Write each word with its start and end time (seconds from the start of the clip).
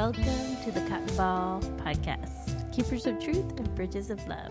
Welcome 0.00 0.56
to 0.64 0.72
the 0.72 0.80
KOT 0.88 1.14
& 1.14 1.16
BOL 1.18 1.60
Podcast, 1.84 2.72
Keepers 2.74 3.04
of 3.04 3.22
Truth 3.22 3.58
and 3.58 3.74
Bridges 3.74 4.08
of 4.08 4.26
Love, 4.26 4.50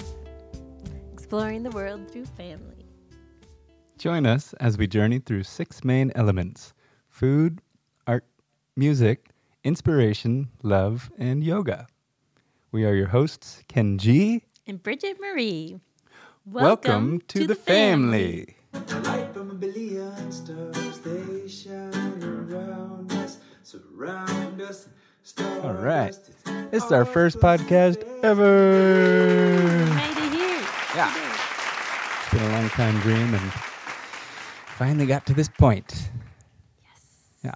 exploring 1.11 1.63
the 1.63 1.71
world 1.71 2.07
through 2.11 2.25
family. 2.25 2.85
Join 3.97 4.27
us 4.27 4.53
as 4.59 4.77
we 4.77 4.85
journey 4.85 5.17
through 5.17 5.41
six 5.41 5.83
main 5.83 6.11
elements 6.13 6.75
food, 7.09 7.63
art, 8.05 8.25
music, 8.75 9.31
inspiration, 9.63 10.49
love, 10.61 11.09
and 11.17 11.43
yoga. 11.43 11.87
We 12.71 12.85
are 12.85 12.93
your 12.93 13.07
hosts, 13.07 13.63
Ken 13.67 13.97
G. 13.97 14.43
And 14.67 14.83
Bridgette 14.83 15.19
Marie. 15.19 15.79
Welcome, 16.45 17.21
to, 17.27 17.47
the, 17.47 17.55
family. 17.55 18.55
Light 18.73 19.33
from 19.33 19.49
a 19.49 19.55
billion 19.55 20.31
stars, 20.31 20.99
they 20.99 21.47
shine 21.47 22.23
around 22.23 23.11
us, 23.13 23.39
surround 23.63 24.61
us. 24.61 24.89
All 25.37 25.73
right. 25.73 26.15
This 26.71 26.83
is 26.83 26.91
our 26.91 27.05
first 27.05 27.39
podcast 27.39 28.03
ever. 28.23 29.85
Made 29.85 30.17
it 30.17 30.33
here. 30.33 30.61
Yeah. 30.95 31.13
It's 32.23 32.33
been 32.33 32.43
a 32.43 32.51
long 32.53 32.69
time 32.69 32.99
dream 33.01 33.33
and 33.33 33.51
finally 34.77 35.05
got 35.05 35.25
to 35.27 35.33
this 35.33 35.49
point. 35.49 36.09
Yes. 36.81 37.05
Yeah. 37.43 37.55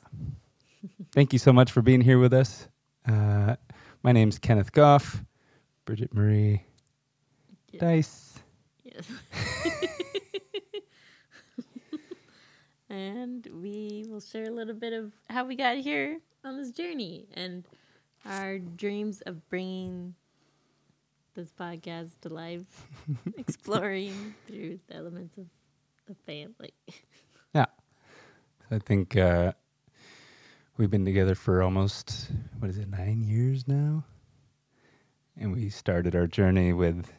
Thank 1.13 1.33
you 1.33 1.39
so 1.39 1.53
much 1.53 1.71
for 1.71 1.81
being 1.81 2.01
here 2.01 2.19
with 2.19 2.33
us. 2.33 2.67
Uh, 3.07 3.55
my 4.03 4.11
name's 4.11 4.39
Kenneth 4.39 4.71
Goff, 4.71 5.23
Bridgette 5.85 6.13
Marie 6.13 6.63
Yeah. 7.71 7.79
Dice. 7.79 8.39
Yes. 8.83 9.07
and 12.89 13.47
we 13.61 14.05
will 14.07 14.19
share 14.19 14.43
a 14.45 14.51
little 14.51 14.75
bit 14.75 14.93
of 14.93 15.11
how 15.29 15.45
we 15.45 15.55
got 15.55 15.77
here 15.77 16.19
on 16.43 16.57
this 16.57 16.71
journey 16.71 17.25
and 17.33 17.63
our 18.25 18.59
dreams 18.59 19.21
of 19.21 19.47
bringing 19.49 20.15
this 21.35 21.51
podcast 21.51 22.11
to 22.21 22.29
life, 22.29 22.87
exploring 23.37 24.35
through 24.47 24.79
the 24.87 24.95
elements 24.95 25.37
of 25.37 25.45
the 26.07 26.15
family. 26.25 26.73
Yeah. 27.53 27.65
I 28.71 28.79
think 28.79 29.15
uh, 29.15 29.53
we've 30.77 30.89
been 30.91 31.05
together 31.05 31.35
for 31.35 31.61
almost, 31.61 32.31
what 32.59 32.69
is 32.69 32.77
it, 32.77 32.89
nine 32.89 33.23
years 33.23 33.67
now? 33.67 34.03
And 35.37 35.51
we 35.53 35.69
started 35.69 36.15
our 36.15 36.27
journey 36.27 36.73
with 36.73 37.11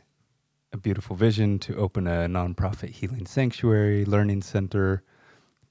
a 0.72 0.76
beautiful 0.76 1.16
vision 1.16 1.58
to 1.60 1.76
open 1.76 2.06
a 2.06 2.26
nonprofit 2.28 2.90
healing 2.90 3.26
sanctuary, 3.26 4.04
learning 4.04 4.42
center 4.42 5.02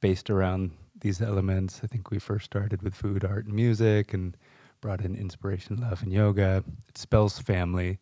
based 0.02 0.30
around 0.30 0.72
these 1.04 1.22
elements. 1.22 1.82
I 1.84 1.88
think 1.88 2.10
we 2.10 2.18
first 2.18 2.46
started 2.46 2.82
with 2.82 2.96
food, 2.96 3.24
art, 3.24 3.46
and 3.46 3.54
music 3.54 4.14
and 4.14 4.36
brought 4.82 5.02
in 5.02 5.16
inspiration, 5.16 5.78
love, 5.78 6.02
and 6.02 6.12
yoga. 6.12 6.64
It 6.88 6.98
spells 6.98 7.40
family. 7.40 8.00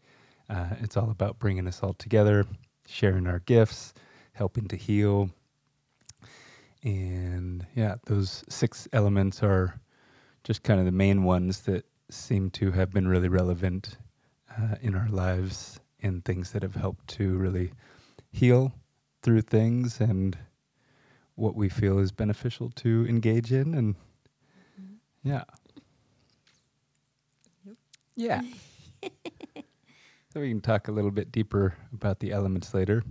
Uh, 0.49 0.69
it's 0.79 0.95
all 0.95 1.09
about 1.09 1.39
bringing 1.39 1.67
us 1.67 1.81
all 1.83 1.93
together, 1.93 2.45
sharing 2.87 3.27
our 3.27 3.39
gifts, 3.39 3.93
helping 4.33 4.67
to 4.67 4.75
heal. 4.75 5.29
And 6.83 7.65
yeah, 7.75 7.95
those 8.05 8.43
six 8.49 8.87
elements 8.93 9.43
are 9.43 9.79
just 10.43 10.63
kind 10.63 10.79
of 10.79 10.85
the 10.85 10.91
main 10.91 11.23
ones 11.23 11.61
that 11.61 11.85
seem 12.09 12.49
to 12.51 12.71
have 12.71 12.91
been 12.91 13.07
really 13.07 13.29
relevant 13.29 13.97
uh, 14.57 14.75
in 14.81 14.95
our 14.95 15.09
lives 15.09 15.79
and 16.03 16.23
things 16.23 16.51
that 16.51 16.63
have 16.63 16.75
helped 16.75 17.07
to 17.07 17.37
really 17.37 17.71
heal 18.31 18.73
through 19.21 19.41
things 19.41 20.01
and 20.01 20.37
what 21.35 21.55
we 21.55 21.69
feel 21.69 21.99
is 21.99 22.11
beneficial 22.11 22.69
to 22.77 23.05
engage 23.07 23.51
in. 23.51 23.73
And 23.73 23.95
yeah. 25.23 25.43
Yep. 27.65 27.75
Yeah. 28.15 28.41
so 30.33 30.39
we 30.39 30.49
can 30.49 30.61
talk 30.61 30.87
a 30.87 30.91
little 30.91 31.11
bit 31.11 31.31
deeper 31.31 31.75
about 31.93 32.19
the 32.19 32.31
elements 32.31 32.73
later. 32.73 33.03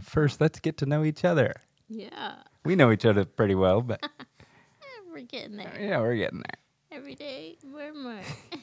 First, 0.00 0.40
let's 0.40 0.60
get 0.60 0.76
to 0.78 0.86
know 0.86 1.04
each 1.04 1.24
other. 1.24 1.54
Yeah. 1.88 2.34
We 2.64 2.76
know 2.76 2.90
each 2.92 3.04
other 3.04 3.24
pretty 3.24 3.54
well, 3.54 3.82
but 3.82 4.00
We're 5.12 5.22
getting 5.22 5.56
there. 5.58 5.76
yeah, 5.78 6.00
we're 6.00 6.16
getting 6.16 6.38
there. 6.38 6.98
Every 6.98 7.14
day, 7.14 7.58
more 7.70 7.82
and 7.82 7.98
more. 8.02 8.20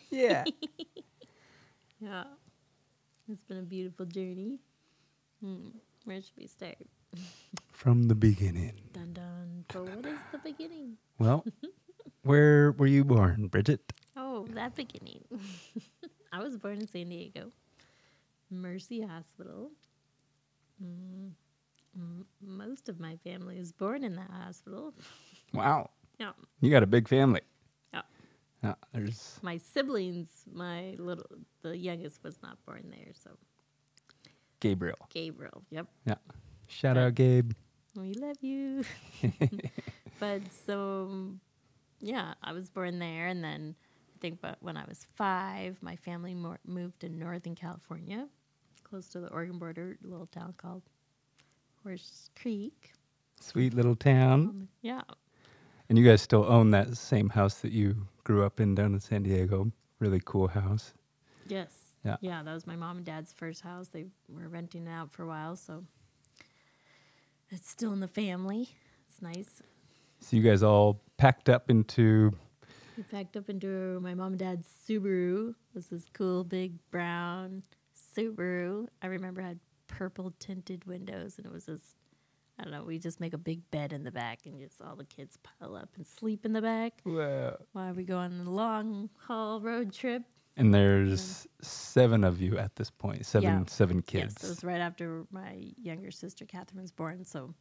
Yeah. 0.09 0.43
yeah. 1.99 2.23
It's 3.31 3.43
been 3.43 3.59
a 3.59 3.61
beautiful 3.61 4.05
journey. 4.05 4.57
Hmm. 5.43 5.67
Where 6.05 6.21
should 6.21 6.33
we 6.37 6.47
start? 6.47 6.77
From 7.79 8.03
the 8.09 8.15
beginning. 8.15 8.73
Dun 8.91 9.13
dun. 9.13 9.63
So 9.71 9.85
what 9.85 10.05
is 10.05 10.19
the 10.33 10.37
beginning? 10.39 10.97
Well, 11.17 11.45
where 12.23 12.73
were 12.73 12.87
you 12.87 13.05
born, 13.05 13.47
Bridgette? 13.49 13.79
Oh, 14.17 14.45
that 14.53 14.75
beginning. 14.75 15.23
I 16.33 16.39
was 16.43 16.57
born 16.57 16.79
in 16.79 16.87
San 16.87 17.07
Diego, 17.07 17.51
Mercy 18.51 18.99
Hospital. 19.01 19.71
Mm, 20.83 21.31
m- 21.95 22.25
most 22.41 22.89
of 22.89 22.99
my 22.99 23.15
family 23.23 23.57
is 23.57 23.71
born 23.71 24.03
in 24.03 24.15
that 24.17 24.29
hospital. 24.31 24.93
Wow. 25.53 25.89
Yeah, 26.19 26.33
You 26.59 26.69
got 26.69 26.83
a 26.83 26.85
big 26.85 27.07
family. 27.07 27.39
yeah. 27.93 28.01
Yeah, 28.61 28.73
there's 28.93 29.39
My 29.41 29.55
siblings, 29.55 30.27
my 30.51 30.95
little, 30.99 31.25
the 31.61 31.77
youngest 31.77 32.21
was 32.25 32.41
not 32.43 32.57
born 32.65 32.83
there. 32.91 33.13
So 33.13 33.29
Gabriel. 34.59 34.97
Gabriel. 35.09 35.63
Yep. 35.71 35.87
Yeah. 36.05 36.15
Shout 36.67 36.97
out, 36.97 37.15
Gabe. 37.15 37.53
We 37.99 38.13
love 38.13 38.37
you. 38.41 38.83
but 40.19 40.41
so, 40.65 41.31
yeah, 41.99 42.33
I 42.43 42.53
was 42.53 42.69
born 42.69 42.99
there. 42.99 43.27
And 43.27 43.43
then 43.43 43.75
I 44.15 44.17
think 44.19 44.41
but 44.41 44.57
when 44.61 44.77
I 44.77 44.85
was 44.87 45.05
five, 45.15 45.77
my 45.81 45.95
family 45.95 46.33
mo- 46.33 46.57
moved 46.65 47.01
to 47.01 47.09
Northern 47.09 47.55
California, 47.55 48.27
close 48.83 49.09
to 49.09 49.19
the 49.19 49.27
Oregon 49.29 49.59
border, 49.59 49.97
a 50.03 50.07
little 50.07 50.27
town 50.27 50.53
called 50.57 50.83
Horse 51.83 52.29
Creek. 52.39 52.93
Sweet 53.39 53.73
little 53.73 53.95
town. 53.95 54.41
Um, 54.41 54.67
yeah. 54.81 55.01
And 55.89 55.97
you 55.97 56.05
guys 56.05 56.21
still 56.21 56.45
own 56.45 56.71
that 56.71 56.95
same 56.97 57.29
house 57.29 57.55
that 57.55 57.71
you 57.71 58.07
grew 58.23 58.43
up 58.45 58.59
in 58.59 58.75
down 58.75 58.93
in 58.93 58.99
San 58.99 59.23
Diego. 59.23 59.71
Really 59.99 60.21
cool 60.25 60.47
house. 60.47 60.93
Yes. 61.47 61.71
Yeah. 62.05 62.17
Yeah, 62.21 62.43
that 62.43 62.53
was 62.53 62.67
my 62.67 62.75
mom 62.75 62.97
and 62.97 63.05
dad's 63.05 63.33
first 63.33 63.61
house. 63.61 63.87
They 63.89 64.05
were 64.29 64.47
renting 64.47 64.87
it 64.87 64.91
out 64.91 65.11
for 65.11 65.23
a 65.23 65.27
while. 65.27 65.55
So 65.55 65.83
it's 67.51 67.69
still 67.69 67.93
in 67.93 67.99
the 67.99 68.07
family. 68.07 68.69
It's 69.09 69.21
nice. 69.21 69.61
So 70.19 70.35
you 70.35 70.43
guys 70.43 70.63
all 70.63 71.01
packed 71.17 71.49
up 71.49 71.69
into 71.69 72.33
We 72.97 73.03
packed 73.03 73.37
up 73.37 73.49
into 73.49 73.99
my 74.01 74.13
mom 74.13 74.33
and 74.33 74.39
dad's 74.39 74.67
Subaru. 74.87 75.49
It 75.49 75.55
was 75.73 75.87
this 75.87 76.05
cool 76.13 76.43
big 76.43 76.73
brown 76.91 77.63
Subaru. 78.17 78.87
I 79.01 79.07
remember 79.07 79.41
it 79.41 79.45
had 79.45 79.59
purple 79.87 80.33
tinted 80.39 80.85
windows 80.85 81.37
and 81.37 81.45
it 81.45 81.51
was 81.51 81.65
just 81.65 81.95
I 82.59 82.63
don't 82.63 82.73
know, 82.73 82.83
we 82.83 82.99
just 82.99 83.21
make 83.21 83.33
a 83.33 83.37
big 83.37 83.61
bed 83.71 83.93
in 83.93 84.03
the 84.03 84.11
back 84.11 84.39
and 84.45 84.59
just 84.59 84.81
all 84.81 84.97
the 84.97 85.05
kids 85.05 85.37
pile 85.43 85.75
up 85.75 85.89
and 85.95 86.05
sleep 86.05 86.43
in 86.45 86.51
the 86.51 86.61
back 86.61 86.91
Whoa. 87.03 87.55
while 87.71 87.93
we 87.93 88.03
go 88.03 88.17
on 88.17 88.33
a 88.45 88.49
long 88.49 89.09
haul 89.27 89.61
road 89.61 89.93
trip. 89.93 90.23
And 90.59 90.73
there's 90.73 91.47
seven 91.61 92.25
of 92.25 92.41
you 92.41 92.57
at 92.57 92.75
this 92.75 92.91
point. 92.91 93.25
Seven 93.25 93.49
Yeah. 93.49 93.63
seven 93.67 94.01
kids. 94.01 94.35
Yes, 94.39 94.43
it 94.43 94.49
was 94.49 94.63
right 94.63 94.81
after 94.81 95.25
my 95.31 95.71
younger 95.81 96.11
sister 96.11 96.45
Catherine 96.45 96.81
was 96.81 96.91
born, 96.91 97.23
so 97.23 97.55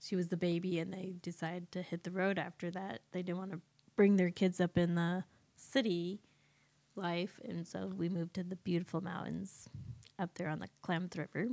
she 0.00 0.16
was 0.16 0.28
the 0.28 0.38
baby, 0.38 0.78
and 0.78 0.90
they 0.92 1.16
decided 1.20 1.70
to 1.72 1.82
hit 1.82 2.02
the 2.02 2.10
road 2.10 2.38
after 2.38 2.70
that. 2.70 3.02
They 3.12 3.22
didn't 3.22 3.38
want 3.38 3.52
to 3.52 3.60
bring 3.94 4.16
their 4.16 4.30
kids 4.30 4.58
up 4.58 4.78
in 4.78 4.94
the 4.94 5.22
city 5.56 6.22
life, 6.96 7.38
and 7.44 7.66
so 7.68 7.88
we 7.88 8.08
moved 8.08 8.32
to 8.34 8.42
the 8.42 8.56
beautiful 8.56 9.02
mountains 9.02 9.68
up 10.18 10.32
there 10.34 10.48
on 10.48 10.60
the 10.60 10.68
Klamath 10.80 11.16
River. 11.16 11.48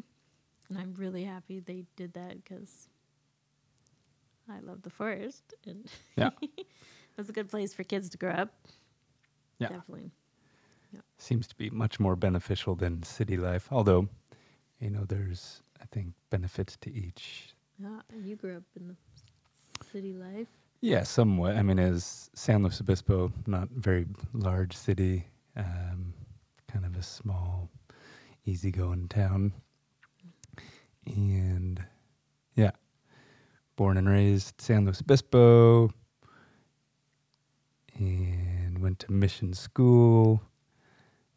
And 0.69 0.77
I'm 0.77 0.93
really 0.93 1.25
happy 1.25 1.59
they 1.59 1.83
did 1.97 2.13
that 2.13 2.41
because 2.43 2.87
I 4.49 4.59
love 4.61 4.83
the 4.83 4.89
forest, 4.89 5.53
and 5.65 5.89
Yeah. 6.15 6.29
it 6.41 6.65
was 7.17 7.27
a 7.27 7.33
good 7.33 7.49
place 7.49 7.73
for 7.73 7.83
kids 7.83 8.07
to 8.11 8.17
grow 8.17 8.31
up. 8.31 8.53
Yeah. 9.59 9.67
Definitely. 9.69 10.11
Seems 11.17 11.47
to 11.47 11.55
be 11.55 11.69
much 11.69 11.99
more 11.99 12.15
beneficial 12.15 12.75
than 12.75 13.03
city 13.03 13.37
life. 13.37 13.67
Although, 13.71 14.07
you 14.79 14.89
know, 14.89 15.03
there's 15.05 15.61
I 15.81 15.85
think 15.91 16.13
benefits 16.29 16.77
to 16.81 16.93
each. 16.93 17.55
Yeah, 17.79 18.01
you 18.23 18.35
grew 18.35 18.57
up 18.57 18.63
in 18.79 18.87
the 18.87 18.95
city 19.91 20.13
life. 20.13 20.47
Yeah, 20.81 21.03
somewhat. 21.03 21.55
I 21.55 21.63
mean, 21.63 21.79
as 21.79 22.29
San 22.35 22.61
Luis 22.61 22.79
Obispo, 22.79 23.31
not 23.47 23.69
very 23.69 24.05
large 24.33 24.75
city, 24.75 25.25
um, 25.55 26.13
kind 26.67 26.85
of 26.85 26.95
a 26.95 27.03
small, 27.03 27.69
easygoing 28.45 29.07
town. 29.07 29.53
And 31.07 31.83
yeah, 32.55 32.71
born 33.75 33.97
and 33.97 34.07
raised 34.09 34.59
San 34.61 34.85
Luis 34.85 35.01
Obispo, 35.01 35.89
and 37.97 38.79
went 38.79 38.99
to 38.99 39.11
mission 39.11 39.53
school. 39.53 40.41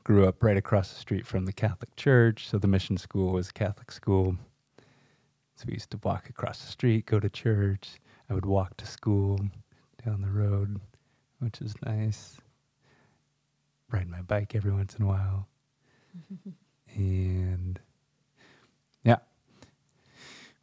Grew 0.05 0.27
up 0.27 0.43
right 0.43 0.57
across 0.57 0.93
the 0.93 0.99
street 0.99 1.27
from 1.27 1.45
the 1.45 1.53
Catholic 1.53 1.95
Church, 1.95 2.49
so 2.49 2.59
the 2.59 2.67
mission 2.67 2.97
school 2.97 3.33
was 3.33 3.51
a 3.51 3.53
Catholic 3.53 3.93
school. 3.93 4.37
So 5.57 5.65
we 5.67 5.75
used 5.75 5.91
to 5.91 6.01
walk 6.03 6.31
across 6.31 6.65
the 6.65 6.71
street, 6.71 7.05
go 7.05 7.21
to 7.21 7.29
church. 7.29 8.01
I 8.31 8.35
would 8.35 8.47
walk 8.47 8.77
to 8.79 8.87
school 8.87 9.39
down 10.05 10.23
the 10.23 10.31
road, 10.31 10.81
which 11.41 11.61
is 11.61 11.75
nice. 11.85 12.39
ride 13.91 14.09
my 14.09 14.23
bike 14.23 14.55
every 14.55 14.73
once 14.73 14.95
in 14.95 15.05
a 15.05 15.07
while. 15.07 15.47
and 16.95 17.79
yeah, 19.05 19.19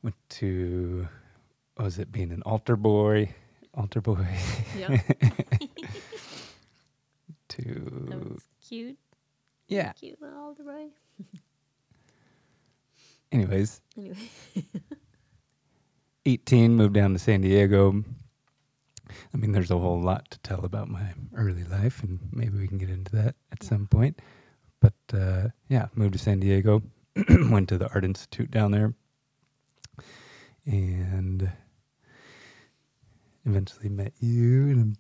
went 0.02 0.16
to, 0.30 1.08
what 1.76 1.86
was 1.86 2.00
it, 2.00 2.12
being 2.12 2.32
an 2.32 2.42
altar 2.44 2.76
boy? 2.76 3.36
Altar 3.76 4.02
boy. 4.02 4.26
Yep. 4.78 4.90
to, 7.50 8.08
that 8.10 8.30
was 8.32 8.44
cute. 8.68 8.98
Yeah. 9.68 9.92
Cute 9.94 10.22
little. 10.22 10.56
Anyways, 13.32 13.82
Anyway. 13.98 14.18
18, 16.26 16.76
moved 16.76 16.94
down 16.94 17.14
to 17.14 17.20
San 17.20 17.42
Diego. 17.42 18.04
I 19.34 19.38
mean, 19.38 19.52
there's 19.54 19.72
a 19.72 19.78
whole 19.78 20.02
lot 20.02 20.30
to 20.32 20.40
tell 20.40 20.66
about 20.66 20.90
my 20.90 21.14
early 21.36 21.64
life, 21.64 22.04
and 22.04 22.20
maybe 22.32 22.58
we 22.58 22.68
can 22.68 22.78
get 22.78 22.90
into 22.90 23.12
that 23.16 23.36
at 23.52 23.62
Yeah. 23.64 23.70
some 23.70 23.88
point. 23.88 24.22
But 24.82 24.94
uh, 25.14 25.50
yeah, 25.70 25.88
moved 25.96 26.14
to 26.14 26.20
San 26.20 26.40
Diego, 26.40 26.84
went 27.50 27.70
to 27.70 27.78
the 27.78 27.90
Art 27.94 28.04
Institute 28.06 28.52
down 28.52 28.72
there, 28.72 28.94
and 30.66 31.50
eventually 33.46 33.90
met 33.90 34.14
you 34.20 34.68
in 34.68 34.98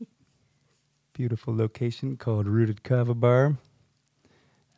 a 0.00 0.04
beautiful 1.12 1.54
location 1.56 2.16
called 2.16 2.46
Rooted 2.46 2.82
Kava 2.84 3.14
Bar. 3.14 3.56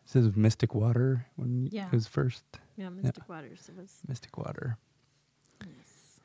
This 0.04 0.16
is 0.16 0.37
Mystic 0.37 0.75
Water 0.75 1.26
when 1.37 1.69
Yeah. 1.70 1.87
it 1.87 1.93
was 1.93 2.06
first 2.06 2.44
Yeah, 2.76 2.88
Mystic 2.90 3.28
Waters. 3.28 3.69
It 3.69 3.76
was 3.76 4.00
Mystic 4.08 4.37
Water. 4.37 4.76
Yes. 5.64 6.20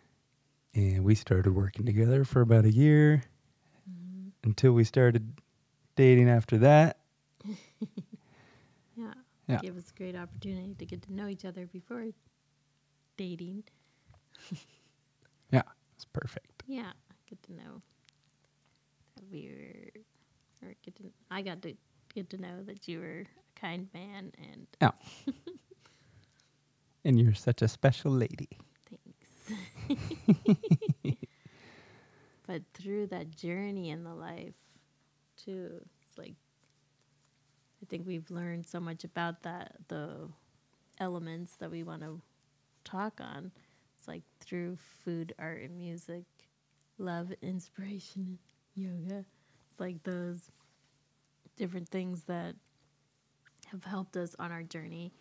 And 0.73 1.03
we 1.03 1.15
started 1.15 1.51
working 1.51 1.85
together 1.85 2.23
for 2.25 2.41
about 2.41 2.65
a 2.65 2.71
year 2.71 3.23
Mhm. 3.89 4.31
until 4.43 4.73
we 4.73 4.83
started 4.83 5.41
dating 5.95 6.29
after 6.29 6.57
that. 6.59 6.99
Yeah. 8.95 9.13
Yeah. 9.47 9.59
Gave 9.61 9.77
us 9.77 9.91
a 9.91 9.93
great 9.93 10.15
opportunity 10.15 10.73
to 10.73 10.85
get 10.87 11.03
to 11.03 11.13
know 11.13 11.27
each 11.27 11.45
other 11.45 11.67
before 11.67 12.07
dating. 13.15 13.63
Yeah, 15.51 15.61
it's 15.95 16.03
perfect. 16.03 16.63
Yeah. 16.67 16.91
Get 17.27 17.41
to 17.43 17.53
know 17.53 17.81
that 19.15 19.29
we 19.31 19.47
were, 19.49 20.67
or 20.67 20.73
get 20.81 20.95
to, 20.97 21.13
I 21.31 21.41
got 21.41 21.61
to 21.61 21.77
get 22.13 22.29
to 22.31 22.37
know 22.37 22.63
that 22.63 22.87
you 22.87 22.99
were 22.99 23.25
kind 23.59 23.87
man 23.93 24.31
and 24.37 24.67
Yeah. 24.81 24.91
Oh. 25.27 25.33
and 27.05 27.19
you're 27.19 27.33
such 27.33 27.61
a 27.61 27.67
special 27.67 28.11
lady. 28.11 28.49
Thanks. 28.89 29.97
but 32.47 32.61
through 32.73 33.07
that 33.07 33.31
journey 33.35 33.89
in 33.89 34.03
the 34.03 34.13
life, 34.13 34.55
too, 35.37 35.81
it's 36.01 36.17
like 36.17 36.35
I 37.81 37.85
think 37.87 38.05
we've 38.07 38.29
learned 38.29 38.65
so 38.67 38.79
much 38.79 39.03
about 39.03 39.43
that 39.43 39.75
the 39.87 40.27
elements 40.99 41.55
that 41.57 41.71
we 41.71 41.83
want 41.83 42.01
to 42.01 42.21
talk 42.83 43.19
on. 43.21 43.51
It's 43.97 44.07
like 44.07 44.23
through 44.39 44.77
food, 45.05 45.33
art, 45.39 45.61
and 45.61 45.77
music, 45.77 46.25
love, 46.97 47.31
inspiration, 47.41 48.39
yoga. 48.75 49.25
It's 49.69 49.79
like 49.79 50.03
those 50.03 50.51
different 51.55 51.89
things 51.89 52.23
that 52.23 52.55
have 53.71 53.83
helped 53.83 54.17
us 54.17 54.35
on 54.39 54.51
our 54.51 54.63
journey 54.63 55.11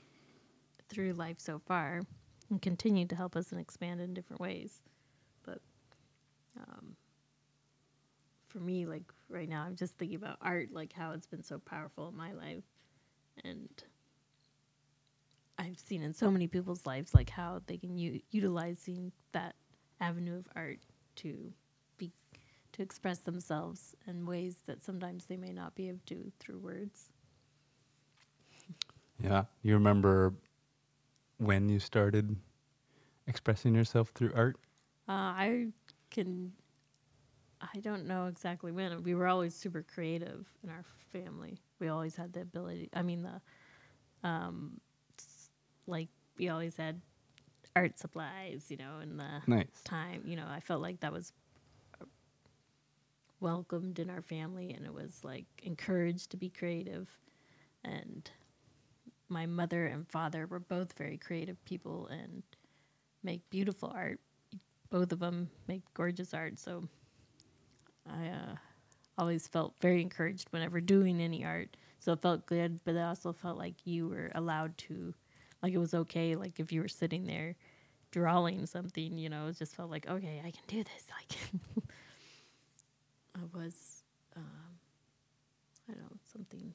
through 0.88 1.12
life 1.12 1.38
so 1.38 1.60
far 1.66 2.02
and 2.50 2.62
continue 2.62 3.06
to 3.06 3.16
help 3.16 3.36
us 3.36 3.52
and 3.52 3.60
expand 3.60 4.00
in 4.00 4.14
different 4.14 4.40
ways. 4.40 4.80
But 5.44 5.60
um, 6.56 6.96
for 8.48 8.58
me, 8.58 8.86
like 8.86 9.02
right 9.28 9.48
now, 9.48 9.62
I'm 9.62 9.76
just 9.76 9.98
thinking 9.98 10.16
about 10.16 10.38
art, 10.40 10.68
like 10.72 10.92
how 10.92 11.12
it's 11.12 11.26
been 11.26 11.42
so 11.42 11.58
powerful 11.58 12.08
in 12.08 12.16
my 12.16 12.32
life. 12.32 12.64
And 13.44 13.68
I've 15.58 15.78
seen 15.78 16.02
in 16.02 16.14
so 16.14 16.30
many 16.30 16.46
people's 16.46 16.86
lives, 16.86 17.14
like 17.14 17.30
how 17.30 17.60
they 17.66 17.76
can 17.78 17.96
u- 17.98 18.20
utilizing 18.30 19.12
that 19.32 19.54
avenue 20.00 20.38
of 20.38 20.46
art 20.54 20.78
to 21.16 21.52
be 21.98 22.12
to 22.72 22.82
express 22.82 23.18
themselves 23.18 23.94
in 24.06 24.26
ways 24.26 24.56
that 24.66 24.82
sometimes 24.82 25.26
they 25.26 25.36
may 25.36 25.52
not 25.52 25.74
be 25.74 25.88
able 25.88 26.00
to 26.06 26.30
through 26.38 26.58
words. 26.58 27.10
Yeah. 29.22 29.44
You 29.62 29.74
remember 29.74 30.34
when 31.38 31.68
you 31.68 31.78
started 31.78 32.36
expressing 33.26 33.74
yourself 33.74 34.10
through 34.14 34.32
art? 34.34 34.56
Uh, 35.08 35.12
I 35.12 35.66
can. 36.10 36.52
I 37.60 37.80
don't 37.80 38.06
know 38.06 38.26
exactly 38.26 38.72
when. 38.72 39.02
We 39.02 39.14
were 39.14 39.26
always 39.26 39.54
super 39.54 39.82
creative 39.82 40.46
in 40.62 40.70
our 40.70 40.84
family. 41.12 41.58
We 41.80 41.88
always 41.88 42.16
had 42.16 42.32
the 42.32 42.42
ability. 42.42 42.90
I 42.94 43.02
mean, 43.02 43.22
the, 43.22 43.40
um, 44.28 44.80
like 45.86 46.08
we 46.38 46.48
always 46.48 46.76
had 46.76 47.00
art 47.74 47.98
supplies, 47.98 48.66
you 48.70 48.76
know, 48.76 48.98
and 49.00 49.18
the 49.18 49.42
Nice. 49.46 49.66
time. 49.84 50.22
You 50.26 50.36
know, 50.36 50.46
I 50.48 50.60
felt 50.60 50.82
like 50.82 51.00
that 51.00 51.12
was 51.12 51.32
welcomed 53.40 53.98
in 53.98 54.10
our 54.10 54.22
family, 54.22 54.72
and 54.72 54.84
it 54.86 54.92
was 54.94 55.24
like 55.24 55.46
encouraged 55.62 56.30
to 56.30 56.36
be 56.36 56.48
creative. 56.50 57.08
And 57.84 58.30
my 59.28 59.46
mother 59.46 59.86
and 59.86 60.08
father 60.08 60.46
were 60.46 60.60
both 60.60 60.92
very 60.96 61.16
creative 61.16 61.62
people 61.64 62.06
and 62.08 62.42
make 63.22 63.48
beautiful 63.50 63.92
art. 63.94 64.20
Both 64.90 65.12
of 65.12 65.18
them 65.18 65.50
make 65.66 65.82
gorgeous 65.94 66.32
art. 66.32 66.58
So 66.58 66.84
I 68.08 68.28
uh, 68.28 68.54
always 69.18 69.48
felt 69.48 69.74
very 69.80 70.00
encouraged 70.00 70.48
whenever 70.50 70.80
doing 70.80 71.20
any 71.20 71.44
art. 71.44 71.76
So 71.98 72.12
it 72.12 72.22
felt 72.22 72.46
good, 72.46 72.80
but 72.84 72.96
I 72.96 73.02
also 73.04 73.32
felt 73.32 73.58
like 73.58 73.74
you 73.84 74.08
were 74.08 74.30
allowed 74.34 74.76
to, 74.78 75.12
like 75.62 75.72
it 75.72 75.78
was 75.78 75.94
okay. 75.94 76.36
Like 76.36 76.60
if 76.60 76.70
you 76.70 76.80
were 76.80 76.88
sitting 76.88 77.26
there 77.26 77.56
drawing 78.10 78.66
something, 78.66 79.18
you 79.18 79.28
know, 79.28 79.48
it 79.48 79.58
just 79.58 79.74
felt 79.74 79.90
like, 79.90 80.08
okay, 80.08 80.40
I 80.44 80.50
can 80.50 80.62
do 80.68 80.82
this. 80.84 81.04
Like 81.10 81.82
I 83.34 83.58
was, 83.58 84.02
um, 84.36 84.78
I 85.88 85.92
don't 85.92 86.02
know, 86.02 86.16
something, 86.32 86.72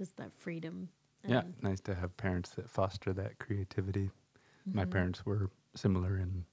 just 0.00 0.16
that 0.16 0.32
freedom. 0.32 0.88
Yeah. 1.26 1.42
Nice 1.62 1.80
to 1.82 1.94
have 1.94 2.16
parents 2.16 2.50
that 2.54 2.68
foster 2.70 3.12
that 3.12 3.38
creativity. 3.38 4.10
My 4.72 4.84
Mhm. 4.84 4.86
parents 4.86 5.24
were 5.26 5.50
similar 5.74 6.18
in 6.18 6.46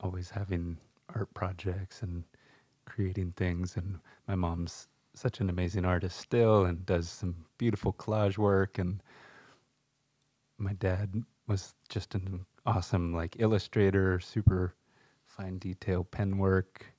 always 0.00 0.30
having 0.30 0.78
art 1.14 1.32
projects 1.34 2.02
and 2.02 2.24
creating 2.86 3.32
things. 3.32 3.76
And 3.76 4.00
my 4.28 4.34
mom's 4.36 4.88
such 5.14 5.40
an 5.40 5.50
amazing 5.50 5.84
artist 5.84 6.18
still 6.18 6.64
and 6.64 6.86
does 6.86 7.08
some 7.08 7.46
beautiful 7.58 7.92
collage 7.92 8.38
work. 8.38 8.78
And 8.78 9.02
my 10.58 10.72
dad 10.74 11.24
was 11.46 11.74
just 11.88 12.14
an 12.14 12.46
awesome 12.66 13.14
like 13.14 13.36
illustrator, 13.40 14.20
super 14.20 14.74
fine 15.26 15.58
detail 15.58 16.04
pen 16.04 16.38
work. 16.38 16.94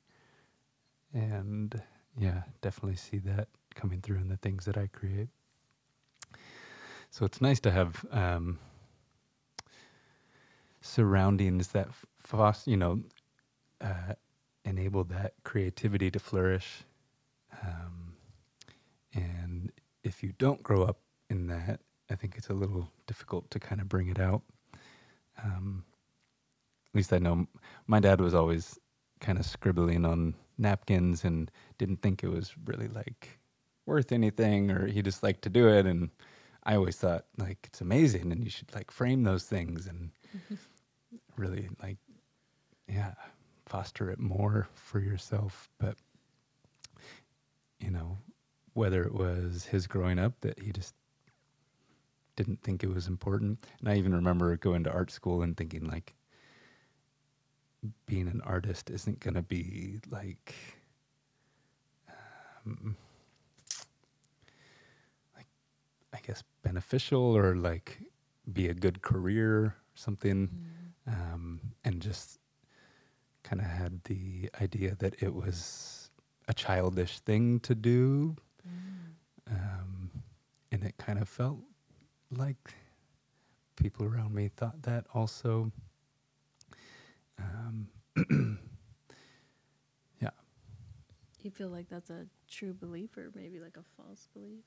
And 1.13 1.81
yeah, 2.17 2.43
definitely 2.61 2.95
see 2.97 3.19
that 3.19 3.49
coming 3.75 4.01
through 4.01 4.17
in 4.19 4.27
the 4.29 4.37
things 4.37 4.65
that 4.65 4.77
I 4.77 4.87
create. 4.87 5.29
So 7.11 7.25
it's 7.25 7.41
nice 7.41 7.59
to 7.59 7.71
have 7.71 8.05
um, 8.11 8.57
surroundings 10.79 11.67
that 11.69 11.89
foster, 12.17 12.71
you 12.71 12.77
know, 12.77 13.01
uh, 13.81 14.13
enable 14.63 15.03
that 15.03 15.33
creativity 15.43 16.09
to 16.09 16.19
flourish. 16.19 16.83
Um, 17.61 18.13
and 19.13 19.73
if 20.05 20.23
you 20.23 20.31
don't 20.37 20.63
grow 20.63 20.83
up 20.83 20.99
in 21.29 21.47
that, 21.47 21.81
I 22.09 22.15
think 22.15 22.35
it's 22.37 22.49
a 22.49 22.53
little 22.53 22.89
difficult 23.07 23.51
to 23.51 23.59
kind 23.59 23.81
of 23.81 23.89
bring 23.89 24.07
it 24.07 24.19
out. 24.19 24.41
Um, 25.43 25.83
at 26.93 26.95
least 26.95 27.11
I 27.11 27.19
know 27.19 27.45
my 27.87 27.99
dad 27.99 28.21
was 28.21 28.33
always 28.33 28.79
kind 29.19 29.37
of 29.37 29.45
scribbling 29.45 30.05
on 30.05 30.33
napkins 30.57 31.25
and 31.25 31.51
didn't 31.77 32.01
think 32.01 32.23
it 32.23 32.29
was 32.29 32.53
really 32.63 32.87
like 32.87 33.37
worth 33.85 34.13
anything, 34.13 34.71
or 34.71 34.87
he 34.87 35.01
just 35.01 35.23
liked 35.23 35.41
to 35.41 35.49
do 35.49 35.67
it. 35.67 35.85
And 35.85 36.09
I 36.63 36.75
always 36.75 36.97
thought 36.97 37.25
like 37.37 37.57
it's 37.65 37.81
amazing, 37.81 38.31
and 38.31 38.43
you 38.43 38.49
should 38.49 38.73
like 38.75 38.91
frame 38.91 39.23
those 39.23 39.43
things 39.43 39.87
and 39.87 40.11
really 41.37 41.69
like 41.81 41.97
yeah 42.87 43.13
foster 43.65 44.09
it 44.11 44.19
more 44.19 44.67
for 44.75 44.99
yourself. 44.99 45.69
But 45.79 45.95
you 47.79 47.89
know 47.91 48.17
whether 48.73 49.03
it 49.03 49.13
was 49.13 49.65
his 49.65 49.87
growing 49.87 50.17
up 50.19 50.33
that 50.41 50.57
he 50.59 50.71
just 50.71 50.93
didn't 52.35 52.61
think 52.63 52.83
it 52.83 52.93
was 52.93 53.07
important. 53.07 53.59
And 53.79 53.89
i 53.89 53.95
even 53.95 54.13
remember 54.15 54.55
going 54.57 54.83
to 54.85 54.91
art 54.91 55.11
school 55.11 55.41
and 55.41 55.55
thinking 55.57 55.85
like 55.85 56.13
being 58.05 58.27
an 58.27 58.41
artist 58.45 58.89
isn't 58.89 59.19
going 59.19 59.33
to 59.33 59.41
be 59.41 59.99
like 60.09 60.55
um, 62.65 62.95
like 65.35 65.47
i 66.21 66.27
guess 66.27 66.43
beneficial 66.63 67.35
or 67.35 67.55
like 67.55 67.99
be 68.53 68.67
a 68.69 68.73
good 68.73 69.01
career 69.01 69.55
or 69.57 69.75
something 69.95 70.49
um, 71.07 71.59
and 71.83 72.01
just 72.01 72.39
kind 73.43 73.61
of 73.61 73.67
had 73.67 74.03
the 74.05 74.49
idea 74.61 74.95
that 74.95 75.15
it 75.21 75.33
was 75.33 76.09
a 76.47 76.53
childish 76.53 77.19
thing 77.19 77.59
to 77.61 77.75
do. 77.75 78.35
Um, 79.49 80.11
and 80.71 80.83
it 80.83 80.95
kind 80.97 81.19
of 81.19 81.27
felt 81.27 81.59
like 82.31 82.73
people 83.75 84.05
around 84.05 84.33
me 84.33 84.49
thought 84.49 84.81
that 84.83 85.05
also. 85.13 85.71
Um. 87.39 87.87
You 91.43 91.51
feel 91.51 91.69
like 91.69 91.89
that's 91.89 92.09
a 92.09 92.25
true 92.49 92.73
belief 92.73 93.17
or 93.17 93.31
maybe 93.35 93.59
like 93.59 93.77
a 93.77 93.83
false 93.97 94.27
belief? 94.33 94.63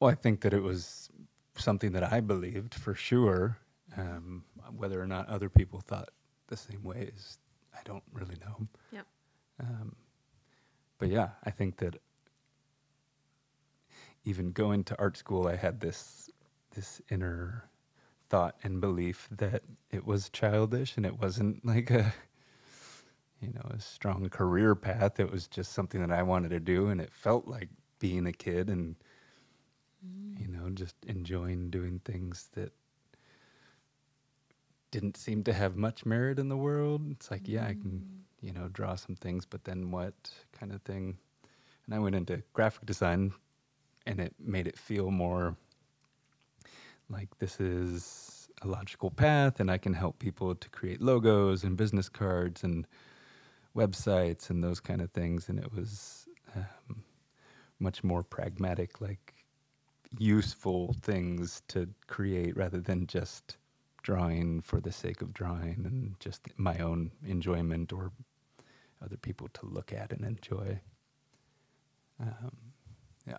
Well, 0.00 0.10
I 0.10 0.14
think 0.14 0.40
that 0.40 0.52
it 0.52 0.62
was 0.62 1.10
something 1.56 1.92
that 1.92 2.12
I 2.12 2.20
believed 2.20 2.74
for 2.74 2.94
sure. 2.94 3.58
Um, 3.96 4.44
whether 4.76 5.00
or 5.00 5.06
not 5.06 5.28
other 5.28 5.48
people 5.48 5.80
thought 5.80 6.08
the 6.48 6.56
same 6.56 6.82
way 6.82 7.10
is, 7.14 7.38
I 7.74 7.78
don't 7.84 8.02
really 8.12 8.36
know. 8.40 8.66
Yep. 8.92 9.06
Um, 9.60 9.96
but 10.98 11.08
yeah, 11.10 11.30
I 11.44 11.50
think 11.50 11.76
that 11.76 11.96
even 14.24 14.52
going 14.52 14.84
to 14.84 14.98
art 14.98 15.16
school, 15.16 15.46
I 15.46 15.56
had 15.56 15.80
this 15.80 16.30
this 16.74 17.00
inner 17.08 17.68
thought 18.28 18.56
and 18.64 18.80
belief 18.80 19.28
that 19.30 19.62
it 19.92 20.04
was 20.04 20.28
childish 20.30 20.96
and 20.96 21.06
it 21.06 21.20
wasn't 21.20 21.64
like 21.64 21.90
a 21.90 22.12
you 23.40 23.48
know 23.52 23.66
a 23.70 23.80
strong 23.80 24.28
career 24.28 24.74
path. 24.74 25.20
It 25.20 25.30
was 25.30 25.46
just 25.46 25.72
something 25.72 26.00
that 26.00 26.12
I 26.12 26.22
wanted 26.22 26.50
to 26.50 26.60
do, 26.60 26.88
and 26.88 27.00
it 27.00 27.12
felt 27.12 27.46
like 27.46 27.68
being 27.98 28.26
a 28.26 28.32
kid 28.32 28.68
and 28.70 28.96
you 30.38 30.48
know 30.48 30.68
just 30.70 30.96
enjoying 31.06 31.70
doing 31.70 32.00
things 32.04 32.50
that 32.54 32.72
didn't 34.94 35.16
seem 35.16 35.42
to 35.42 35.52
have 35.52 35.76
much 35.76 36.06
merit 36.06 36.38
in 36.38 36.48
the 36.48 36.56
world. 36.56 37.02
It's 37.10 37.28
like, 37.28 37.48
yeah, 37.48 37.64
I 37.64 37.72
can, 37.72 38.00
mm. 38.06 38.46
you 38.46 38.52
know, 38.52 38.68
draw 38.68 38.94
some 38.94 39.16
things, 39.16 39.44
but 39.44 39.64
then 39.64 39.90
what 39.90 40.14
kind 40.52 40.70
of 40.70 40.82
thing? 40.82 41.18
And 41.84 41.94
I 41.96 41.98
went 41.98 42.14
into 42.14 42.40
graphic 42.52 42.86
design 42.86 43.32
and 44.06 44.20
it 44.20 44.34
made 44.38 44.68
it 44.68 44.78
feel 44.78 45.10
more 45.10 45.56
like 47.10 47.36
this 47.38 47.58
is 47.58 48.48
a 48.62 48.68
logical 48.68 49.10
path 49.10 49.58
and 49.58 49.68
I 49.68 49.78
can 49.78 49.94
help 49.94 50.20
people 50.20 50.54
to 50.54 50.68
create 50.68 51.02
logos 51.02 51.64
and 51.64 51.76
business 51.76 52.08
cards 52.08 52.62
and 52.62 52.86
websites 53.76 54.50
and 54.50 54.62
those 54.62 54.80
kind 54.80 55.00
of 55.00 55.10
things. 55.10 55.48
And 55.48 55.58
it 55.58 55.72
was 55.72 56.28
um, 56.56 57.02
much 57.78 58.02
more 58.04 58.22
pragmatic, 58.22 59.00
like 59.00 59.34
useful 60.18 60.94
things 61.02 61.62
to 61.68 61.88
create 62.06 62.56
rather 62.56 62.80
than 62.80 63.06
just 63.06 63.56
drawing 64.02 64.60
for 64.60 64.80
the 64.80 64.92
sake 64.92 65.22
of 65.22 65.32
drawing 65.32 65.82
and 65.84 66.14
just 66.20 66.42
my 66.56 66.78
own 66.78 67.10
enjoyment 67.26 67.92
or 67.92 68.12
other 69.02 69.16
people 69.16 69.48
to 69.54 69.66
look 69.66 69.92
at 69.92 70.12
and 70.12 70.24
enjoy. 70.24 70.78
Um, 72.20 72.56
yeah. 73.26 73.38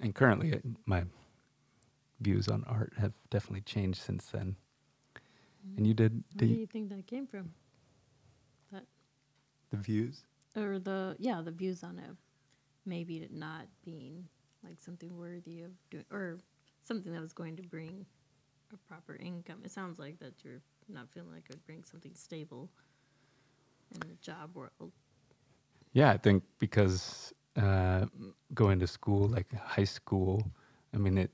And 0.00 0.14
currently, 0.14 0.52
uh, 0.52 0.58
my 0.84 1.04
views 2.20 2.48
on 2.48 2.64
art 2.64 2.92
have 2.98 3.12
definitely 3.30 3.62
changed 3.62 4.00
since 4.02 4.26
then. 4.26 4.56
And 5.76 5.86
you 5.86 5.94
did, 5.94 6.12
Where 6.12 6.22
did 6.36 6.38
do 6.38 6.46
you- 6.46 6.60
you 6.60 6.66
think 6.66 6.90
that 6.90 7.06
came 7.06 7.26
from? 7.26 7.52
The 9.76 9.82
views? 9.82 10.24
or 10.56 10.78
the 10.78 11.16
yeah 11.18 11.40
the 11.42 11.50
views 11.50 11.82
on 11.82 11.98
it 11.98 12.16
maybe 12.84 13.18
it 13.18 13.32
not 13.32 13.66
being 13.84 14.24
like 14.64 14.80
something 14.80 15.16
worthy 15.16 15.62
of 15.62 15.72
doing 15.90 16.04
or 16.10 16.38
something 16.84 17.12
that 17.12 17.20
was 17.20 17.32
going 17.32 17.56
to 17.56 17.62
bring 17.62 18.06
a 18.72 18.76
proper 18.88 19.16
income. 19.16 19.60
It 19.64 19.70
sounds 19.70 19.98
like 19.98 20.18
that 20.20 20.34
you're 20.44 20.62
not 20.88 21.10
feeling 21.10 21.30
like 21.32 21.44
it 21.48 21.52
would 21.52 21.66
bring 21.66 21.84
something 21.84 22.14
stable 22.14 22.70
in 23.92 24.00
the 24.08 24.14
job 24.20 24.54
world. 24.54 24.92
Yeah, 25.92 26.10
I 26.10 26.16
think 26.18 26.42
because 26.58 27.32
uh, 27.56 28.06
going 28.54 28.78
to 28.80 28.86
school, 28.86 29.28
like 29.28 29.52
high 29.54 29.84
school, 29.84 30.50
I 30.94 30.98
mean 30.98 31.18
it. 31.18 31.30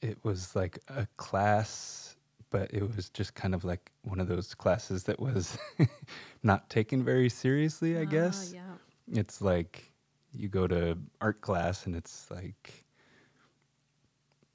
It 0.00 0.18
was 0.24 0.54
like 0.54 0.78
a 0.88 1.06
class, 1.16 2.07
but 2.50 2.72
it 2.72 2.82
was 2.96 3.10
just 3.10 3.34
kind 3.34 3.54
of 3.54 3.64
like 3.64 3.90
one 4.02 4.20
of 4.20 4.28
those 4.28 4.54
classes 4.54 5.04
that 5.04 5.20
was 5.20 5.58
not 6.42 6.68
taken 6.70 7.04
very 7.04 7.28
seriously. 7.28 7.98
I 7.98 8.02
Ah, 8.02 8.04
guess 8.04 8.52
yeah. 8.54 8.74
it's 9.12 9.40
like 9.42 9.92
you 10.32 10.48
go 10.48 10.66
to 10.66 10.96
art 11.20 11.40
class, 11.40 11.86
and 11.86 11.94
it's 11.96 12.30
like, 12.30 12.84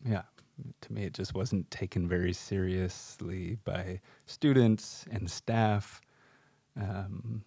yeah. 0.06 0.24
To 0.82 0.94
me, 0.94 1.04
it 1.04 1.14
just 1.14 1.34
wasn't 1.34 1.70
taken 1.72 2.08
very 2.08 2.32
seriously 2.32 3.58
by 3.66 4.00
students 4.28 5.04
and 5.12 5.30
staff. 5.30 6.00
Um, 6.80 7.44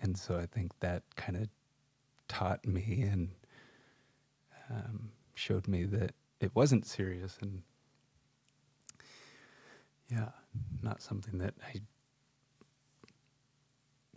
and 0.00 0.18
so 0.18 0.36
I 0.36 0.46
think 0.46 0.72
that 0.80 1.04
kind 1.14 1.36
of 1.36 1.48
taught 2.28 2.66
me 2.66 3.02
and 3.10 3.30
um, 4.70 5.10
showed 5.34 5.68
me 5.68 5.84
that 5.84 6.12
it 6.40 6.54
wasn't 6.56 6.84
serious 6.84 7.38
and 7.40 7.62
yeah, 10.08 10.30
not 10.82 11.02
something 11.02 11.38
that 11.38 11.54
I 11.66 11.80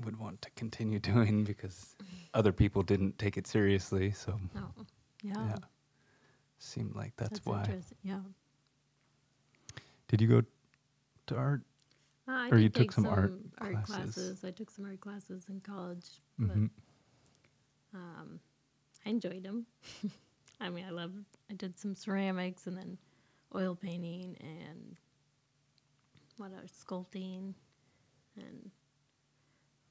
would 0.03 0.17
want 0.17 0.41
to 0.41 0.49
continue 0.51 0.99
doing 0.99 1.43
because 1.43 1.95
other 2.33 2.51
people 2.51 2.83
didn't 2.83 3.17
take 3.17 3.37
it 3.37 3.47
seriously. 3.47 4.11
So 4.11 4.39
Oh, 4.55 4.73
yeah. 5.21 5.47
yeah, 5.47 5.57
seemed 6.57 6.95
like 6.95 7.15
that's, 7.17 7.45
why. 7.45 7.75
Yeah. 8.03 8.21
Did 10.07 10.21
you 10.21 10.27
go 10.27 10.43
to 11.27 11.35
art? 11.35 11.61
Uh, 12.27 12.31
I 12.31 12.51
Or 12.51 12.57
you 12.57 12.69
took 12.69 12.91
take 12.91 12.91
some 12.91 13.07
art 13.07 13.33
art 13.59 13.81
classes. 13.81 13.83
classes. 13.83 14.43
I 14.43 14.51
took 14.51 14.69
some 14.69 14.85
art 14.85 14.99
classes 15.01 15.45
in 15.49 15.59
college, 15.61 16.21
but 16.45 16.59
hmm 16.59 16.65
um, 17.93 18.39
I 19.05 19.09
enjoyed 19.09 19.43
them. 19.43 19.65
I 20.61 20.69
mean, 20.69 20.85
I 20.85 20.91
love. 20.91 21.11
I 21.49 21.53
did 21.53 21.77
some 21.77 21.95
ceramics 21.95 22.67
and 22.67 22.77
then 22.77 22.97
oil 23.55 23.75
painting 23.75 24.37
and 24.39 24.97
what 26.39 26.51
else? 26.53 26.71
Sculpting, 26.83 27.53
and 28.37 28.71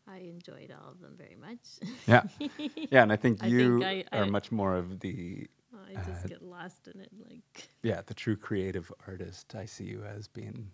I 0.07 0.19
enjoyed 0.19 0.73
all 0.73 0.90
of 0.93 1.00
them 1.00 1.17
very 1.17 1.37
much. 1.37 1.78
Yeah, 2.07 2.23
yeah, 2.90 3.02
and 3.02 3.12
I 3.12 3.17
think 3.17 3.43
I 3.45 3.47
you 3.49 3.78
think 3.78 4.09
I- 4.12 4.17
are 4.19 4.25
I- 4.25 4.31
much 4.31 4.50
more 4.50 4.75
of 4.76 5.00
the 5.00 5.47
I 5.90 5.95
just 5.95 6.25
Uh, 6.25 6.28
get 6.28 6.43
lost 6.43 6.88
in 6.88 7.00
it. 7.00 7.12
Like, 7.28 7.69
yeah, 7.83 8.00
the 8.07 8.14
true 8.14 8.37
creative 8.37 8.90
artist. 9.07 9.55
I 9.55 9.67
see 9.67 9.85
you 9.85 10.02
as 10.05 10.26
being 10.26 10.71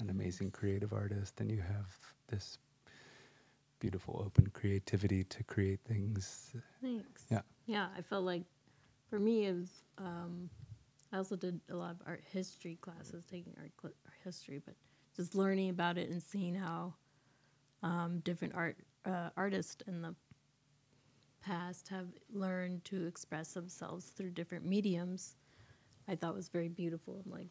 an 0.00 0.08
amazing 0.10 0.50
creative 0.50 0.92
artist, 0.92 1.40
and 1.40 1.50
you 1.50 1.60
have 1.60 1.90
this 2.28 2.58
beautiful, 3.80 4.22
open 4.24 4.46
creativity 4.48 5.24
to 5.24 5.44
create 5.44 5.80
things. 5.86 6.56
thanks. 6.80 7.26
Yeah. 7.30 7.42
Yeah, 7.66 7.88
I 7.96 8.00
felt 8.02 8.24
like 8.24 8.42
for 9.10 9.18
me 9.18 9.46
it 9.46 9.54
was. 9.54 9.82
Um, 9.98 10.48
I 11.12 11.16
also 11.18 11.36
did 11.36 11.60
a 11.70 11.74
lot 11.74 11.92
of 11.92 12.02
art 12.06 12.22
history 12.32 12.76
classes, 12.80 13.24
taking 13.30 13.54
art, 13.58 13.72
cl- 13.80 13.94
art 14.06 14.16
history, 14.24 14.60
but 14.64 14.74
just 15.18 15.34
learning 15.34 15.68
about 15.70 15.98
it 15.98 16.08
and 16.10 16.22
seeing 16.22 16.54
how 16.54 16.94
um, 17.82 18.20
different 18.20 18.54
art 18.54 18.76
uh, 19.04 19.30
artists 19.36 19.82
in 19.88 20.00
the 20.00 20.14
past 21.40 21.88
have 21.88 22.06
learned 22.32 22.84
to 22.84 23.06
express 23.06 23.52
themselves 23.52 24.06
through 24.06 24.30
different 24.30 24.64
mediums. 24.64 25.36
I 26.06 26.14
thought 26.14 26.36
was 26.36 26.48
very 26.48 26.68
beautiful. 26.68 27.20
And 27.24 27.32
like, 27.32 27.48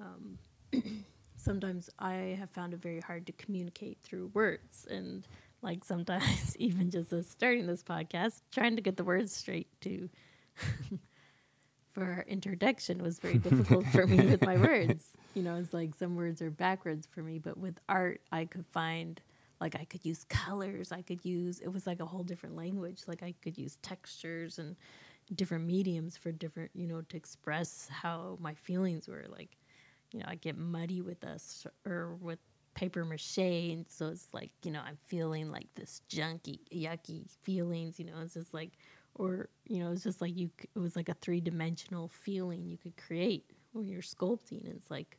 um, 0.00 0.38
sometimes 1.36 1.88
I 2.00 2.36
have 2.38 2.50
found 2.50 2.74
it 2.74 2.82
very 2.82 3.00
hard 3.00 3.26
to 3.26 3.32
communicate 3.32 3.98
through 4.02 4.32
words, 4.34 4.88
and 4.90 5.24
like 5.62 5.84
sometimes 5.84 6.56
even 6.58 6.90
just 6.90 7.12
starting 7.30 7.66
this 7.66 7.84
podcast, 7.84 8.40
trying 8.50 8.74
to 8.74 8.82
get 8.82 8.96
the 8.96 9.04
words 9.04 9.32
straight 9.32 9.68
to 9.82 10.08
for 11.94 12.04
our 12.04 12.24
introduction 12.28 13.02
was 13.02 13.18
very 13.20 13.38
difficult 13.38 13.86
for 13.86 14.06
me 14.06 14.16
with 14.26 14.44
my 14.44 14.56
words. 14.68 15.04
You 15.34 15.42
know, 15.42 15.56
it's 15.56 15.72
like 15.72 15.94
some 15.94 16.16
words 16.16 16.42
are 16.42 16.50
backwards 16.50 17.06
for 17.06 17.22
me, 17.22 17.38
but 17.38 17.56
with 17.56 17.78
art, 17.88 18.20
I 18.32 18.44
could 18.44 18.66
find 18.66 19.20
like 19.60 19.76
I 19.76 19.84
could 19.84 20.04
use 20.04 20.24
colors, 20.28 20.92
I 20.92 21.00
could 21.02 21.24
use 21.24 21.60
it 21.60 21.68
was 21.72 21.86
like 21.86 22.00
a 22.00 22.06
whole 22.06 22.24
different 22.24 22.56
language. 22.56 23.02
Like 23.06 23.22
I 23.22 23.32
could 23.42 23.56
use 23.56 23.78
textures 23.82 24.58
and 24.58 24.76
different 25.36 25.64
mediums 25.64 26.16
for 26.16 26.32
different, 26.32 26.70
you 26.74 26.86
know, 26.86 27.00
to 27.00 27.16
express 27.16 27.88
how 27.90 28.36
my 28.40 28.54
feelings 28.54 29.08
were. 29.08 29.24
Like, 29.28 29.56
you 30.12 30.18
know, 30.20 30.26
I 30.28 30.34
get 30.34 30.58
muddy 30.58 31.00
with 31.00 31.24
us 31.24 31.66
or 31.86 32.16
with 32.20 32.40
paper 32.74 33.04
mache, 33.04 33.38
and 33.38 33.86
so 33.88 34.08
it's 34.08 34.28
like, 34.32 34.50
you 34.64 34.72
know, 34.72 34.82
I'm 34.84 34.98
feeling 35.06 35.50
like 35.50 35.68
this 35.76 36.02
junky, 36.10 36.58
yucky 36.72 37.30
feelings. 37.42 37.98
You 37.98 38.06
know, 38.06 38.14
it's 38.22 38.34
just 38.34 38.52
like 38.52 38.72
or 39.14 39.48
you 39.66 39.82
know 39.82 39.92
it's 39.92 40.02
just 40.02 40.20
like 40.20 40.36
you 40.36 40.50
it 40.74 40.78
was 40.78 40.96
like 40.96 41.08
a 41.08 41.14
three-dimensional 41.14 42.08
feeling 42.08 42.64
you 42.64 42.76
could 42.76 42.96
create 42.96 43.44
when 43.72 43.88
you're 43.88 44.02
sculpting. 44.02 44.66
It's 44.66 44.90
like 44.90 45.18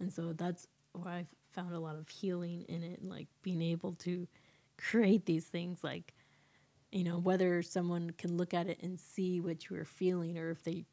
and 0.00 0.12
so 0.12 0.32
that's 0.32 0.66
why 0.92 1.12
i 1.12 1.26
found 1.52 1.74
a 1.74 1.80
lot 1.80 1.96
of 1.96 2.08
healing 2.08 2.64
in 2.68 2.82
it 2.82 3.00
and 3.00 3.10
like 3.10 3.28
being 3.42 3.62
able 3.62 3.92
to 3.92 4.26
create 4.78 5.26
these 5.26 5.44
things 5.44 5.84
like 5.84 6.14
you 6.90 7.04
know 7.04 7.18
whether 7.18 7.62
someone 7.62 8.10
can 8.10 8.36
look 8.36 8.52
at 8.52 8.66
it 8.66 8.82
and 8.82 8.98
see 8.98 9.40
what 9.40 9.68
you 9.68 9.76
were 9.76 9.84
feeling 9.84 10.38
or 10.38 10.50
if 10.50 10.62
they 10.64 10.84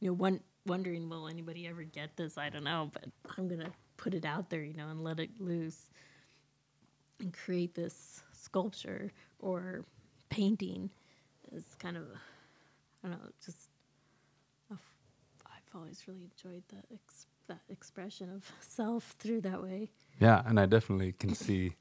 you 0.00 0.08
know 0.08 0.12
one 0.12 0.40
wondering 0.66 1.08
will 1.08 1.28
anybody 1.28 1.66
ever 1.66 1.82
get 1.82 2.14
this? 2.16 2.36
I 2.36 2.50
don't 2.50 2.64
know 2.64 2.90
but 2.92 3.04
i'm 3.36 3.48
gonna 3.48 3.70
put 3.96 4.14
it 4.14 4.24
out 4.24 4.50
there 4.50 4.62
you 4.62 4.74
know 4.74 4.88
and 4.88 5.02
let 5.02 5.18
it 5.18 5.30
loose 5.40 5.88
and 7.20 7.32
create 7.32 7.74
this 7.74 8.22
sculpture 8.32 9.12
or 9.40 9.84
painting 10.28 10.90
is 11.52 11.64
kind 11.78 11.96
of, 11.96 12.04
I 13.04 13.08
don't 13.08 13.22
know, 13.22 13.30
just, 13.44 13.70
I've 14.70 15.74
always 15.74 16.02
really 16.06 16.24
enjoyed 16.24 16.62
that, 16.68 16.84
ex- 16.92 17.26
that 17.48 17.60
expression 17.68 18.30
of 18.30 18.50
self 18.60 19.14
through 19.18 19.42
that 19.42 19.62
way. 19.62 19.90
Yeah, 20.20 20.42
and 20.46 20.58
I 20.58 20.66
definitely 20.66 21.12
can 21.12 21.34
see 21.34 21.74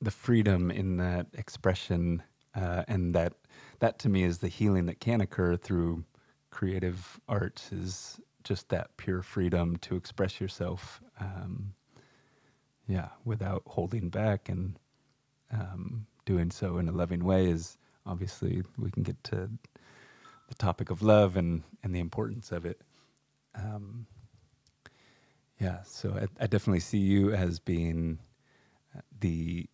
the 0.00 0.10
freedom 0.10 0.70
in 0.70 0.98
that 0.98 1.26
expression, 1.34 2.22
uh, 2.54 2.84
and 2.86 3.14
that 3.14 3.34
that 3.80 3.98
to 4.00 4.08
me 4.08 4.22
is 4.22 4.38
the 4.38 4.48
healing 4.48 4.86
that 4.86 5.00
can 5.00 5.20
occur 5.20 5.56
through 5.56 6.04
creative 6.50 7.20
arts. 7.28 7.72
Is 7.72 8.20
just 8.44 8.68
that 8.68 8.96
pure 8.96 9.22
freedom 9.22 9.76
to 9.78 9.96
express 9.96 10.40
yourself, 10.40 11.00
um, 11.18 11.74
yeah, 12.86 13.08
without 13.24 13.62
holding 13.66 14.10
back 14.10 14.48
and 14.48 14.78
um, 15.50 16.06
doing 16.26 16.50
so 16.50 16.78
in 16.78 16.88
a 16.88 16.92
loving 16.92 17.24
way. 17.24 17.46
Is 17.46 17.78
obviously 18.06 18.62
we 18.78 18.90
can 18.90 19.02
get 19.02 19.22
to 19.24 19.48
the 20.48 20.54
topic 20.56 20.90
of 20.90 21.02
love 21.02 21.36
and 21.36 21.62
and 21.82 21.94
the 21.94 22.00
importance 22.00 22.52
of 22.52 22.64
it. 22.64 22.80
Um, 23.54 24.06
yeah, 25.60 25.82
so 25.84 26.10
I, 26.20 26.44
I 26.44 26.46
definitely 26.46 26.80
see 26.80 26.98
you 26.98 27.32
as 27.32 27.58
being 27.58 28.18
uh, 28.96 29.00
the 29.20 29.66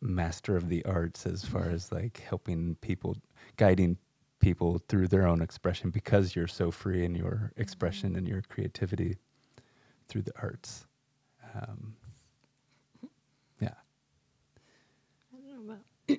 master 0.00 0.56
of 0.56 0.68
the 0.68 0.84
arts 0.84 1.26
as 1.26 1.44
far 1.44 1.64
as 1.70 1.90
like 1.90 2.22
helping 2.28 2.76
people, 2.76 3.16
guiding 3.56 3.96
people 4.38 4.78
through 4.88 5.08
their 5.08 5.26
own 5.26 5.40
expression 5.40 5.90
because 5.90 6.36
you're 6.36 6.46
so 6.46 6.70
free 6.70 7.04
in 7.04 7.14
your 7.14 7.52
expression 7.56 8.14
and 8.14 8.28
your 8.28 8.42
creativity 8.42 9.16
through 10.08 10.22
the 10.22 10.32
arts. 10.40 10.86
Um, 11.54 11.94
yeah, 13.60 13.74
I 15.32 15.36
don't 15.36 15.46
know 15.66 15.72
about, 15.72 15.84
I 16.10 16.14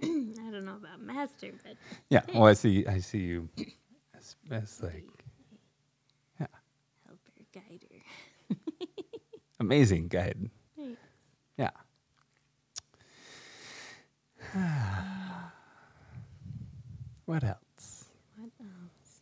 don't 0.52 0.66
know 0.66 0.76
about 0.76 1.02
master, 1.02 1.52
but 1.64 1.76
yeah. 2.10 2.22
Well, 2.34 2.46
I 2.46 2.54
see. 2.54 2.86
I 2.88 3.00
see 3.00 3.20
you 3.20 3.50
as, 4.18 4.36
as 4.50 4.82
like 4.82 5.06
yeah, 6.40 6.48
helper, 7.06 7.44
guider. 7.54 8.02
amazing 9.60 10.08
guide. 10.08 10.50
Thanks. 10.78 11.00
Yeah. 11.58 11.72
what 17.26 17.44
else? 17.44 18.06
What 18.38 18.52
else? 18.60 19.22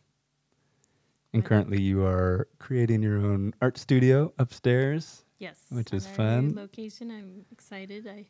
And 1.32 1.42
What- 1.42 1.48
currently, 1.48 1.80
you 1.82 2.04
are 2.04 2.48
creating 2.58 3.02
your 3.02 3.18
own 3.18 3.52
art 3.60 3.78
studio 3.78 4.32
upstairs. 4.38 5.24
Yes, 5.38 5.58
Which 5.70 5.92
is 5.92 6.06
fun. 6.06 6.54
Location. 6.54 7.10
I'm 7.10 7.44
excited. 7.52 8.06
I 8.06 8.24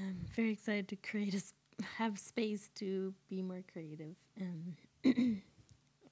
am 0.00 0.16
very 0.34 0.50
excited 0.52 0.88
to 0.88 0.96
create 0.96 1.34
a 1.34 1.38
s- 1.38 1.54
have 1.98 2.18
space 2.18 2.70
to 2.76 3.14
be 3.28 3.42
more 3.42 3.62
creative. 3.72 4.14
And 4.38 4.76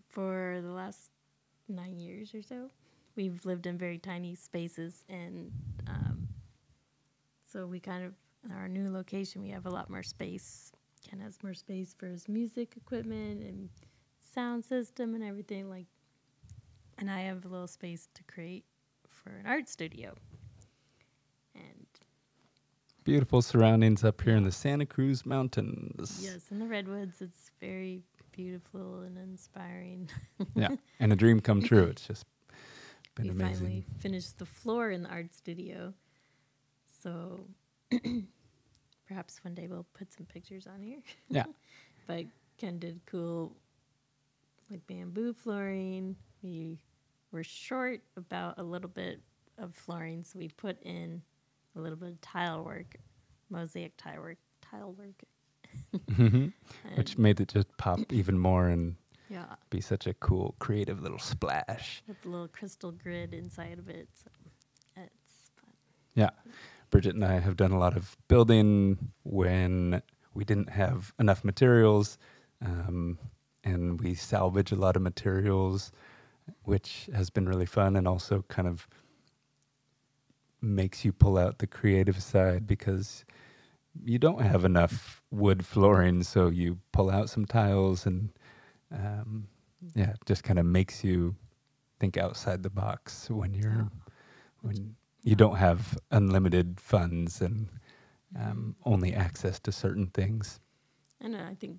for 0.08 0.60
the 0.62 0.70
last 0.72 1.10
nine 1.68 1.98
years 1.98 2.34
or 2.34 2.42
so, 2.42 2.70
we've 3.16 3.44
lived 3.46 3.66
in 3.66 3.78
very 3.78 3.98
tiny 3.98 4.34
spaces, 4.34 5.04
and 5.08 5.52
um, 5.86 6.28
so 7.52 7.66
we 7.66 7.80
kind 7.80 8.04
of 8.04 8.14
in 8.44 8.52
our 8.52 8.68
new 8.68 8.90
location 8.90 9.42
we 9.42 9.50
have 9.50 9.66
a 9.66 9.70
lot 9.70 9.90
more 9.90 10.02
space. 10.02 10.72
Ken 11.08 11.20
has 11.20 11.42
more 11.42 11.54
space 11.54 11.94
for 11.96 12.06
his 12.06 12.28
music 12.28 12.74
equipment 12.76 13.42
and 13.42 13.68
sound 14.34 14.64
system 14.64 15.14
and 15.14 15.24
everything 15.24 15.68
like 15.68 15.86
and 16.98 17.10
I 17.10 17.20
have 17.20 17.44
a 17.44 17.48
little 17.48 17.66
space 17.66 18.08
to 18.14 18.22
create 18.24 18.64
for 19.08 19.30
an 19.30 19.46
art 19.46 19.68
studio. 19.68 20.14
Beautiful 23.04 23.40
surroundings 23.40 24.04
up 24.04 24.20
here 24.20 24.36
in 24.36 24.44
the 24.44 24.52
Santa 24.52 24.84
Cruz 24.84 25.24
Mountains. 25.24 26.20
yes, 26.22 26.50
in 26.50 26.58
the 26.58 26.66
redwoods, 26.66 27.22
it's 27.22 27.50
very 27.58 28.02
beautiful 28.30 29.00
and 29.00 29.16
inspiring. 29.16 30.10
yeah, 30.54 30.68
and 31.00 31.12
a 31.12 31.16
dream 31.16 31.40
come 31.40 31.62
true. 31.62 31.84
It's 31.84 32.06
just 32.06 32.26
been 33.14 33.30
amazing. 33.30 33.38
we 33.38 33.44
amazing. 33.44 33.66
finally 33.66 33.84
finished 34.00 34.38
the 34.38 34.44
floor 34.44 34.90
in 34.90 35.02
the 35.04 35.08
art 35.08 35.32
studio, 35.32 35.94
so 37.02 37.40
perhaps 39.08 39.42
one 39.44 39.54
day 39.54 39.66
we'll 39.66 39.86
put 39.94 40.12
some 40.12 40.26
pictures 40.26 40.66
on 40.66 40.82
here. 40.82 41.00
Yeah. 41.30 41.44
but 42.06 42.26
Ken 42.58 42.78
did 42.78 43.00
cool, 43.06 43.56
like 44.70 44.86
bamboo 44.86 45.32
flooring. 45.32 46.16
We 46.42 46.82
were 47.32 47.44
short 47.44 48.02
about 48.18 48.58
a 48.58 48.62
little 48.62 48.90
bit 48.90 49.20
of 49.56 49.74
flooring, 49.74 50.22
so 50.22 50.38
we 50.38 50.48
put 50.48 50.82
in 50.82 51.22
a 51.76 51.80
little 51.80 51.96
bit 51.96 52.10
of 52.10 52.20
tile 52.20 52.64
work, 52.64 52.96
mosaic 53.48 53.96
tile 53.96 54.20
work, 54.20 54.38
tile 54.62 54.92
work. 54.92 55.24
Mhm. 56.10 56.52
Which 56.96 57.16
made 57.18 57.40
it 57.40 57.48
just 57.48 57.68
pop 57.76 58.00
even 58.12 58.38
more 58.38 58.68
and 58.68 58.96
yeah, 59.28 59.54
be 59.70 59.80
such 59.80 60.06
a 60.06 60.14
cool, 60.14 60.54
creative 60.58 61.00
little 61.02 61.18
splash. 61.18 62.02
with 62.08 62.16
a 62.24 62.28
little 62.28 62.48
crystal 62.48 62.90
grid 62.90 63.32
inside 63.32 63.78
of 63.78 63.88
it. 63.88 64.08
So 64.14 64.30
it's 64.96 65.50
fun. 65.60 65.70
Yeah. 66.14 66.30
Bridgette 66.90 67.10
and 67.14 67.24
I 67.24 67.38
have 67.38 67.56
done 67.56 67.70
a 67.70 67.78
lot 67.78 67.96
of 67.96 68.16
building 68.26 69.12
when 69.22 70.02
we 70.34 70.44
didn't 70.44 70.70
have 70.70 71.14
enough 71.20 71.44
materials. 71.44 72.18
Um, 72.64 73.18
and 73.62 74.00
we 74.00 74.14
salvage 74.14 74.72
a 74.72 74.76
lot 74.76 74.96
of 74.96 75.02
materials, 75.02 75.92
which 76.64 77.08
has 77.14 77.30
been 77.30 77.48
really 77.48 77.66
fun 77.66 77.94
and 77.94 78.08
also 78.08 78.44
kind 78.48 78.66
of 78.66 78.88
makes 80.62 81.04
you 81.04 81.12
pull 81.12 81.38
out 81.38 81.58
the 81.58 81.66
creative 81.66 82.22
side 82.22 82.66
because 82.66 83.24
you 84.04 84.18
don't 84.18 84.42
have 84.42 84.64
enough 84.64 85.22
wood 85.30 85.64
flooring. 85.64 86.22
So 86.22 86.48
you 86.48 86.78
pull 86.92 87.10
out 87.10 87.30
some 87.30 87.44
tiles 87.44 88.06
and, 88.06 88.30
um, 88.92 89.48
yeah, 89.94 90.10
it 90.10 90.18
just 90.26 90.44
kind 90.44 90.58
of 90.58 90.66
makes 90.66 91.02
you 91.04 91.34
think 91.98 92.16
outside 92.16 92.62
the 92.62 92.70
box 92.70 93.28
when 93.30 93.54
you're 93.54 93.90
when 94.62 94.94
you 95.22 95.34
don't 95.36 95.56
have 95.56 95.98
unlimited 96.10 96.80
funds 96.80 97.40
and 97.40 97.68
um, 98.38 98.74
only 98.84 99.14
access 99.14 99.58
to 99.60 99.72
certain 99.72 100.06
things. 100.08 100.60
And 101.20 101.36
I 101.36 101.54
think 101.54 101.78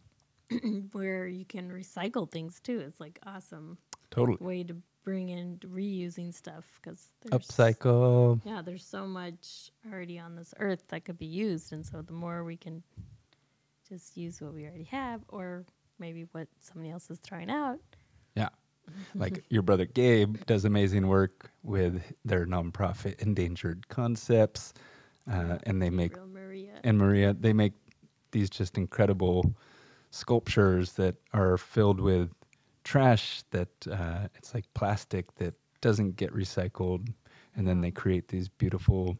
where 0.92 1.28
you 1.28 1.46
can 1.46 1.72
recycle 1.72 2.30
things 2.30 2.60
too 2.60 2.80
is 2.82 3.00
like 3.00 3.20
awesome 3.26 3.78
Totally. 4.12 4.38
way 4.40 4.64
to 4.64 4.76
bring 5.04 5.30
in 5.30 5.58
reusing 5.74 6.34
stuff 6.34 6.64
because 6.82 7.08
there's 7.22 7.42
Upcycle. 7.48 8.40
yeah 8.46 8.62
there's 8.62 8.86
so 8.86 9.06
much 9.08 9.72
already 9.92 10.20
on 10.20 10.36
this 10.36 10.54
earth 10.60 10.84
that 10.90 11.06
could 11.06 11.18
be 11.18 11.26
used 11.26 11.74
and 11.74 11.86
so 11.86 12.02
the 12.02 12.14
more 12.14 12.44
we 12.44 12.56
can 12.58 12.84
just 13.88 14.16
use 14.16 14.40
what 14.42 14.54
we 14.54 14.66
already 14.66 14.84
have 14.86 15.22
or 15.30 15.66
maybe 16.00 16.26
what 16.32 16.48
somebody 16.62 16.92
else 16.92 17.10
is 17.10 17.20
throwing 17.20 17.50
out 17.50 17.80
Yeah. 18.36 18.50
Like 19.16 19.44
your 19.50 19.62
brother 19.62 19.86
Gabe 19.86 20.38
does 20.46 20.66
amazing 20.66 21.08
work 21.08 21.52
with 21.64 22.02
their 22.26 22.46
nonprofit 22.46 23.20
Endangered 23.22 23.88
Concepts. 23.90 24.74
Uh, 25.32 25.58
and 25.64 25.82
they 25.82 25.90
make, 25.92 26.16
Real 26.18 26.26
Maria 26.28 26.72
and 26.84 26.98
Maria, 26.98 27.34
they 27.34 27.54
make 27.54 27.74
these 28.32 28.50
just 28.50 28.76
incredible 28.78 29.54
sculptures 30.10 30.94
that 30.94 31.16
are 31.34 31.58
filled 31.58 32.00
with 32.02 32.30
trash 32.84 33.44
that 33.52 33.70
uh, 33.90 34.28
it's 34.36 34.54
like 34.54 34.66
plastic 34.74 35.34
that 35.36 35.54
doesn't 35.82 36.16
get 36.16 36.34
recycled. 36.34 37.08
And 37.56 37.68
then 37.68 37.82
they 37.82 37.92
create 37.92 38.30
these 38.30 38.48
beautiful 38.48 39.18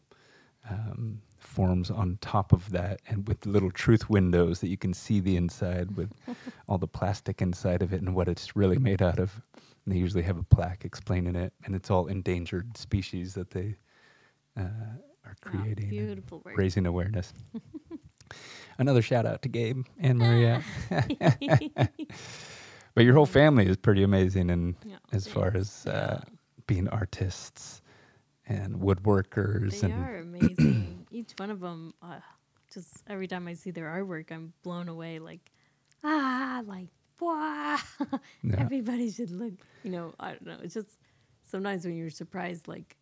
um, 0.68 1.20
forms 1.38 1.90
on 1.90 2.18
top 2.20 2.52
of 2.52 2.70
that 2.70 3.00
and 3.08 3.26
with 3.26 3.44
little 3.46 3.70
truth 3.70 4.08
windows 4.08 4.60
that 4.60 4.68
you 4.68 4.76
can 4.76 4.94
see 4.94 5.20
the 5.20 5.36
inside 5.36 5.96
with 5.96 6.12
all 6.68 6.78
the 6.78 6.86
plastic 6.86 7.42
inside 7.42 7.82
of 7.82 7.92
it 7.92 8.00
and 8.00 8.14
what 8.14 8.28
it's 8.28 8.56
really 8.56 8.78
made 8.78 9.02
out 9.02 9.18
of. 9.18 9.40
And 9.84 9.94
they 9.94 9.98
usually 9.98 10.22
have 10.22 10.38
a 10.38 10.44
plaque 10.44 10.84
explaining 10.84 11.34
it, 11.34 11.52
and 11.64 11.74
it's 11.74 11.90
all 11.90 12.06
endangered 12.06 12.76
species 12.76 13.34
that 13.34 13.50
they 13.50 13.74
uh, 14.56 14.62
are 15.24 15.34
creating, 15.40 16.22
work 16.30 16.56
raising 16.56 16.86
awareness. 16.86 17.32
Another 18.78 19.02
shout 19.02 19.26
out 19.26 19.42
to 19.42 19.48
Gabe 19.48 19.84
and 19.98 20.18
Maria. 20.18 20.62
but 22.94 23.04
your 23.04 23.14
whole 23.14 23.26
family 23.26 23.66
is 23.66 23.76
pretty 23.76 24.02
amazing, 24.02 24.50
and 24.50 24.74
Yeah, 24.84 24.96
as 25.12 25.26
far 25.26 25.52
as 25.54 25.86
uh, 25.86 26.20
Yeah. 26.22 26.36
being 26.66 26.88
artists 26.88 27.80
and 28.46 28.76
woodworkers 28.76 29.70
they 29.82 29.86
and 29.86 29.92
are 29.92 30.16
amazing 30.18 31.06
each 31.10 31.32
one 31.38 31.50
of 31.50 31.60
them 31.60 31.94
uh, 32.02 32.18
just 32.72 33.02
every 33.08 33.26
time 33.28 33.46
i 33.46 33.54
see 33.54 33.70
their 33.70 33.86
artwork 33.86 34.30
i'm 34.32 34.52
blown 34.62 34.88
away 34.88 35.18
like 35.20 35.52
ah 36.02 36.60
like 36.66 36.88
wow 37.20 37.78
Yeah. 38.42 38.56
everybody 38.58 39.10
should 39.10 39.30
look 39.30 39.52
you 39.84 39.90
know 39.90 40.12
i 40.18 40.30
don't 40.30 40.44
know 40.46 40.58
it's 40.62 40.74
just 40.74 40.98
sometimes 41.44 41.84
when 41.84 41.96
you're 41.96 42.10
surprised 42.10 42.66
like 42.66 42.96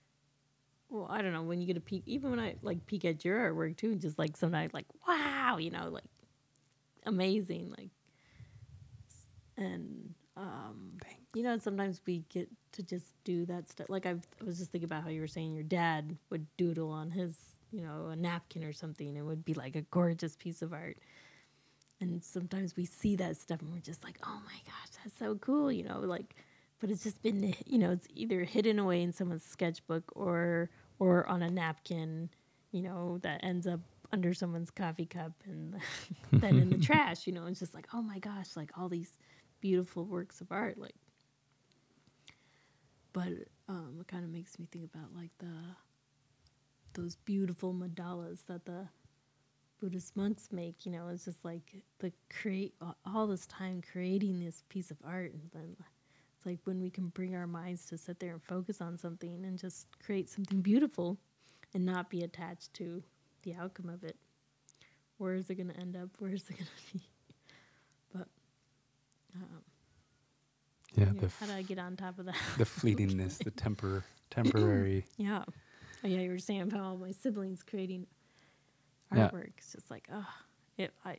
well 0.91 1.07
i 1.11 1.23
don't 1.23 1.33
know 1.33 1.43
when 1.43 1.61
you 1.61 1.67
get 1.67 1.77
a 1.79 1.81
peek 1.81 2.03
even 2.07 2.31
when 2.31 2.41
i 2.41 2.55
like 2.63 2.85
peek 2.87 3.05
at 3.07 3.25
your 3.25 3.39
artwork 3.39 3.77
too 3.77 3.95
just 3.95 4.19
like 4.19 4.37
sometimes 4.37 4.75
like 4.75 4.87
wow 5.09 5.57
you 5.59 5.71
know 5.71 5.89
like 5.89 6.05
amazing 7.07 7.73
like 7.79 7.91
and 9.61 10.15
um 10.37 10.93
you 11.35 11.43
know 11.43 11.59
sometimes 11.59 12.01
we 12.07 12.25
get 12.29 12.49
to 12.73 12.83
just 12.83 13.13
do 13.25 13.45
that 13.47 13.69
stuff 13.69 13.89
like 13.89 14.07
I've, 14.07 14.27
i 14.41 14.45
was 14.45 14.59
just 14.59 14.71
thinking 14.71 14.87
about 14.87 15.03
how 15.03 15.11
you 15.11 15.21
were 15.21 15.27
saying 15.27 15.53
your 15.53 15.63
dad 15.65 16.17
would 16.31 16.47
doodle 16.57 16.91
on 16.91 17.11
his 17.11 17.37
you 17.73 17.83
know, 17.83 18.09
a 18.09 18.17
napkin 18.17 18.65
or 18.65 18.73
something. 18.73 19.17
It 19.17 19.23
would 19.23 19.45
be 19.45 19.55
like 19.55 19.77
a 19.77 19.83
gorgeous 19.83 20.37
piece 20.37 20.63
of 20.63 20.73
art. 20.73 20.99
And 22.01 22.23
sometimes 22.23 22.77
we 22.77 22.85
see 22.87 23.17
that 23.17 23.37
stuff 23.37 23.61
and 23.61 23.73
we're 23.73 23.81
just 23.81 24.03
like, 24.03 24.19
oh 24.25 24.41
my 24.45 24.59
gosh, 24.65 25.03
that's 25.03 25.19
so 25.19 25.35
cool, 25.37 25.71
you 25.71 25.85
know, 25.85 26.01
like, 26.01 26.35
but 26.81 26.91
it's 26.91 27.03
just 27.03 27.23
been, 27.23 27.55
you 27.67 27.79
know, 27.79 27.91
it's 27.91 28.07
either 28.15 28.43
hidden 28.43 28.79
away 28.79 29.03
in 29.03 29.13
someone's 29.13 29.45
sketchbook 29.45 30.11
or, 30.17 30.71
or 30.99 31.27
on 31.27 31.43
a 31.43 31.51
napkin, 31.51 32.31
you 32.73 32.81
know, 32.83 33.19
that 33.19 33.41
ends 33.45 33.67
up 33.67 33.81
under 34.13 34.33
someone's 34.33 34.71
coffee 34.71 35.05
cup 35.05 35.33
and 35.45 35.77
then 36.33 36.57
in 36.59 36.71
the 36.71 36.79
trash, 36.87 37.27
you 37.27 37.35
know, 37.35 37.45
it's 37.47 37.61
just 37.61 37.75
like, 37.75 37.87
oh 37.93 38.01
my 38.01 38.19
gosh, 38.19 38.57
like 38.57 38.71
all 38.79 38.89
these 38.89 39.19
beautiful 39.61 40.05
works 40.05 40.41
of 40.41 40.51
art, 40.53 40.79
like, 40.79 40.95
but 43.13 43.29
um, 43.69 43.99
it 44.01 44.09
kind 44.09 44.25
of 44.25 44.31
makes 44.31 44.59
me 44.59 44.67
think 44.71 44.85
about 44.85 45.15
like 45.15 45.31
the 45.39 45.53
those 46.95 47.17
beautiful 47.17 47.73
mandalas 47.73 48.45
that 48.47 48.65
the 48.65 48.89
Buddhist 49.81 50.17
monks 50.17 50.49
make. 50.53 50.85
You 50.85 50.93
know, 50.93 51.09
it's 51.09 51.25
just 51.25 51.45
like 51.45 51.83
the 51.99 52.13
create 52.29 52.75
all 53.07 53.27
this 53.27 53.47
time 53.47 53.83
creating 53.93 54.41
this 54.41 54.65
piece 54.69 54.91
of 54.91 54.99
art, 55.05 55.33
and 55.33 55.51
then 55.53 55.77
it's 56.37 56.47
like 56.47 56.59
when 56.65 56.81
we 56.81 56.91
can 56.91 57.09
bring 57.09 57.35
our 57.35 57.47
minds 57.47 57.87
to 57.87 57.99
sit 57.99 58.21
there 58.21 58.33
and 58.33 58.43
focus 58.43 58.81
on 58.81 58.99
something 58.99 59.45
and 59.45 59.59
just 59.59 59.87
create 60.05 60.29
something 60.29 60.61
beautiful, 60.61 61.19
and 61.75 61.85
not 61.85 62.11
be 62.11 62.23
attached 62.23 62.75
to 62.75 63.03
the 63.43 63.55
outcome 63.55 63.89
of 63.89 64.05
it. 64.05 64.17
Where 65.19 65.35
is 65.35 65.51
it 65.51 65.57
going 65.57 65.71
to 65.71 65.77
end 65.77 65.97
up? 65.97 66.09
Where 66.19 66.33
is 66.33 66.49
it 66.49 66.57
going 66.57 66.67
to 66.93 66.99
be? 66.99 67.05
But 68.15 68.29
um, 69.35 69.63
Yeah, 70.97 71.07
yeah, 71.21 71.29
how 71.39 71.47
do 71.47 71.53
I 71.53 71.63
get 71.63 71.79
on 71.79 71.97
top 71.97 72.19
of 72.19 72.27
that? 72.27 72.35
the 72.59 72.65
fleetingness, 72.65 73.39
the 73.43 73.51
temper, 73.51 74.05
temporary. 74.31 75.05
Yeah. 75.17 75.45
Oh, 76.03 76.09
yeah, 76.09 76.21
you 76.21 76.31
were 76.31 76.39
saying 76.39 76.63
about 76.63 76.81
all 76.81 76.97
my 76.97 77.11
siblings 77.13 77.63
creating 77.63 78.07
Yeah. 79.15 79.29
artwork. 79.29 79.51
It's 79.59 79.73
just 79.73 79.91
like, 79.91 80.09
oh, 80.13 80.27
if 80.79 80.91
I, 81.05 81.19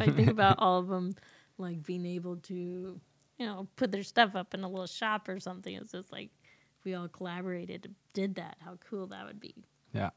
I 0.00 0.10
think 0.10 0.28
about 0.30 0.56
all 0.60 0.78
of 0.78 0.88
them, 0.88 1.14
like 1.58 1.82
being 1.84 2.06
able 2.06 2.36
to, 2.36 2.54
you 2.54 3.00
know, 3.46 3.68
put 3.76 3.92
their 3.92 4.02
stuff 4.02 4.34
up 4.34 4.54
in 4.54 4.64
a 4.64 4.68
little 4.68 4.86
shop 4.86 5.28
or 5.28 5.38
something. 5.40 5.74
It's 5.74 5.92
just 5.92 6.10
like, 6.12 6.30
if 6.78 6.84
we 6.84 6.94
all 6.94 7.08
collaborated, 7.08 7.94
did 8.14 8.36
that, 8.36 8.56
how 8.64 8.78
cool 8.88 9.06
that 9.08 9.26
would 9.26 9.40
be. 9.40 9.54
Yeah, 9.92 10.10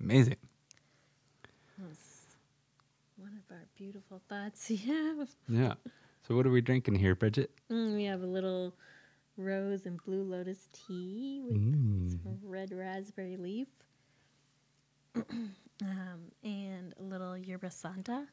amazing. 0.00 0.36
That's 1.78 2.36
one 3.16 3.32
of 3.38 3.54
our 3.54 3.66
beautiful 3.82 4.22
thoughts. 4.28 4.70
Yeah. 4.70 5.24
Yeah. 5.48 5.74
So 6.26 6.36
what 6.36 6.46
are 6.46 6.50
we 6.50 6.60
drinking 6.60 6.94
here, 6.94 7.16
Bridgette? 7.16 7.48
Mm, 7.70 7.94
we 7.96 8.04
have 8.04 8.22
a 8.22 8.26
little 8.26 8.74
rose 9.36 9.86
and 9.86 10.00
blue 10.04 10.22
lotus 10.22 10.68
tea 10.72 11.42
with 11.44 11.56
Mm. 11.60 12.22
some 12.22 12.38
red 12.44 12.70
raspberry 12.72 13.36
leaf, 13.36 13.66
um, 15.16 16.20
and 16.44 16.94
a 17.00 17.02
little 17.02 17.36
yerba 17.36 17.70
santa. 17.72 18.26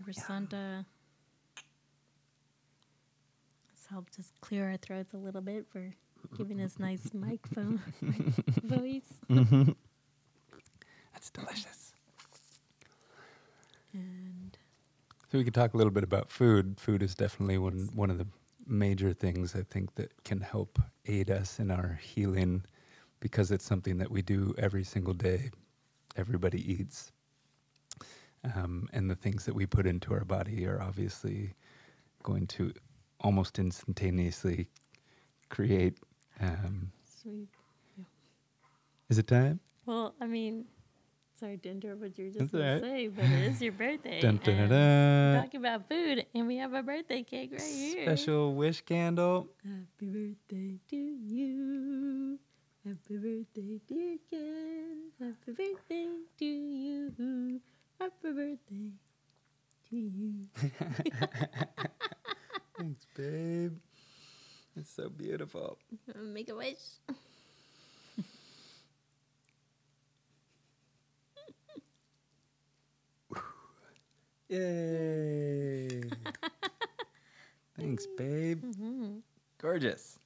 Yerba 0.00 0.12
santa 0.14 0.84
has 3.70 3.86
helped 3.88 4.18
us 4.18 4.32
clear 4.40 4.70
our 4.70 4.76
throats 4.76 5.12
a 5.14 5.18
little 5.18 5.40
bit 5.40 5.66
for 5.70 5.94
giving 6.36 6.60
us 6.60 6.80
nice 6.80 7.10
microphone 7.14 7.80
voice. 8.64 9.12
That's 11.12 11.30
delicious. 11.30 11.81
So 15.32 15.38
we 15.38 15.44
could 15.44 15.54
talk 15.54 15.72
a 15.72 15.78
little 15.78 15.90
bit 15.90 16.04
about 16.04 16.30
food. 16.30 16.78
Food 16.78 17.02
is 17.02 17.14
definitely 17.14 17.56
one 17.56 17.88
one 17.94 18.10
of 18.10 18.18
the 18.18 18.26
major 18.66 19.14
things 19.14 19.56
I 19.56 19.62
think 19.62 19.94
that 19.94 20.12
can 20.24 20.42
help 20.42 20.78
aid 21.06 21.30
us 21.30 21.58
in 21.58 21.70
our 21.70 21.98
healing 22.02 22.66
because 23.18 23.50
it's 23.50 23.64
something 23.64 23.96
that 23.96 24.10
we 24.10 24.20
do 24.20 24.54
every 24.58 24.84
single 24.84 25.14
day. 25.14 25.50
Everybody 26.16 26.60
eats. 26.70 27.12
Um, 28.54 28.90
and 28.92 29.08
the 29.08 29.14
things 29.14 29.46
that 29.46 29.54
we 29.54 29.64
put 29.64 29.86
into 29.86 30.12
our 30.12 30.26
body 30.26 30.66
are 30.66 30.82
obviously 30.82 31.54
going 32.22 32.46
to 32.48 32.74
almost 33.20 33.58
instantaneously 33.58 34.68
create. 35.48 35.96
Um, 36.40 36.92
sweet. 37.22 37.48
is 39.08 39.16
it 39.18 39.28
time? 39.28 39.60
Well, 39.86 40.14
I 40.20 40.26
mean, 40.26 40.66
sorry 41.42 41.58
to 41.58 41.70
interrupt 41.70 42.00
what 42.00 42.16
you 42.18 42.26
were 42.26 42.30
just 42.30 42.52
going 42.52 42.68
all 42.68 42.78
to 42.78 42.86
say, 42.86 43.08
but 43.08 43.24
it 43.24 43.50
is 43.50 43.60
your 43.60 43.72
birthday. 43.72 44.20
Dun, 44.20 44.38
dun, 44.44 44.68
dun. 44.68 45.42
talking 45.42 45.58
about 45.58 45.88
food, 45.88 46.24
and 46.36 46.46
we 46.46 46.56
have 46.58 46.72
a 46.72 46.84
birthday 46.84 47.24
cake 47.24 47.50
right 47.50 47.60
here. 47.60 48.04
Special 48.04 48.54
wish 48.54 48.80
candle. 48.82 49.48
Happy 49.64 50.06
birthday 50.06 50.78
to 50.88 50.96
you. 50.96 52.38
Happy 52.86 53.16
birthday, 53.16 53.80
dear 53.88 54.18
Ken. 54.30 55.10
Happy 55.18 55.52
birthday 55.52 56.08
to 56.38 56.44
you. 56.44 57.60
Happy 57.98 58.12
birthday 58.22 58.90
to 59.90 59.96
you. 59.96 60.46
Thanks, 62.78 63.04
babe. 63.16 63.76
It's 64.76 64.94
so 64.94 65.08
beautiful. 65.08 65.76
Make 66.22 66.50
a 66.50 66.54
wish. 66.54 67.02
Yay! 74.52 76.02
Thanks, 77.78 78.06
babe. 78.18 78.62
Gorgeous. 79.58 80.18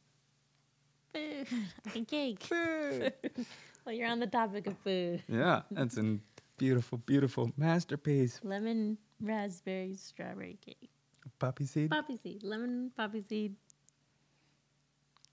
Food. 1.14 1.46
A 1.94 2.00
cake. 2.04 2.40
Food. 2.42 3.12
Well, 3.86 3.94
you're 3.94 4.08
on 4.08 4.18
the 4.18 4.26
topic 4.26 4.66
of 4.66 4.76
food. 4.78 5.22
yeah, 5.28 5.62
that's 5.70 5.96
a 5.96 6.18
beautiful, 6.58 6.98
beautiful 6.98 7.52
masterpiece. 7.56 8.40
Lemon, 8.42 8.98
raspberry, 9.20 9.94
strawberry 9.94 10.58
cake. 10.60 10.90
Poppy 11.38 11.66
seed. 11.66 11.90
Poppy 11.92 12.16
seed. 12.16 12.42
Lemon 12.42 12.90
poppy 12.96 13.22
seed 13.22 13.54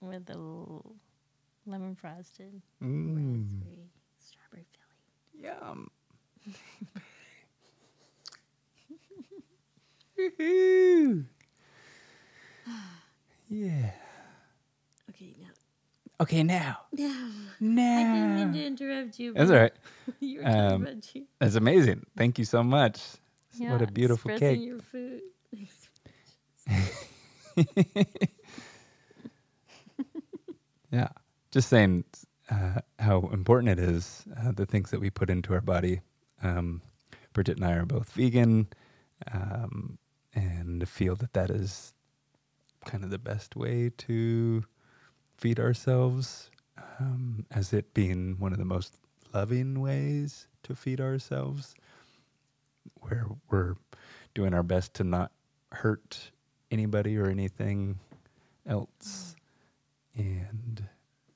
with 0.02 0.30
a 0.30 0.34
little 0.38 0.96
lemon 1.66 1.96
frosted 1.96 2.62
Mm. 2.80 3.58
raspberry 3.64 3.90
strawberry 4.20 4.66
filling. 5.42 5.58
Yum. 5.60 5.90
Woohoo. 10.20 11.26
yeah. 13.50 13.92
Okay, 15.10 15.34
now. 15.40 15.48
Okay, 16.22 16.44
now. 16.44 16.78
Now. 16.94 17.30
I 17.62 18.14
didn't 18.14 18.36
mean 18.36 18.54
to 18.54 18.66
interrupt 18.66 19.20
you. 19.20 19.34
That's 19.34 19.52
all 19.52 19.58
right. 19.58 19.74
you 20.20 20.40
were 20.40 20.44
talking 20.44 20.60
Um, 20.62 20.82
about 20.84 21.16
you. 21.16 21.26
That's 21.40 21.56
amazing. 21.56 22.06
Thank 22.18 22.38
you 22.40 22.46
so 22.46 22.64
much. 22.64 23.00
what 23.60 23.82
a 23.82 23.88
beautiful 23.88 24.32
expressing 24.32 24.60
cake. 24.60 24.66
your 24.68 24.80
food. 24.82 25.22
Yeah. 30.92 31.10
Just 31.52 31.70
saying 31.70 32.04
uh, 32.52 32.82
how 33.00 33.30
important 33.34 33.70
it 33.70 33.80
is, 33.80 34.26
uh, 34.40 34.52
the 34.52 34.66
things 34.68 34.92
that 34.92 35.00
we 35.00 35.10
put 35.10 35.30
into 35.30 35.54
our 35.54 35.62
body. 35.62 36.02
Um, 36.44 36.82
Bridgette 37.34 37.56
and 37.56 37.66
I 37.66 37.74
are 37.74 37.86
both 37.86 38.12
vegan 38.12 38.68
um, 39.34 39.98
and 40.34 40.88
feel 40.88 41.16
that 41.16 41.34
that 41.34 41.50
is 41.50 41.94
kind 42.86 43.04
of 43.04 43.10
the 43.10 43.18
best 43.18 43.56
way 43.56 43.92
to 43.98 44.64
feed 45.38 45.60
ourselves, 45.60 46.50
um, 47.00 47.46
as 47.52 47.74
it 47.74 47.94
being 47.94 48.36
one 48.40 48.52
of 48.52 48.60
the 48.60 48.66
most 48.66 48.98
loving 49.34 49.80
ways 49.80 50.48
to 50.64 50.76
feed 50.76 51.00
ourselves, 51.00 51.76
where 53.02 53.26
we're 53.50 53.76
doing 54.34 54.54
our 54.54 54.64
best 54.64 54.94
to 54.96 55.04
not 55.04 55.32
hurt 55.72 56.32
anybody 56.72 57.18
or 57.18 57.30
anything 57.30 58.00
else 58.68 59.36
and 60.16 60.84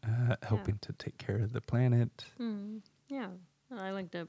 uh, 0.05 0.35
helping 0.43 0.77
to 0.79 0.93
take 0.93 1.17
care 1.17 1.37
of 1.37 1.53
the 1.53 1.61
planet. 1.61 2.25
Hmm. 2.37 2.77
Yeah. 3.09 3.29
I 3.75 3.91
like 3.91 4.11
to 4.11 4.27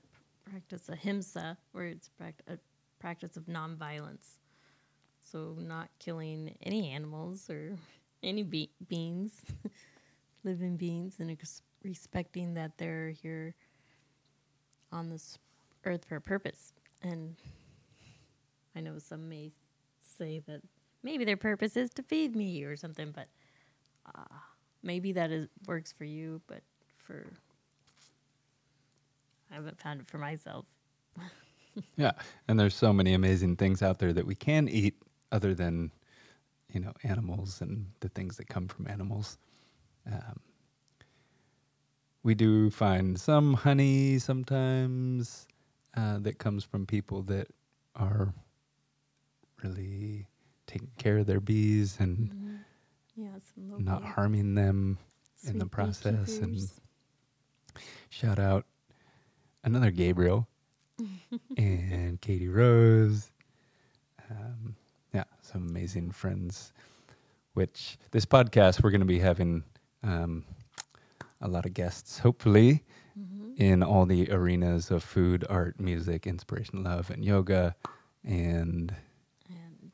practice 0.50 0.88
ahimsa, 0.88 1.56
where 1.72 1.86
it's 1.86 2.10
a 2.48 2.58
practice 2.98 3.36
of 3.36 3.44
nonviolence. 3.46 4.38
So, 5.30 5.54
not 5.58 5.88
killing 5.98 6.56
any 6.62 6.90
animals 6.90 7.50
or 7.50 7.76
any 8.22 8.42
be- 8.42 8.70
beings, 8.88 9.32
living 10.44 10.76
beings, 10.76 11.16
and 11.18 11.30
ex- 11.30 11.62
respecting 11.82 12.54
that 12.54 12.78
they're 12.78 13.10
here 13.10 13.54
on 14.90 15.10
this 15.10 15.38
earth 15.84 16.04
for 16.04 16.16
a 16.16 16.20
purpose. 16.20 16.72
And 17.02 17.36
I 18.74 18.80
know 18.80 18.98
some 18.98 19.28
may 19.28 19.52
say 20.02 20.40
that 20.46 20.62
maybe 21.02 21.24
their 21.24 21.36
purpose 21.36 21.76
is 21.76 21.90
to 21.90 22.02
feed 22.02 22.34
me 22.34 22.64
or 22.64 22.76
something, 22.76 23.12
but 23.14 23.28
uh, 24.14 24.34
maybe 24.82 25.12
that 25.12 25.30
is 25.30 25.48
works 25.66 25.92
for 25.92 26.04
you, 26.04 26.40
but 26.46 26.62
for 26.96 27.26
I 29.50 29.54
haven't 29.54 29.80
found 29.80 30.00
it 30.00 30.08
for 30.08 30.18
myself. 30.18 30.66
Yeah, 31.96 32.10
and 32.48 32.58
there's 32.58 32.74
so 32.74 32.92
many 32.92 33.14
amazing 33.14 33.54
things 33.54 33.82
out 33.82 34.00
there 34.00 34.12
that 34.12 34.26
we 34.26 34.34
can 34.34 34.68
eat 34.68 34.96
other 35.32 35.54
than, 35.54 35.90
you 36.72 36.80
know, 36.80 36.92
animals 37.04 37.60
and 37.60 37.86
the 38.00 38.08
things 38.08 38.36
that 38.36 38.48
come 38.48 38.68
from 38.68 38.86
animals. 38.88 39.38
Um, 40.10 40.40
we 42.22 42.34
do 42.34 42.70
find 42.70 43.18
some 43.18 43.54
honey 43.54 44.18
sometimes 44.18 45.46
uh, 45.96 46.18
that 46.20 46.38
comes 46.38 46.64
from 46.64 46.86
people 46.86 47.22
that 47.22 47.48
are 47.94 48.32
really 49.62 50.26
taking 50.66 50.90
care 50.98 51.18
of 51.18 51.26
their 51.26 51.40
bees 51.40 51.98
and 52.00 52.30
Mhm. 52.30 52.64
Yeah, 53.16 53.38
some 53.40 53.84
not 53.84 54.02
harming 54.04 54.54
them 54.54 54.98
in 55.44 55.58
the 55.58 55.66
process 55.66 56.40
and 56.42 56.70
shout 58.10 58.38
out 58.38 58.66
another 59.64 59.90
Gabriel 59.90 60.48
and 61.56 62.20
Katie 62.20 62.48
Rose. 62.48 63.32
Um, 64.30 64.76
some 65.52 65.66
amazing 65.68 66.10
friends. 66.12 66.72
Which 67.54 67.98
this 68.12 68.24
podcast 68.24 68.82
we're 68.82 68.90
going 68.90 69.00
to 69.00 69.06
be 69.06 69.18
having 69.18 69.64
um, 70.04 70.44
a 71.40 71.48
lot 71.48 71.66
of 71.66 71.74
guests, 71.74 72.18
hopefully, 72.18 72.84
Mhm. 73.18 73.56
in 73.56 73.82
all 73.82 74.06
the 74.06 74.30
arenas 74.30 74.92
of 74.92 75.02
food, 75.02 75.44
art, 75.50 75.80
music, 75.80 76.26
inspiration, 76.26 76.84
love, 76.84 77.10
and 77.10 77.24
yoga, 77.24 77.74
and 78.22 78.94
and 79.48 79.90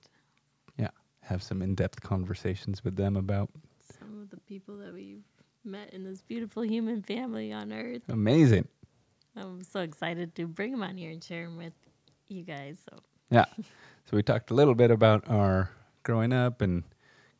yeah, 0.76 0.90
have 1.22 1.42
some 1.42 1.62
in-depth 1.62 2.02
conversations 2.02 2.84
with 2.84 2.96
them 2.96 3.16
about 3.16 3.48
some 3.80 4.20
of 4.20 4.28
the 4.30 4.36
people 4.38 4.76
that 4.78 4.92
we've 4.92 5.24
met 5.64 5.94
in 5.94 6.04
this 6.04 6.20
beautiful 6.20 6.62
human 6.62 7.00
family 7.02 7.50
on 7.52 7.72
Earth. 7.72 8.02
amazing. 8.08 8.68
I'm 9.36 9.62
so 9.64 9.80
excited 9.80 10.34
to 10.34 10.46
bring 10.46 10.70
them 10.72 10.82
on 10.82 10.96
here 10.98 11.10
and 11.10 11.24
share 11.24 11.46
them 11.46 11.56
with 11.56 11.72
you 12.28 12.42
guys. 12.42 12.76
So 12.90 12.98
Yeah. 13.30 13.46
So 14.04 14.16
we 14.16 14.22
talked 14.22 14.50
a 14.50 14.54
little 14.54 14.74
bit 14.74 14.90
about 14.90 15.28
our 15.28 15.70
growing 16.02 16.32
up 16.32 16.60
and 16.60 16.84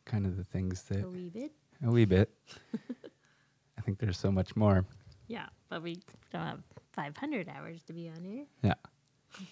kind 0.05 0.27
of 0.27 0.37
the 0.37 0.45
things 0.45 0.83
that 0.85 1.05
a 1.05 1.09
wee 1.09 1.29
bit, 1.29 1.53
a 1.85 1.91
wee 1.91 2.05
bit. 2.05 2.31
I 3.79 3.81
think 3.83 3.99
there's 3.99 4.19
so 4.19 4.31
much 4.33 4.57
more. 4.57 4.85
yeah, 5.29 5.47
but 5.69 5.83
we 5.83 5.99
don't 6.33 6.43
have 6.47 6.61
500 6.93 7.49
hours 7.49 7.83
to 7.85 7.93
be 7.93 8.09
on 8.09 8.25
here. 8.25 8.45
Yeah. 8.63 8.75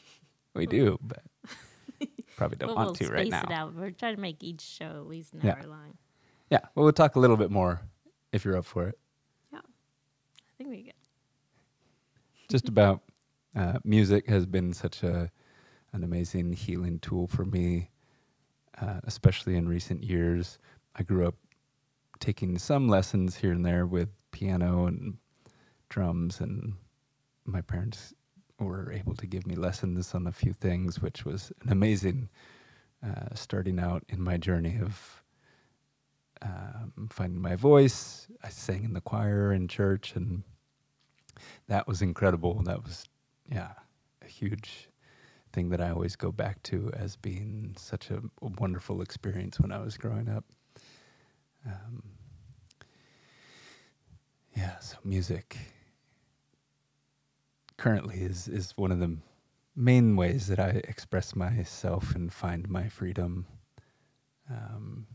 We 0.55 0.67
do, 0.67 0.99
but 1.03 1.23
probably 2.37 2.59
don't 2.59 2.75
want 2.75 2.89
we'll 2.89 2.95
to 2.97 3.09
right 3.09 3.27
now. 3.31 3.41
it 3.41 3.51
out. 3.51 3.75
We're 3.75 3.91
trying 3.91 4.17
to 4.17 4.21
make 4.21 4.43
each 4.45 4.61
show 4.61 4.85
at 4.85 5.07
least 5.07 5.33
an 5.33 5.41
Yeah. 5.43 5.55
hour 5.55 5.67
long. 5.67 5.95
Yeah. 6.51 6.59
Well, 6.75 6.85
we'll 6.85 6.93
talk 6.93 7.17
a 7.17 7.19
little 7.19 7.39
bit 7.39 7.51
more 7.51 7.81
if 8.33 8.45
you're 8.45 8.59
up 8.59 8.67
for 8.67 8.87
it. 8.87 8.99
Yeah, 9.51 9.61
I 9.61 10.53
think 10.59 10.69
we 10.69 10.83
get 10.83 10.95
Just 12.51 12.69
about 12.69 13.01
uh, 13.57 13.79
music 13.83 14.29
has 14.29 14.45
been 14.45 14.75
such 14.75 15.03
a 15.03 15.31
an 15.93 16.05
amazing 16.05 16.53
healing 16.53 16.99
tool 16.99 17.27
for 17.27 17.45
me, 17.45 17.91
uh, 18.81 19.01
especially 19.05 19.57
in 19.57 19.69
recent 19.69 20.03
years. 20.03 20.59
I 20.97 21.03
grew 21.03 21.27
up 21.27 21.35
taking 22.21 22.59
some 22.59 22.89
lessons 22.89 23.37
here 23.37 23.53
and 23.53 23.65
there 23.65 23.87
with 23.87 24.09
piano 24.31 24.87
and 24.87 25.17
drums, 25.89 26.41
and 26.41 26.75
my 27.45 27.61
parents 27.61 28.15
were 28.59 28.93
able 28.93 29.15
to 29.17 29.27
give 29.27 29.47
me 29.47 29.55
lessons 29.55 30.15
on 30.15 30.27
a 30.27 30.33
few 30.33 30.53
things, 30.53 31.01
which 31.01 31.25
was 31.25 31.53
an 31.63 31.73
amazing 31.73 32.29
uh, 33.05 33.35
starting 33.35 33.79
out 33.79 34.05
in 34.09 34.23
my 34.23 34.37
journey 34.37 34.79
of 34.81 35.23
um, 36.41 37.09
finding 37.11 37.41
my 37.41 37.57
voice. 37.57 38.29
I 38.43 38.49
sang 38.49 38.85
in 38.85 38.93
the 38.93 39.01
choir 39.01 39.53
in 39.53 39.69
church, 39.69 40.15
and 40.15 40.43
that 41.69 41.87
was 41.87 42.03
incredible. 42.03 42.63
That 42.63 42.83
was, 42.85 43.05
yeah, 43.51 43.73
a 44.23 44.29
huge 44.29 44.89
thing 45.53 45.71
that 45.71 45.81
I 45.81 45.91
always 45.91 46.17
go 46.17 46.33
back 46.33 46.63
to 46.65 46.91
as 46.95 47.17
being 47.17 47.75
such 47.79 48.11
a, 48.11 48.23
wonderful 48.41 49.03
experience 49.03 49.61
when 49.61 49.73
I 49.73 49.81
was 49.81 49.97
growing 49.97 50.29
up. 50.29 50.45
Um, 51.67 52.03
yeah, 54.57 54.79
so 54.79 54.97
music 55.05 55.57
currently 57.77 58.21
is 58.21 58.49
is 58.49 58.73
one 58.77 58.93
of 58.93 58.99
the 59.01 59.17
main 59.75 60.17
ways 60.17 60.47
that 60.49 60.59
I 60.61 60.81
express 60.85 61.35
myself 61.35 62.15
and 62.15 62.33
find 62.33 62.69
my 62.69 62.89
freedom. 62.89 63.47
Um, 64.51 65.07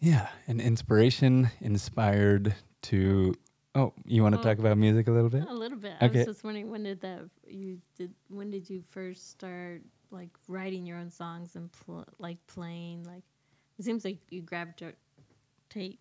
yeah, 0.00 0.28
and 0.46 0.60
inspiration 0.60 1.50
inspired 1.60 2.54
to. 2.82 3.34
Oh, 3.76 3.92
you 4.06 4.22
want 4.22 4.34
to 4.34 4.40
Oh. 4.40 4.42
talk 4.42 4.58
about 4.58 4.78
music 4.78 5.06
a 5.06 5.12
little 5.12 5.28
bit? 5.30 5.44
a 5.46 5.52
little 5.54 5.78
bit. 5.78 5.94
Okay. 6.02 6.06
I 6.06 6.08
was 6.24 6.26
just 6.26 6.44
wondering 6.44 6.70
when 6.70 6.82
did 6.82 7.00
that 7.02 7.20
you 7.46 7.78
did 7.96 8.12
when 8.28 8.50
did 8.50 8.68
you 8.70 8.82
first 8.88 9.30
start 9.30 9.82
like 10.10 10.30
writing 10.48 10.86
your 10.86 10.96
own 10.98 11.10
songs 11.10 11.56
and 11.56 11.70
pl- 11.72 12.06
like 12.18 12.38
playing 12.46 13.04
like 13.04 13.22
it 13.78 13.84
seems 13.84 14.04
like 14.04 14.18
you 14.30 14.40
gravitate 14.40 14.94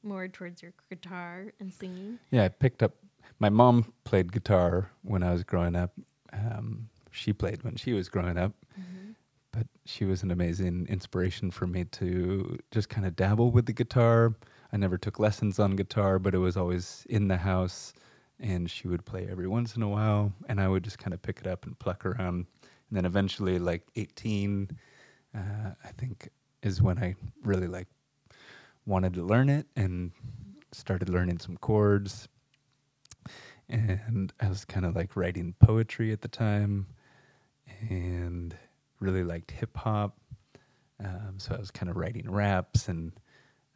more 0.04 0.28
towards 0.30 0.62
your 0.62 0.72
guitar 0.90 1.52
and 1.60 1.74
singing. 1.74 2.18
Yeah, 2.32 2.46
I 2.46 2.48
picked 2.50 2.82
up. 2.82 2.94
My 3.40 3.50
mom 3.50 3.92
played 4.06 4.32
guitar 4.32 4.90
when 5.02 5.22
I 5.24 5.32
was 5.34 5.44
growing 5.44 5.76
up. 5.76 5.92
Um, 6.32 6.88
she 7.12 7.34
played 7.34 7.64
when 7.64 7.76
she 7.76 7.92
was 7.94 8.08
growing 8.08 8.38
up, 8.38 8.54
but 9.52 9.68
she 9.86 10.06
was 10.06 10.24
an 10.24 10.32
amazing 10.32 10.86
inspiration 10.90 11.52
for 11.52 11.68
me 11.68 11.84
to 11.86 12.58
just 12.72 12.88
kind 12.90 13.06
of 13.06 13.16
dabble 13.16 13.52
with 13.52 13.66
the 13.66 13.74
guitar. 13.74 14.36
I 14.76 14.78
never 14.78 14.98
took 14.98 15.20
lessons 15.20 15.58
on 15.58 15.78
guitar, 15.78 16.20
but 16.20 16.36
it 16.36 16.40
was 16.40 16.58
always 16.58 17.08
in 17.10 17.30
the 17.30 17.38
house, 17.38 17.94
and 18.42 18.70
she 18.70 18.90
would 18.90 19.06
play 19.06 19.26
every 19.32 19.48
once 19.48 19.78
in 19.78 19.82
a 19.82 19.88
while, 19.88 20.34
and 20.50 20.60
I 20.60 20.68
would 20.68 20.84
just 20.84 21.00
kind 21.00 21.14
of 21.14 21.22
pick 21.22 21.40
it 21.40 21.48
up 21.48 21.66
and 21.66 21.80
pluck 21.80 22.06
around. 22.06 22.46
And 22.90 22.98
then 22.98 23.06
eventually, 23.06 23.58
like 23.58 23.84
18, 23.96 24.70
uh, 25.34 25.40
I 25.82 25.88
think 25.98 26.28
is 26.62 26.82
when 26.82 27.00
I 27.00 27.16
really 27.42 27.68
like 27.68 27.88
wanted 28.86 29.14
to 29.14 29.24
learn 29.24 29.48
it 29.48 29.66
and 29.78 30.12
started 30.74 31.08
learning 31.08 31.40
some 31.40 31.56
chords. 31.56 32.28
And 33.70 34.34
I 34.42 34.50
was 34.50 34.66
kind 34.66 34.86
of 34.86 34.94
like 34.94 35.16
writing 35.16 35.56
poetry 35.64 36.12
at 36.12 36.20
the 36.20 36.28
time 36.28 36.86
and 37.90 38.54
really 39.00 39.24
liked 39.24 39.52
hip 39.52 39.78
hop. 39.78 40.18
Um, 41.02 41.36
so 41.38 41.56
I 41.56 41.60
was 41.60 41.72
kind 41.72 41.90
of 41.90 41.96
writing 41.96 42.30
raps 42.30 42.90
and 42.90 43.14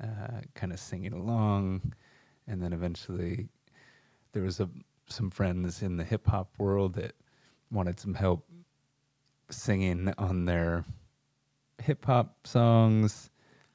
uh, 0.01 0.41
kind 0.55 0.71
of 0.73 0.79
singing 0.79 1.13
along. 1.13 1.93
And 2.47 2.61
then 2.61 2.73
eventually 2.73 3.47
there 4.31 4.43
was 4.43 4.59
a, 4.59 4.69
some 5.07 5.29
friends 5.29 5.81
in 5.81 5.97
the 5.97 6.03
hip 6.03 6.27
hop 6.27 6.49
world 6.57 6.93
that 6.95 7.13
wanted 7.71 7.99
some 7.99 8.13
help 8.13 8.45
singing 9.49 10.13
on 10.17 10.45
their 10.45 10.85
hip 11.81 12.05
hop 12.05 12.47
songs 12.47 13.29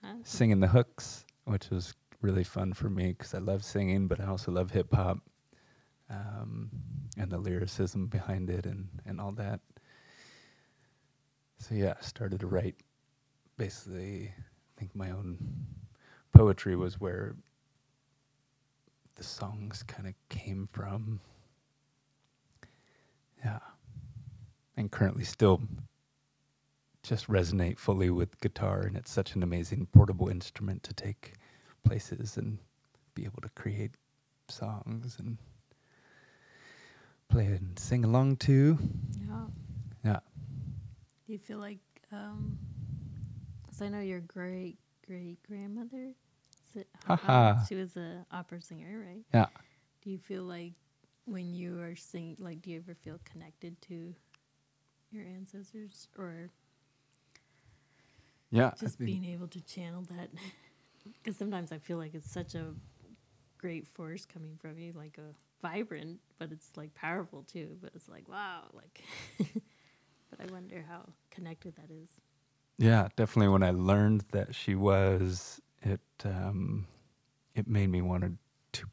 Uh, 0.05 0.17
singing 0.23 0.61
the 0.61 0.69
hooks, 0.69 1.25
which 1.47 1.71
was 1.71 1.95
really 2.21 2.45
fun 2.45 2.75
for 2.75 2.91
me 2.91 3.13
because 3.13 3.33
I 3.35 3.39
love 3.39 3.65
singing, 3.65 4.07
but 4.07 4.21
I 4.21 4.27
also 4.27 4.53
love 4.53 4.71
hip 4.71 4.93
hop 4.95 5.19
um, 6.11 6.71
and 7.17 7.31
the 7.31 7.39
lyricism 7.39 8.07
behind 8.09 8.51
it 8.51 8.67
and, 8.67 8.89
and 9.07 9.19
all 9.21 9.33
that. 9.33 9.61
So 11.59 11.75
yeah, 11.75 11.95
started 12.01 12.41
to 12.41 12.47
write. 12.47 12.77
Basically, 13.57 14.31
I 14.37 14.79
think 14.79 14.95
my 14.95 15.11
own 15.11 15.39
poetry 16.35 16.77
was 16.77 17.01
where 17.01 17.37
the 19.16 19.25
songs 19.25 19.83
kind 19.85 20.09
of 20.09 20.14
came 20.29 20.68
from. 20.73 21.20
Yeah, 23.44 23.61
and 24.77 24.90
currently 24.90 25.25
still 25.25 25.62
just 27.03 27.29
resonate 27.29 27.79
fully 27.79 28.11
with 28.11 28.40
guitar 28.40 28.83
and 28.83 28.97
it's 28.97 29.11
such 29.12 29.35
an 29.35 29.42
amazing 29.42 29.87
portable 29.92 30.29
instrument 30.29 30.83
to 30.85 30.94
take 30.94 31.35
places 31.85 32.37
and 32.37 32.59
be 33.14 33.25
able 33.25 33.42
to 33.42 33.51
create 33.51 33.92
songs 34.49 35.16
and 35.18 35.38
play 37.29 37.47
and 37.47 37.79
sing 37.79 38.05
along 38.05 38.37
to. 38.37 38.79
yeah. 39.18 39.47
Yeah. 40.05 40.20
Do 41.27 41.33
you 41.33 41.38
feel 41.38 41.59
like 41.59 41.81
um 42.12 42.59
'cause 43.66 43.83
I 43.83 43.88
know 43.88 44.01
your 44.01 44.20
great 44.20 44.79
great 45.07 45.42
grandmother 45.42 46.14
Haha. 47.07 47.65
she 47.69 47.75
was 47.75 47.97
a 47.97 48.25
opera 48.31 48.61
singer, 48.61 49.05
right? 49.07 49.25
Yeah. 49.33 49.47
Do 50.03 50.11
you 50.11 50.19
feel 50.19 50.43
like 50.45 50.73
when 51.25 51.55
you 51.55 51.81
are 51.81 51.97
singing, 51.97 52.37
like, 52.39 52.63
do 52.63 52.71
you 52.71 52.79
ever 52.79 52.95
feel 52.95 53.19
connected 53.25 53.81
to 53.83 54.15
your 55.11 55.25
ancestors, 55.25 56.09
or 56.19 56.51
Yeah. 58.51 58.71
Just 58.79 58.99
being 58.99 59.25
able 59.25 59.49
to 59.49 59.61
channel 59.63 60.03
that? 60.17 60.31
Because 61.23 61.37
sometimes 61.37 61.71
I 61.71 61.77
feel 61.77 61.99
like 61.99 62.15
it's 62.15 62.31
such 62.31 62.55
a 62.55 62.73
great 63.59 63.87
force 63.87 64.25
coming 64.25 64.57
from 64.57 64.79
you, 64.79 64.93
like 64.93 65.19
a 65.19 65.35
vibrant, 65.61 66.19
but 66.39 66.51
it's 66.51 66.71
like 66.79 66.95
powerful 66.95 67.43
too. 67.43 67.77
But 67.83 67.91
it's 67.95 68.09
like 68.09 68.27
wow, 68.27 68.63
like. 68.73 69.03
but 69.39 70.41
I 70.41 70.51
wonder 70.51 70.83
how 70.89 71.05
connected 71.31 71.77
that 71.77 71.91
is. 71.91 72.09
Yeah, 72.79 73.09
definitely. 73.17 73.49
When 73.49 73.63
I 73.63 73.71
learned 73.73 74.25
that 74.33 74.55
she 74.55 74.75
was, 74.75 75.61
it 75.85 76.01
um, 76.25 76.87
it 77.55 77.68
made 77.68 77.88
me 77.90 78.03
want 78.03 78.25
to, 78.25 78.33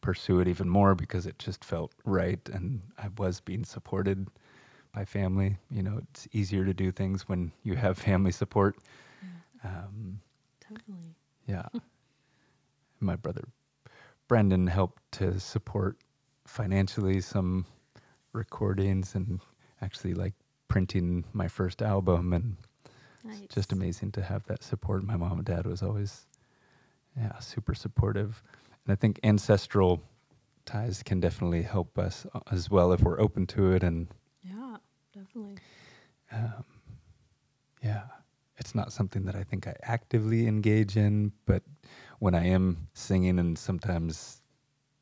pursue 0.02 0.40
it 0.40 0.48
even 0.48 0.70
more 0.70 0.94
because 0.94 1.26
it 1.26 1.40
just 1.40 1.66
felt 1.66 1.92
right, 2.06 2.40
and 2.54 2.82
I 3.00 3.08
was 3.18 3.42
being 3.42 3.64
supported 3.64 4.28
by 4.94 5.06
family. 5.06 5.58
You 5.72 5.82
know, 5.82 6.02
it's 6.12 6.28
easier 6.34 6.66
to 6.66 6.74
do 6.74 6.92
things 6.92 7.28
when 7.28 7.52
you 7.64 7.76
have 7.76 7.98
family 7.98 8.32
support. 8.32 8.78
Um, 9.64 10.22
Totally. 10.68 11.16
yeah, 11.48 11.66
my 13.00 13.16
brother 13.16 13.44
Brendan 14.28 14.68
helped 14.68 15.02
to 15.14 15.40
support 15.40 15.98
financially 16.46 17.20
some 17.22 17.66
recordings 18.34 19.16
and 19.16 19.42
actually 19.82 20.14
like 20.14 20.34
printing 20.68 21.26
my 21.34 21.48
first 21.48 21.82
album 21.82 22.34
and 22.34 22.56
Nice. 23.26 23.42
it's 23.44 23.56
just 23.56 23.72
amazing 23.74 24.12
to 24.14 24.22
have 24.22 24.46
that 24.46 24.64
support. 24.64 25.04
My 25.04 25.18
mom 25.18 25.34
and 25.34 25.46
dad 25.46 25.66
was 25.66 25.84
always 25.84 26.26
yeah, 27.18 27.38
super 27.40 27.74
supportive. 27.74 28.44
And 28.86 28.92
I 28.92 28.96
think 28.96 29.20
ancestral 29.24 30.02
ties 30.66 31.04
can 31.04 31.20
definitely 31.20 31.64
help 31.64 31.98
us 31.98 32.26
uh, 32.34 32.40
as 32.52 32.70
well 32.70 32.92
if 32.94 33.02
we're 33.02 33.20
open 33.20 33.46
to 33.48 33.72
it 33.74 33.84
and 33.84 34.08
Yeah, 34.44 34.78
definitely. 35.14 35.58
um, 36.32 36.64
yeah, 37.84 38.04
it's 38.58 38.76
not 38.76 38.94
something 38.94 39.26
that 39.26 39.36
I 39.36 39.44
think 39.44 39.68
I 39.68 39.76
actively 39.84 40.48
engage 40.48 40.98
in, 40.98 41.32
but 41.46 41.64
when 42.20 42.36
I 42.36 42.46
am 42.48 42.88
singing 42.94 43.40
and 43.40 43.58
sometimes 43.58 44.42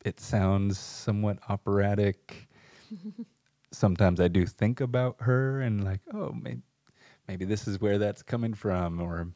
it 0.04 0.18
sounds 0.18 0.78
somewhat 0.78 1.38
operatic, 1.48 2.48
sometimes 3.72 4.20
I 4.20 4.28
do 4.28 4.46
think 4.46 4.80
about 4.80 5.16
her 5.20 5.60
and 5.60 5.84
like, 5.84 6.00
oh, 6.14 6.32
maybe, 6.32 6.62
maybe 7.28 7.44
this 7.44 7.68
is 7.68 7.80
where 7.80 7.98
that's 7.98 8.22
coming 8.22 8.54
from, 8.54 9.00
or 9.00 9.28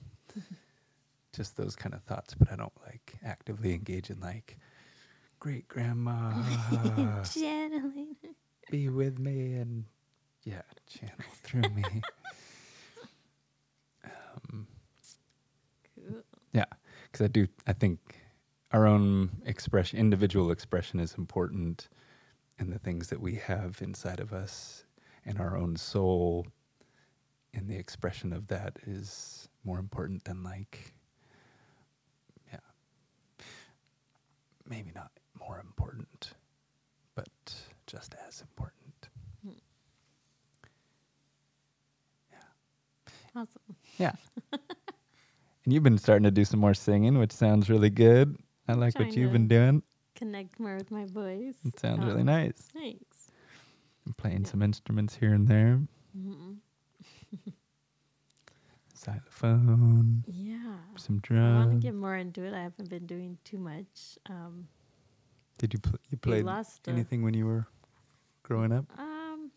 just 1.35 1.57
those 1.57 1.77
kind 1.77 1.95
of 1.95 2.03
thoughts. 2.05 2.35
But 2.35 2.51
I 2.53 2.57
don't 2.57 2.73
like 2.87 3.15
actively 3.25 3.75
engage 3.75 4.11
in 4.11 4.21
like, 4.21 4.59
great 5.39 5.69
grandma, 5.69 6.33
Channeling. 7.33 8.17
be 8.71 8.89
with 8.89 9.19
me 9.19 9.55
and 9.55 9.85
yeah, 10.45 10.63
channel 10.87 11.15
through 11.43 11.69
me. 11.71 11.85
um, 14.05 14.67
Cool. 15.97 16.23
yeah, 16.53 16.65
because 17.11 17.25
I 17.25 17.29
do. 17.29 17.47
I 17.67 17.73
think 17.73 18.17
our 18.73 18.87
own 18.87 19.31
expression, 19.47 19.99
individual 19.99 20.51
expression, 20.51 21.01
is 21.01 21.15
important, 21.17 21.89
and 22.59 22.73
the 22.73 22.79
things 22.79 23.09
that 23.09 23.21
we 23.21 23.37
have 23.37 23.79
inside 23.81 24.21
of 24.21 24.33
us 24.33 24.85
and 25.25 25.39
our 25.39 25.57
own 25.57 25.77
soul, 25.77 26.47
and 27.55 27.69
the 27.69 27.77
expression 27.77 28.33
of 28.33 28.49
that 28.49 28.79
is 28.87 29.49
more 29.65 29.79
important 29.79 30.25
than 30.25 30.43
like, 30.43 30.93
maybe 34.69 34.91
not 34.95 35.11
more 35.39 35.59
important, 35.61 36.33
but 37.15 37.29
just 37.87 38.15
as 38.29 38.41
important. 38.41 39.09
Yeah. 42.31 42.37
Awesome. 43.37 43.77
Yeah. 43.99 44.13
and 44.53 45.73
you've 45.73 45.83
been 45.83 45.99
starting 45.99 46.25
to 46.25 46.31
do 46.31 46.45
some 46.45 46.61
more 46.61 46.75
singing, 46.75 47.19
which 47.19 47.33
sounds 47.33 47.69
really 47.71 47.91
good. 47.91 48.37
I 48.69 48.73
like 48.75 48.99
what 48.99 49.15
you've 49.17 49.33
been 49.33 49.49
doing. 49.49 49.83
Connect 50.15 50.59
more 50.61 50.77
with 50.77 50.91
my 50.91 51.05
voice. 51.07 51.57
It 51.65 51.79
sounds 51.79 52.05
really 52.05 52.21
Um, 52.21 52.27
nice. 52.27 52.69
Thanks. 52.73 53.31
I'm 54.07 54.15
playing 54.15 54.43
yeah. 54.43 54.51
some 54.51 54.63
instruments 54.63 55.15
here 55.17 55.35
and 55.35 55.47
there. 55.49 55.81
Mhm. 56.17 56.57
Xylophone, 59.05 60.25
Yeah. 60.27 60.79
some 60.97 61.19
drums. 61.19 61.57
I 61.57 61.67
want 61.67 61.71
to 61.73 61.87
get 61.87 61.95
more 61.95 62.17
into 62.17 62.43
it. 62.45 62.55
I 62.55 62.63
haven't 62.63 62.89
been 62.89 63.07
doing 63.07 63.39
too 63.45 63.59
much. 63.59 64.19
Um, 64.27 64.69
Did 65.59 65.75
you 65.75 65.81
pl- 65.81 65.99
you 66.11 66.17
played 66.17 66.47
anything 66.87 67.23
when 67.23 67.35
you 67.35 67.47
were 67.47 67.67
growing 68.43 68.73
up? 68.73 68.87
Um, 68.99 69.51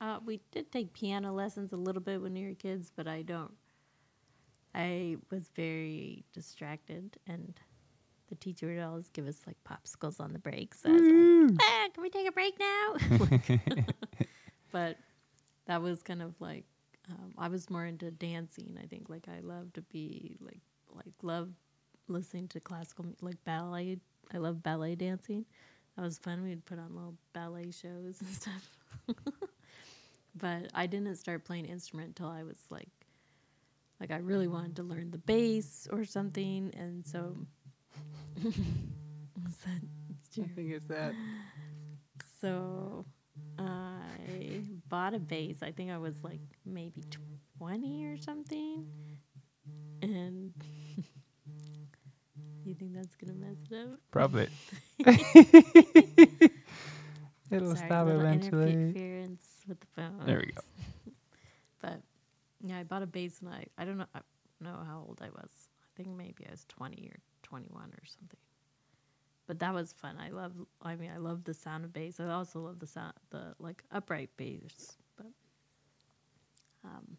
uh, 0.00 0.20
we 0.24 0.40
did 0.50 0.70
take 0.70 0.92
piano 0.92 1.32
lessons 1.32 1.72
a 1.72 1.76
little 1.76 2.02
bit 2.02 2.20
when 2.20 2.34
we 2.34 2.46
were 2.46 2.54
kids, 2.54 2.92
but 2.94 3.08
I 3.08 3.22
don't. 3.22 3.52
I 4.74 5.16
was 5.30 5.48
very 5.56 6.24
distracted, 6.34 7.16
and 7.26 7.58
the 8.28 8.34
teacher 8.34 8.66
would 8.66 8.82
always 8.82 9.08
give 9.08 9.26
us 9.26 9.38
like 9.46 9.56
popsicles 9.64 10.20
on 10.20 10.34
the 10.34 10.38
breaks. 10.38 10.82
So 10.82 10.90
I 10.90 10.92
was 10.92 11.02
like, 11.50 11.58
ah, 11.62 11.88
"Can 11.94 12.02
we 12.02 12.10
take 12.10 12.28
a 12.28 12.32
break 12.32 12.58
now?" 12.58 12.96
but 14.70 14.98
that 15.64 15.80
was 15.80 16.02
kind 16.02 16.20
of 16.20 16.34
like 16.40 16.64
um, 17.10 17.32
I 17.38 17.48
was 17.48 17.70
more 17.70 17.84
into 17.86 18.10
dancing. 18.10 18.78
I 18.82 18.86
think 18.86 19.08
like 19.08 19.28
I 19.28 19.40
love 19.40 19.72
to 19.74 19.82
be 19.82 20.36
like 20.40 20.60
like 20.94 21.12
love 21.22 21.50
listening 22.08 22.48
to 22.48 22.60
classical 22.60 23.06
like 23.20 23.42
ballet. 23.44 23.98
I 24.32 24.38
love 24.38 24.62
ballet 24.62 24.94
dancing. 24.94 25.44
That 25.96 26.02
was 26.02 26.18
fun. 26.18 26.42
We'd 26.42 26.64
put 26.66 26.78
on 26.78 26.94
little 26.94 27.14
ballet 27.32 27.70
shows 27.70 28.20
and 28.20 28.28
stuff. 28.30 28.70
but 30.34 30.70
I 30.74 30.86
didn't 30.86 31.14
start 31.16 31.44
playing 31.44 31.66
instrument 31.66 32.08
until 32.08 32.28
I 32.28 32.42
was 32.42 32.58
like 32.70 32.88
like 34.00 34.10
I 34.10 34.18
really 34.18 34.48
wanted 34.48 34.76
to 34.76 34.82
learn 34.82 35.10
the 35.10 35.18
bass 35.18 35.88
or 35.90 36.04
something 36.04 36.72
and 36.76 37.06
so 37.06 37.36
What's 38.42 39.56
that? 39.58 39.80
Jerry. 40.34 40.48
think 40.54 40.72
it's 40.72 40.88
that. 40.88 41.14
So 42.40 43.06
I 44.16 44.60
bought 44.88 45.14
a 45.14 45.18
vase. 45.18 45.58
I 45.62 45.72
think 45.72 45.90
I 45.90 45.98
was 45.98 46.22
like 46.22 46.40
maybe 46.64 47.02
20 47.58 48.04
or 48.06 48.16
something. 48.16 48.86
And 50.02 50.52
you 52.64 52.74
think 52.74 52.94
that's 52.94 53.14
going 53.16 53.32
to 53.32 53.38
mess 53.38 53.58
it 53.70 53.92
up? 53.92 54.00
Probably. 54.10 54.48
It'll 57.50 57.76
Sorry, 57.76 57.86
stop 57.88 58.08
eventually. 58.08 58.72
interference 58.72 59.44
with 59.68 59.80
the 59.80 59.86
phone. 59.94 60.26
There 60.26 60.38
we 60.38 60.52
go. 60.52 60.60
But 61.82 62.00
yeah, 62.64 62.78
I 62.78 62.82
bought 62.84 63.02
a 63.02 63.06
bass 63.06 63.40
and 63.40 63.50
I, 63.50 63.66
I 63.78 63.84
don't 63.84 63.98
know, 63.98 64.06
I 64.14 64.20
don't 64.62 64.72
know 64.72 64.84
how 64.84 65.04
old 65.06 65.20
I 65.22 65.28
was. 65.28 65.50
I 65.84 66.02
think 66.02 66.16
maybe 66.16 66.44
I 66.48 66.50
was 66.50 66.64
20 66.68 67.10
or 67.12 67.18
21 67.44 67.82
or 67.82 68.04
something. 68.06 68.40
But 69.46 69.60
that 69.60 69.72
was 69.72 69.92
fun. 69.92 70.16
I 70.18 70.30
love, 70.30 70.52
I 70.82 70.96
mean, 70.96 71.10
I 71.14 71.18
love 71.18 71.44
the 71.44 71.54
sound 71.54 71.84
of 71.84 71.92
bass. 71.92 72.18
I 72.18 72.26
also 72.30 72.60
love 72.60 72.78
the 72.80 72.86
sound, 72.86 73.12
the 73.30 73.54
like 73.60 73.84
upright 73.92 74.30
bass. 74.36 74.96
But 75.16 75.26
um, 76.84 77.16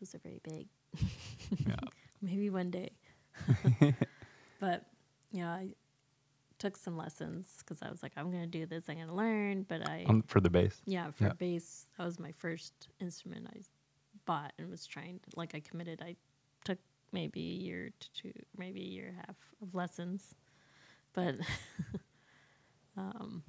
those 0.00 0.14
are 0.14 0.18
very 0.18 0.40
big. 0.42 0.66
Yeah. 1.66 1.76
Maybe 2.22 2.48
one 2.48 2.70
day. 2.70 2.90
but 4.60 4.86
yeah, 5.30 5.50
I 5.50 5.68
took 6.58 6.76
some 6.76 6.96
lessons 6.96 7.46
because 7.58 7.82
I 7.82 7.90
was 7.90 8.02
like, 8.02 8.12
I'm 8.16 8.30
gonna 8.30 8.46
do 8.46 8.64
this. 8.64 8.84
I'm 8.88 8.96
gonna 8.98 9.14
learn. 9.14 9.64
But 9.68 9.86
I 9.88 10.04
On, 10.08 10.22
for 10.22 10.40
the 10.40 10.48
bass. 10.48 10.80
yeah, 10.86 11.10
for 11.10 11.24
Yeah. 11.24 11.32
bass, 11.34 11.86
that 11.98 12.04
was 12.04 12.18
my 12.18 12.32
first 12.32 12.88
instrument 12.98 13.46
I 13.54 13.60
bought 14.24 14.52
and 14.58 14.70
was 14.70 14.86
trying 14.86 15.18
to, 15.20 15.30
like, 15.36 15.54
I 15.54 15.60
committed. 15.60 16.00
I 16.02 16.16
took 16.64 16.78
maybe 17.12 17.40
a 17.40 17.62
year 17.62 17.90
to 18.00 18.12
two, 18.14 18.32
maybe 18.56 18.80
a 18.80 18.84
year 18.88 19.08
and 19.08 19.16
a 19.18 19.26
half 19.26 19.36
of 19.60 19.74
lessons. 19.74 20.34
But, 21.14 21.36
um, 22.96 23.42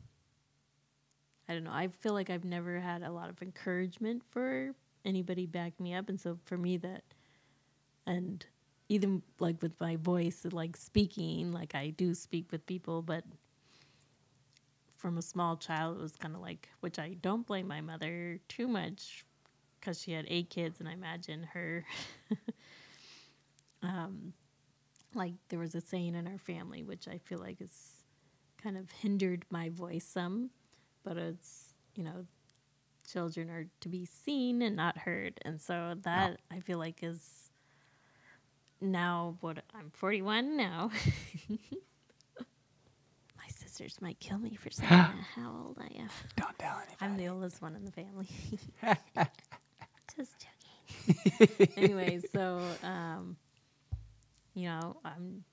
I 1.50 1.54
don't 1.54 1.64
know. 1.66 1.72
I 1.74 1.90
feel 1.90 2.14
like 2.14 2.30
I've 2.30 2.46
never 2.46 2.80
had 2.80 3.04
a 3.04 3.12
lot 3.12 3.30
of 3.30 3.42
encouragement 3.42 4.24
for 4.32 4.74
anybody 5.04 5.46
back 5.46 5.80
me 5.80 5.94
up. 5.94 6.10
And 6.10 6.20
so 6.20 6.38
for 6.46 6.58
me, 6.58 6.78
that, 6.78 7.04
and 8.08 8.46
even 8.90 9.22
like 9.40 9.62
with 9.62 9.80
my 9.80 9.98
voice, 9.98 10.46
like 10.52 10.78
speaking, 10.78 11.52
like 11.52 11.76
I 11.76 11.90
do 11.92 12.14
speak 12.14 12.52
with 12.52 12.66
people, 12.66 13.02
but 13.02 13.24
from 14.96 15.18
a 15.18 15.22
small 15.22 15.58
child, 15.58 15.98
it 15.98 16.02
was 16.02 16.16
kind 16.18 16.36
of 16.36 16.42
like, 16.42 16.70
which 16.80 17.00
I 17.00 17.16
don't 17.22 17.46
blame 17.46 17.68
my 17.68 17.82
mother 17.82 18.40
too 18.48 18.68
much 18.68 19.26
because 19.80 20.02
she 20.02 20.14
had 20.14 20.26
eight 20.28 20.50
kids, 20.50 20.80
and 20.80 20.90
I 20.90 20.94
imagine 20.94 21.44
her. 21.54 21.86
um, 23.84 24.34
like 25.16 25.34
there 25.50 25.60
was 25.60 25.76
a 25.76 25.82
saying 25.82 26.16
in 26.16 26.28
our 26.28 26.38
family, 26.38 26.84
which 26.84 27.08
I 27.08 27.18
feel 27.20 27.40
like 27.40 27.62
is 27.62 28.04
kind 28.62 28.78
of 28.78 28.90
hindered 28.92 29.46
my 29.50 29.70
voice 29.70 30.06
some, 30.06 30.50
but 31.04 31.18
it's 31.18 31.76
you 31.96 32.04
know, 32.04 32.26
children 33.10 33.50
are 33.50 33.68
to 33.82 33.90
be 33.90 34.06
seen 34.06 34.62
and 34.62 34.76
not 34.76 34.98
heard, 34.98 35.40
and 35.44 35.62
so 35.62 35.96
that 36.04 36.40
I 36.52 36.60
feel 36.60 36.78
like 36.78 37.04
is 37.04 37.46
now 38.82 39.38
what 39.42 39.60
I'm 39.74 39.90
41 39.92 40.58
now. 40.58 40.92
My 43.38 43.48
sisters 43.48 43.98
might 44.02 44.20
kill 44.20 44.38
me 44.38 44.56
for 44.56 44.70
saying 44.70 44.90
that, 44.90 45.16
how 45.36 45.66
old 45.66 45.78
I 45.80 45.88
am. 46.00 46.10
Don't 46.36 46.58
tell 46.60 46.78
anybody. 46.78 46.98
I'm 47.02 47.18
the 47.18 47.28
oldest 47.30 47.62
one 47.62 47.76
in 47.76 47.86
the 47.86 47.92
family. 47.92 48.30
Just 50.18 50.34
joking. 50.40 51.68
anyway, 51.78 52.20
so 52.32 52.62
um, 52.84 53.36
you 54.56 54.68
know, 54.70 54.98
I'm 55.06 55.46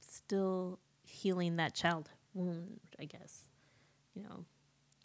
still 0.00 0.78
healing 1.04 1.56
that 1.56 1.74
child 1.74 2.10
wound, 2.34 2.80
I 3.00 3.06
guess. 3.06 3.48
You 4.14 4.22
know, 4.24 4.44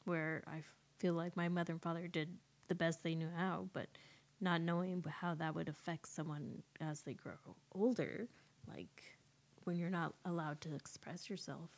where 0.05 0.43
I 0.47 0.63
feel 0.99 1.13
like 1.15 1.36
my 1.36 1.49
mother 1.49 1.74
and 1.74 1.82
father 1.82 2.07
did 2.07 2.30
the 2.67 2.76
best 2.76 3.03
they 3.03 3.15
knew 3.15 3.30
how, 3.36 3.70
but 3.74 3.88
not 4.41 4.61
knowing 4.61 5.03
how 5.22 5.36
that 5.36 5.55
would 5.55 5.70
affect 5.70 6.07
someone 6.07 6.63
as 6.80 7.01
they 7.01 7.13
grow 7.15 7.34
older, 7.74 8.28
like 8.67 9.03
when 9.65 9.78
you're 9.78 9.89
not 9.89 10.13
allowed 10.26 10.61
to 10.61 10.74
express 10.76 11.30
yourself 11.30 11.70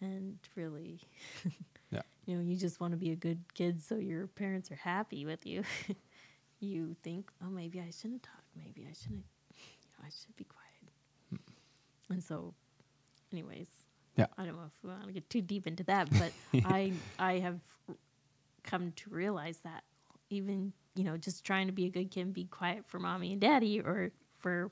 and 0.00 0.38
really 0.56 1.00
Yeah. 1.90 2.02
you 2.26 2.36
know, 2.36 2.42
you 2.42 2.56
just 2.56 2.80
want 2.80 2.92
to 2.92 2.96
be 2.98 3.12
a 3.12 3.16
good 3.16 3.38
kid 3.54 3.82
so 3.82 3.96
your 3.96 4.26
parents 4.26 4.70
are 4.72 4.76
happy 4.76 5.24
with 5.24 5.46
you. 5.46 5.62
you 6.60 6.96
think, 7.02 7.30
oh, 7.44 7.50
maybe 7.50 7.80
I 7.80 7.90
shouldn't 7.90 8.24
talk. 8.24 8.42
Maybe 8.56 8.86
I 8.90 8.92
shouldn't, 8.92 9.24
I 10.04 10.08
should 10.08 10.36
be 10.36 10.44
quiet. 10.44 11.42
And 12.10 12.22
so 12.22 12.54
anyways. 13.32 13.68
Yeah. 14.16 14.26
I 14.38 14.44
don't 14.46 14.56
know 14.56 14.62
if 14.66 14.72
we 14.82 14.90
want 14.90 15.06
to 15.06 15.12
get 15.12 15.28
too 15.28 15.42
deep 15.42 15.66
into 15.66 15.84
that, 15.84 16.08
but 16.18 16.32
I 16.64 16.92
I 17.18 17.38
have 17.38 17.60
come 18.62 18.92
to 18.96 19.10
realize 19.10 19.58
that 19.58 19.84
even 20.30 20.72
you 20.94 21.04
know 21.04 21.16
just 21.16 21.44
trying 21.44 21.66
to 21.66 21.72
be 21.72 21.84
a 21.84 21.90
good 21.90 22.10
kid, 22.10 22.22
and 22.22 22.34
be 22.34 22.44
quiet 22.44 22.84
for 22.86 22.98
mommy 22.98 23.32
and 23.32 23.40
daddy, 23.40 23.80
or 23.80 24.12
for 24.38 24.70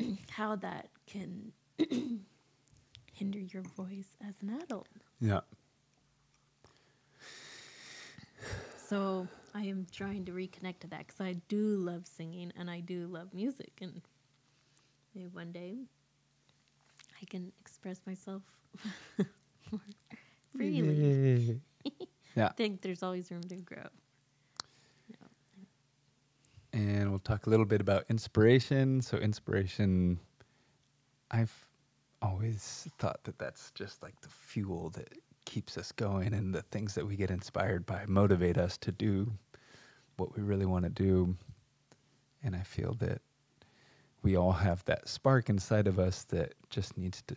how 0.30 0.56
that 0.56 0.88
can 1.06 1.52
hinder 3.12 3.38
your 3.38 3.62
voice 3.76 4.16
as 4.26 4.34
an 4.42 4.60
adult. 4.62 4.88
Yeah. 5.20 5.40
So 8.88 9.26
I 9.56 9.62
am 9.62 9.86
trying 9.90 10.26
to 10.26 10.32
reconnect 10.32 10.80
to 10.80 10.86
that 10.88 11.06
because 11.06 11.20
I 11.20 11.34
do 11.48 11.78
love 11.78 12.06
singing 12.06 12.52
and 12.58 12.70
I 12.70 12.80
do 12.80 13.06
love 13.06 13.32
music, 13.32 13.72
and 13.80 14.02
maybe 15.14 15.28
one 15.28 15.50
day 15.50 15.78
I 17.22 17.24
can 17.24 17.52
express 17.58 18.02
myself 18.06 18.42
more 19.72 19.80
freely. 20.54 21.58
yeah. 22.34 22.48
I 22.48 22.52
think 22.56 22.82
there's 22.82 23.02
always 23.02 23.30
room 23.30 23.44
to 23.44 23.56
grow. 23.56 23.86
And 26.74 27.08
we'll 27.08 27.20
talk 27.20 27.46
a 27.46 27.50
little 27.50 27.64
bit 27.64 27.80
about 27.80 28.04
inspiration. 28.10 29.00
So, 29.00 29.16
inspiration, 29.16 30.20
I've 31.30 31.54
always 32.20 32.86
thought 32.98 33.24
that 33.24 33.38
that's 33.38 33.70
just 33.70 34.02
like 34.02 34.20
the 34.20 34.28
fuel 34.28 34.90
that 34.90 35.08
keeps 35.46 35.78
us 35.78 35.92
going, 35.92 36.34
and 36.34 36.54
the 36.54 36.60
things 36.60 36.94
that 36.94 37.06
we 37.06 37.16
get 37.16 37.30
inspired 37.30 37.86
by 37.86 38.04
motivate 38.06 38.58
us 38.58 38.76
to 38.78 38.92
do 38.92 39.32
what 40.16 40.36
we 40.36 40.42
really 40.42 40.66
want 40.66 40.84
to 40.84 40.90
do. 40.90 41.36
And 42.42 42.54
I 42.54 42.62
feel 42.62 42.94
that 43.00 43.20
we 44.22 44.36
all 44.36 44.52
have 44.52 44.84
that 44.84 45.08
spark 45.08 45.48
inside 45.48 45.86
of 45.86 45.98
us 45.98 46.24
that 46.24 46.54
just 46.70 46.96
needs 46.96 47.22
to 47.28 47.36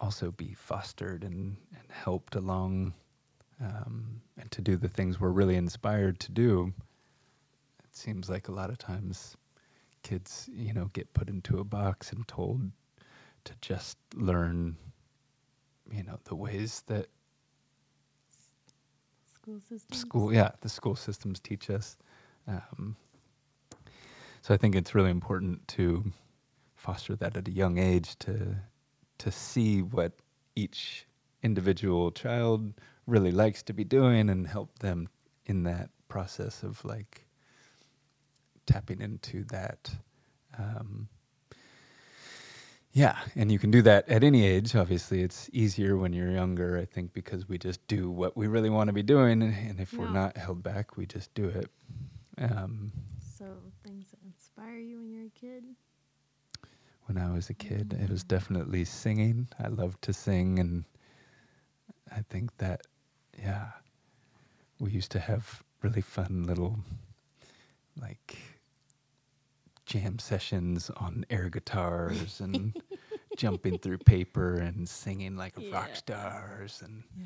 also 0.00 0.32
be 0.32 0.54
fostered 0.54 1.24
and, 1.24 1.56
and 1.78 1.90
helped 1.90 2.34
along 2.34 2.92
um, 3.60 4.20
and 4.38 4.50
to 4.50 4.60
do 4.60 4.76
the 4.76 4.88
things 4.88 5.20
we're 5.20 5.30
really 5.30 5.54
inspired 5.54 6.18
to 6.18 6.32
do 6.32 6.72
it 7.92 7.96
seems 7.96 8.30
like 8.30 8.48
a 8.48 8.52
lot 8.52 8.70
of 8.70 8.78
times 8.78 9.36
kids, 10.02 10.48
you 10.52 10.72
know, 10.72 10.86
get 10.92 11.12
put 11.14 11.28
into 11.28 11.58
a 11.58 11.64
box 11.64 12.12
and 12.12 12.26
told 12.26 12.70
to 13.44 13.52
just 13.60 13.98
learn, 14.14 14.76
you 15.90 16.02
know, 16.02 16.18
the 16.24 16.34
ways 16.34 16.82
that 16.86 17.06
School 19.42 19.60
system. 19.68 19.98
school, 19.98 20.32
yeah, 20.32 20.50
the 20.60 20.68
school 20.68 20.94
systems 20.94 21.40
teach 21.40 21.68
us. 21.68 21.96
Um, 22.46 22.96
so 24.40 24.54
I 24.54 24.56
think 24.56 24.74
it's 24.74 24.94
really 24.94 25.10
important 25.10 25.66
to 25.68 26.12
foster 26.76 27.16
that 27.16 27.36
at 27.36 27.48
a 27.48 27.50
young 27.50 27.78
age 27.78 28.18
to 28.20 28.56
to 29.18 29.30
see 29.30 29.82
what 29.82 30.12
each 30.56 31.06
individual 31.42 32.10
child 32.10 32.72
really 33.06 33.30
likes 33.30 33.62
to 33.64 33.72
be 33.72 33.84
doing 33.84 34.30
and 34.30 34.46
help 34.46 34.78
them 34.80 35.08
in 35.46 35.62
that 35.64 35.90
process 36.08 36.62
of 36.62 36.84
like 36.84 37.26
tapping 38.66 39.00
into 39.00 39.44
that. 39.44 39.90
Um, 40.58 41.08
yeah, 42.92 43.18
and 43.36 43.50
you 43.50 43.58
can 43.58 43.70
do 43.70 43.82
that 43.82 44.08
at 44.08 44.22
any 44.22 44.44
age. 44.44 44.74
Obviously, 44.76 45.22
it's 45.22 45.48
easier 45.52 45.96
when 45.96 46.12
you're 46.12 46.30
younger, 46.30 46.78
I 46.78 46.84
think, 46.84 47.12
because 47.12 47.48
we 47.48 47.58
just 47.58 47.86
do 47.88 48.10
what 48.10 48.36
we 48.36 48.46
really 48.46 48.70
want 48.70 48.88
to 48.88 48.92
be 48.92 49.02
doing. 49.02 49.42
And 49.42 49.80
if 49.80 49.92
we're 49.96 50.10
not 50.10 50.36
held 50.36 50.62
back, 50.62 50.96
we 50.96 51.06
just 51.06 51.32
do 51.34 51.48
it. 51.48 51.70
Um, 52.38 52.92
So 53.38 53.46
things 53.84 54.10
that 54.10 54.20
inspire 54.24 54.78
you 54.78 54.98
when 55.00 55.10
you're 55.10 55.26
a 55.26 55.30
kid. 55.30 55.64
when 57.06 57.18
I 57.18 57.32
was 57.32 57.50
a 57.50 57.54
kid, 57.54 57.94
it 58.00 58.10
was 58.10 58.22
definitely 58.24 58.84
singing. 58.84 59.48
I 59.58 59.68
loved 59.68 60.02
to 60.02 60.12
sing. 60.12 60.58
And 60.58 60.84
I 62.14 62.22
think 62.30 62.56
that, 62.58 62.82
yeah, 63.38 63.68
we 64.78 64.90
used 64.92 65.10
to 65.12 65.18
have 65.18 65.62
really 65.82 66.00
fun 66.02 66.44
little, 66.44 66.78
like, 68.00 68.36
jam 69.92 70.18
sessions 70.18 70.90
on 70.96 71.24
air 71.28 71.48
guitars 71.50 72.40
and 72.40 72.74
jumping 73.36 73.78
through 73.78 73.98
paper 73.98 74.54
and 74.54 74.88
singing 74.88 75.36
like 75.36 75.54
rock 75.72 75.94
stars 75.94 76.80
and 76.84 77.02
Yeah. 77.18 77.24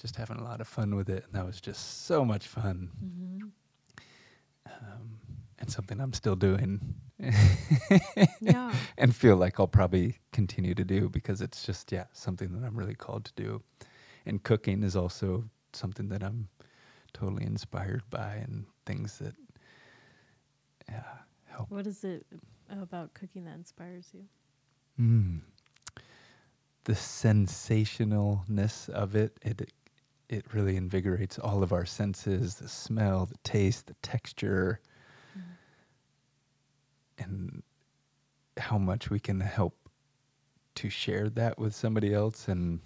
just 0.00 0.16
having 0.16 0.38
a 0.38 0.44
lot 0.44 0.60
of 0.60 0.68
fun 0.68 0.94
with 0.96 1.08
it. 1.10 1.24
And 1.26 1.34
that 1.34 1.44
was 1.46 1.60
just 1.60 2.06
so 2.06 2.24
much 2.24 2.46
fun. 2.46 2.88
Mm-hmm. 3.04 3.48
Um, 4.66 5.18
and 5.58 5.70
something 5.70 6.00
I'm 6.00 6.12
still 6.14 6.36
doing 6.36 6.80
Yeah. 8.40 8.72
and 8.98 9.14
feel 9.14 9.36
like 9.36 9.60
I'll 9.60 9.68
probably 9.68 10.18
continue 10.32 10.74
to 10.74 10.84
do 10.84 11.08
because 11.10 11.42
it's 11.42 11.64
just, 11.66 11.92
yeah, 11.92 12.04
something 12.12 12.52
that 12.58 12.66
I'm 12.66 12.76
really 12.78 12.94
called 12.94 13.24
to 13.26 13.32
do. 13.34 13.62
And 14.26 14.42
cooking 14.42 14.82
is 14.82 14.96
also 14.96 15.44
something 15.74 16.08
that 16.08 16.22
I'm 16.22 16.48
totally 17.12 17.44
inspired 17.44 18.02
by 18.10 18.36
and 18.36 18.64
things 18.86 19.18
that, 19.18 19.34
yeah, 20.88 21.02
What 21.68 21.86
is 21.86 22.04
it 22.04 22.26
about 22.70 23.14
cooking 23.14 23.44
that 23.44 23.54
inspires 23.54 24.08
you? 24.12 24.24
Mm. 25.00 25.40
The 26.84 26.92
sensationalness 26.92 28.88
of 28.88 29.14
it, 29.14 29.38
it, 29.42 29.72
it 30.28 30.44
really 30.52 30.76
invigorates 30.76 31.38
all 31.38 31.62
of 31.62 31.72
our 31.72 31.84
senses 31.84 32.54
the 32.56 32.68
smell, 32.68 33.26
the 33.26 33.38
taste, 33.44 33.86
the 33.86 33.94
texture, 34.02 34.80
and 37.18 37.62
how 38.56 38.78
much 38.78 39.10
we 39.10 39.20
can 39.20 39.40
help 39.40 39.76
to 40.76 40.88
share 40.88 41.28
that 41.30 41.58
with 41.58 41.74
somebody 41.74 42.14
else. 42.14 42.48
And 42.48 42.80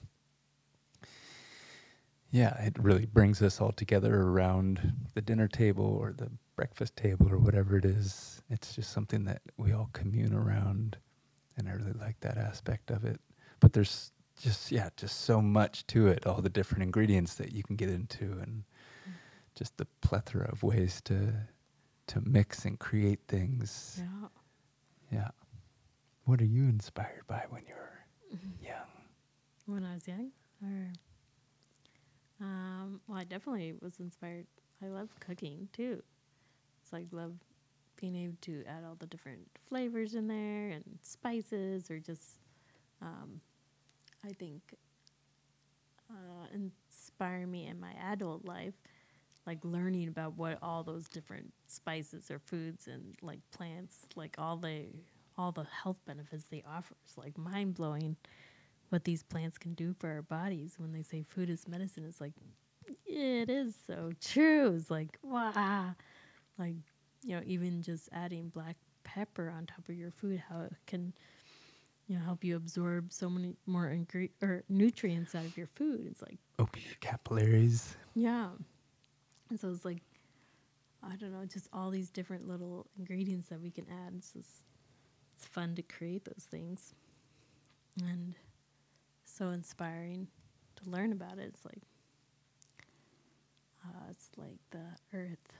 yeah, 2.30 2.60
it 2.62 2.76
really 2.78 3.06
brings 3.06 3.42
us 3.42 3.60
all 3.60 3.72
together 3.72 4.22
around 4.22 4.92
the 5.14 5.20
dinner 5.20 5.46
table 5.46 5.84
or 5.84 6.12
the 6.12 6.30
breakfast 6.56 6.96
table 6.96 7.28
or 7.30 7.38
whatever 7.38 7.76
it 7.76 7.84
is. 7.84 8.33
It's 8.50 8.74
just 8.74 8.92
something 8.92 9.24
that 9.24 9.42
we 9.56 9.72
all 9.72 9.90
commune 9.92 10.34
around. 10.34 10.96
And 11.56 11.68
I 11.68 11.72
really 11.72 11.92
like 11.92 12.18
that 12.20 12.36
aspect 12.36 12.90
of 12.90 13.04
it. 13.04 13.20
But 13.60 13.72
there's 13.72 14.12
just, 14.40 14.70
yeah, 14.72 14.90
just 14.96 15.22
so 15.22 15.40
much 15.40 15.86
to 15.88 16.08
it, 16.08 16.26
all 16.26 16.40
the 16.42 16.48
different 16.48 16.82
ingredients 16.82 17.34
that 17.36 17.52
you 17.52 17.62
can 17.62 17.76
get 17.76 17.88
into 17.88 18.24
and 18.24 18.64
just 19.54 19.76
the 19.76 19.86
plethora 20.00 20.48
of 20.50 20.62
ways 20.62 21.00
to 21.04 21.32
to 22.06 22.20
mix 22.20 22.66
and 22.66 22.78
create 22.78 23.20
things. 23.28 24.02
Yeah. 24.02 24.28
Yeah. 25.10 25.28
What 26.24 26.40
are 26.40 26.46
you 26.46 26.64
inspired 26.64 27.22
by 27.26 27.44
when 27.48 27.62
you're 27.66 28.04
young? 28.62 28.86
When 29.66 29.84
I 29.84 29.94
was 29.94 30.06
young, 30.06 30.30
or 30.62 30.92
um, 32.40 33.00
well, 33.06 33.18
I 33.18 33.24
definitely 33.24 33.74
was 33.80 34.00
inspired. 34.00 34.46
I 34.82 34.88
love 34.88 35.08
cooking 35.20 35.68
too. 35.72 36.02
It's 36.82 36.92
like 36.92 37.06
love 37.10 37.32
being 37.96 38.16
able 38.16 38.36
to 38.42 38.64
add 38.66 38.84
all 38.84 38.96
the 38.98 39.06
different 39.06 39.46
flavors 39.68 40.14
in 40.14 40.28
there 40.28 40.70
and 40.70 40.84
spices, 41.02 41.90
or 41.90 41.98
just 41.98 42.40
um, 43.02 43.40
I 44.24 44.32
think 44.32 44.62
uh, 46.10 46.46
inspire 46.52 47.46
me 47.46 47.66
in 47.66 47.80
my 47.80 47.92
adult 48.10 48.44
life, 48.44 48.74
like 49.46 49.58
learning 49.62 50.08
about 50.08 50.36
what 50.36 50.58
all 50.62 50.82
those 50.82 51.08
different 51.08 51.52
spices 51.66 52.30
or 52.30 52.38
foods 52.38 52.86
and 52.86 53.14
like 53.22 53.40
plants, 53.50 54.06
like 54.16 54.36
all 54.38 54.56
the 54.56 54.86
all 55.36 55.52
the 55.52 55.64
health 55.64 55.98
benefits 56.06 56.44
they 56.44 56.62
offer. 56.68 56.94
It's 57.04 57.18
like 57.18 57.36
mind 57.36 57.74
blowing 57.74 58.16
what 58.90 59.04
these 59.04 59.22
plants 59.22 59.58
can 59.58 59.74
do 59.74 59.94
for 59.98 60.08
our 60.08 60.22
bodies. 60.22 60.74
When 60.78 60.92
they 60.92 61.02
say 61.02 61.22
food 61.22 61.50
is 61.50 61.66
medicine, 61.66 62.04
it's 62.08 62.20
like 62.20 62.34
it 63.06 63.50
is 63.50 63.74
so 63.86 64.12
true. 64.20 64.74
It's 64.76 64.90
like 64.90 65.18
wow, 65.22 65.94
like 66.58 66.76
you 67.24 67.36
know, 67.36 67.42
even 67.46 67.82
just 67.82 68.08
adding 68.12 68.48
black 68.48 68.76
pepper 69.04 69.50
on 69.54 69.66
top 69.66 69.88
of 69.88 69.94
your 69.94 70.10
food, 70.10 70.42
how 70.48 70.62
it 70.62 70.72
can 70.86 71.12
you 72.06 72.16
know 72.18 72.24
help 72.24 72.44
you 72.44 72.56
absorb 72.56 73.12
so 73.12 73.28
many 73.30 73.54
more 73.66 73.86
ingre- 73.86 74.30
or 74.42 74.62
nutrients 74.68 75.34
out 75.34 75.44
of 75.44 75.56
your 75.56 75.66
food. 75.68 76.06
It's 76.10 76.22
like 76.22 76.38
Open 76.58 76.82
your 76.84 76.96
capillaries. 77.00 77.96
yeah. 78.14 78.48
And 79.50 79.60
so 79.60 79.68
it's 79.70 79.84
like, 79.84 80.02
I 81.02 81.16
don't 81.16 81.32
know, 81.32 81.44
just 81.46 81.68
all 81.72 81.90
these 81.90 82.10
different 82.10 82.48
little 82.48 82.86
ingredients 82.98 83.48
that 83.48 83.60
we 83.60 83.70
can 83.70 83.86
add. 83.90 84.14
It's 84.16 84.32
just, 84.32 84.50
it's 85.36 85.44
fun 85.46 85.74
to 85.76 85.82
create 85.82 86.24
those 86.24 86.46
things. 86.50 86.94
And 88.02 88.34
so 89.24 89.48
inspiring 89.50 90.28
to 90.76 90.90
learn 90.90 91.12
about 91.12 91.38
it. 91.38 91.50
It's 91.54 91.64
like, 91.64 91.82
uh, 93.84 94.08
it's 94.10 94.28
like 94.36 94.58
the 94.70 94.84
earth 95.12 95.52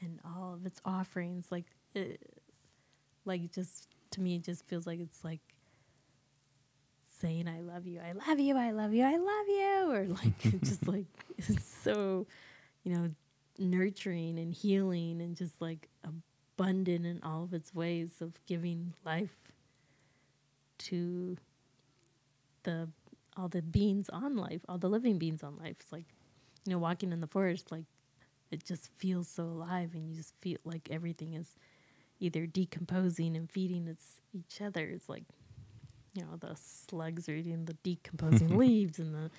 and 0.00 0.20
all 0.24 0.54
of 0.54 0.66
its 0.66 0.80
offerings. 0.84 1.46
Like, 1.50 1.66
it, 1.94 2.20
like 3.24 3.52
just, 3.52 3.88
to 4.12 4.20
me, 4.20 4.36
it 4.36 4.42
just 4.42 4.66
feels 4.66 4.86
like 4.86 5.00
it's 5.00 5.24
like 5.24 5.40
saying, 7.20 7.48
I 7.48 7.60
love 7.60 7.86
you, 7.86 8.00
I 8.00 8.12
love 8.12 8.38
you, 8.38 8.56
I 8.56 8.70
love 8.70 8.92
you, 8.92 9.04
I 9.04 9.16
love 9.16 9.48
you. 9.48 9.66
Or 9.90 10.04
like, 10.06 10.62
just 10.62 10.86
like, 10.88 11.06
it's 11.36 11.64
so, 11.82 12.26
you 12.84 12.94
know, 12.94 13.10
nurturing 13.58 14.38
and 14.38 14.54
healing 14.54 15.20
and 15.20 15.36
just 15.36 15.60
like 15.60 15.88
abundant 16.04 17.06
in 17.06 17.20
all 17.22 17.44
of 17.44 17.52
its 17.52 17.74
ways 17.74 18.10
of 18.20 18.32
giving 18.46 18.94
life 19.04 19.36
to 20.78 21.36
the 22.62 22.88
all 23.36 23.48
the 23.48 23.62
beings 23.62 24.08
on 24.10 24.36
life, 24.36 24.60
all 24.68 24.78
the 24.78 24.88
living 24.88 25.18
beings 25.18 25.42
on 25.42 25.56
life. 25.58 25.76
It's 25.80 25.92
like, 25.92 26.06
you 26.66 26.72
know, 26.72 26.78
walking 26.78 27.12
in 27.12 27.20
the 27.20 27.26
forest, 27.26 27.70
like 27.70 27.84
it 28.50 28.64
just 28.64 28.88
feels 28.96 29.28
so 29.28 29.44
alive, 29.44 29.90
and 29.94 30.08
you 30.08 30.14
just 30.16 30.34
feel 30.40 30.58
like 30.64 30.88
everything 30.90 31.34
is 31.34 31.54
either 32.20 32.46
decomposing 32.46 33.36
and 33.36 33.50
feeding 33.50 33.86
its 33.88 34.20
each 34.32 34.60
other. 34.60 34.84
It's 34.84 35.08
like, 35.08 35.24
you 36.14 36.22
know, 36.22 36.36
the 36.38 36.54
slugs 36.56 37.28
are 37.28 37.34
eating 37.34 37.64
the 37.64 37.74
decomposing 37.82 38.56
leaves, 38.58 38.98
and 38.98 39.14
the 39.14 39.30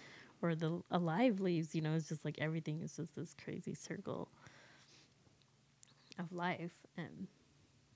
or 0.41 0.55
the 0.55 0.81
alive 0.91 1.39
leaves. 1.39 1.75
You 1.75 1.81
know, 1.81 1.93
it's 1.93 2.09
just 2.09 2.25
like 2.25 2.37
everything 2.39 2.81
is 2.81 2.95
just 2.95 3.15
this 3.15 3.35
crazy 3.43 3.73
circle 3.73 4.29
of 6.19 6.31
life, 6.31 6.73
and 6.97 7.27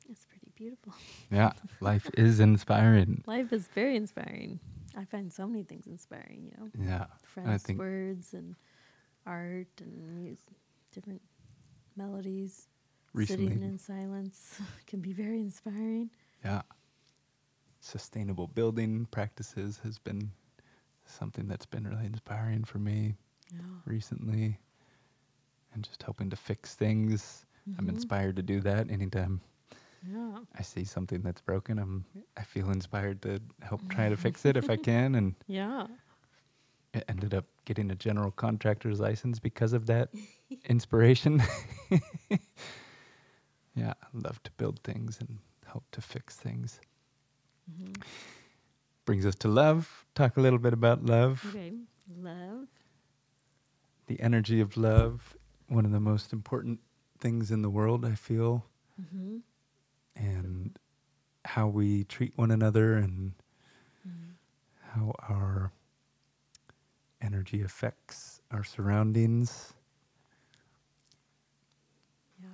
it's 0.10 0.26
pretty 0.26 0.52
beautiful. 0.56 0.94
Yeah, 1.32 1.52
life 1.82 2.10
is 2.18 2.40
inspiring. 2.40 3.24
Life 3.26 3.52
is 3.54 3.68
very 3.68 3.96
inspiring. 3.96 4.60
I 4.98 5.06
find 5.06 5.32
so 5.32 5.48
many 5.48 5.64
things 5.64 5.88
inspiring, 5.88 6.52
you 6.52 6.52
know. 6.58 6.70
Yeah, 6.88 7.06
Friends' 7.24 7.68
words 7.78 8.34
and 8.34 8.56
art 9.26 9.68
and 9.80 10.24
music, 10.24 10.56
different 10.96 11.22
melodies. 11.96 12.68
Recently- 13.14 13.48
Sitting 13.48 13.64
in 13.64 13.78
silence 13.78 14.60
can 14.88 15.00
be 15.02 15.14
very 15.14 15.40
inspiring. 15.40 16.10
yeah. 16.44 16.62
Sustainable 17.82 18.48
building 18.48 19.06
practices 19.12 19.80
has 19.84 20.00
been 20.00 20.32
something 21.06 21.48
that's 21.48 21.68
been 21.68 21.88
really 21.88 22.06
inspiring 22.06 22.64
for 22.64 22.80
me 22.80 23.16
Yeah. 23.54 23.60
recently, 23.86 24.60
and 25.74 25.84
just 25.84 26.02
hoping 26.02 26.30
to 26.32 26.36
fix 26.36 26.74
things. 26.76 27.46
I'm 27.78 27.86
Mhm. 27.86 27.90
inspired 27.90 28.36
to 28.38 28.42
do 28.44 28.60
that 28.62 28.90
anytime 28.90 29.40
Yeah. 30.02 30.40
I 30.56 30.62
see 30.64 30.84
something 30.84 31.22
that's 31.22 31.42
broken. 31.42 31.78
I'm 31.80 32.06
I 32.38 32.44
feel 32.44 32.70
inspired 32.72 33.22
to 33.24 33.40
help 33.62 33.88
try 33.90 34.10
to 34.10 34.18
fix 34.18 34.46
it 34.46 34.58
if 34.58 34.70
I 34.70 34.78
can, 34.92 35.14
and 35.16 35.36
Yeah. 35.48 35.88
it 36.94 37.04
ended 37.08 37.34
up 37.36 37.46
getting 37.66 37.92
a 37.92 37.96
general 37.96 38.32
contractor's 38.32 39.00
license 39.00 39.40
because 39.40 39.74
of 39.74 39.88
that 39.88 40.10
inspiration. 40.70 41.42
yeah, 43.76 43.94
I 44.02 44.08
love 44.14 44.42
to 44.44 44.52
build 44.58 44.80
things 44.84 45.18
and 45.20 45.40
help 45.68 45.84
to 45.92 46.02
fix 46.02 46.36
things. 46.38 46.80
Mhm. 47.72 48.02
Brings 49.06 49.26
us 49.26 49.36
to 49.36 49.48
love. 49.48 50.06
Talk 50.16 50.38
a 50.38 50.42
little 50.42 50.60
bit 50.60 50.74
about 50.74 51.04
love. 51.06 51.44
Okay. 51.50 51.74
Love. 52.18 52.68
The 54.08 54.20
energy 54.22 54.62
of 54.62 54.78
love, 54.78 55.36
one 55.68 55.86
of 55.86 55.92
the 55.92 56.00
most 56.00 56.32
important 56.32 56.80
things 57.20 57.52
in 57.52 57.62
the 57.62 57.70
world, 57.70 58.06
I 58.06 58.16
feel, 58.16 58.66
Mm-hmm. 59.02 59.38
and 60.16 60.80
how 61.44 61.68
we 61.68 62.04
treat 62.06 62.38
one 62.38 62.50
another 62.52 62.96
and 62.96 63.34
Mm-hmm. 64.08 64.32
how 64.94 65.14
our 65.28 65.72
energy 67.26 67.62
affects 67.64 68.42
our 68.52 68.64
surroundings. 68.64 69.74
Yeah. 72.42 72.48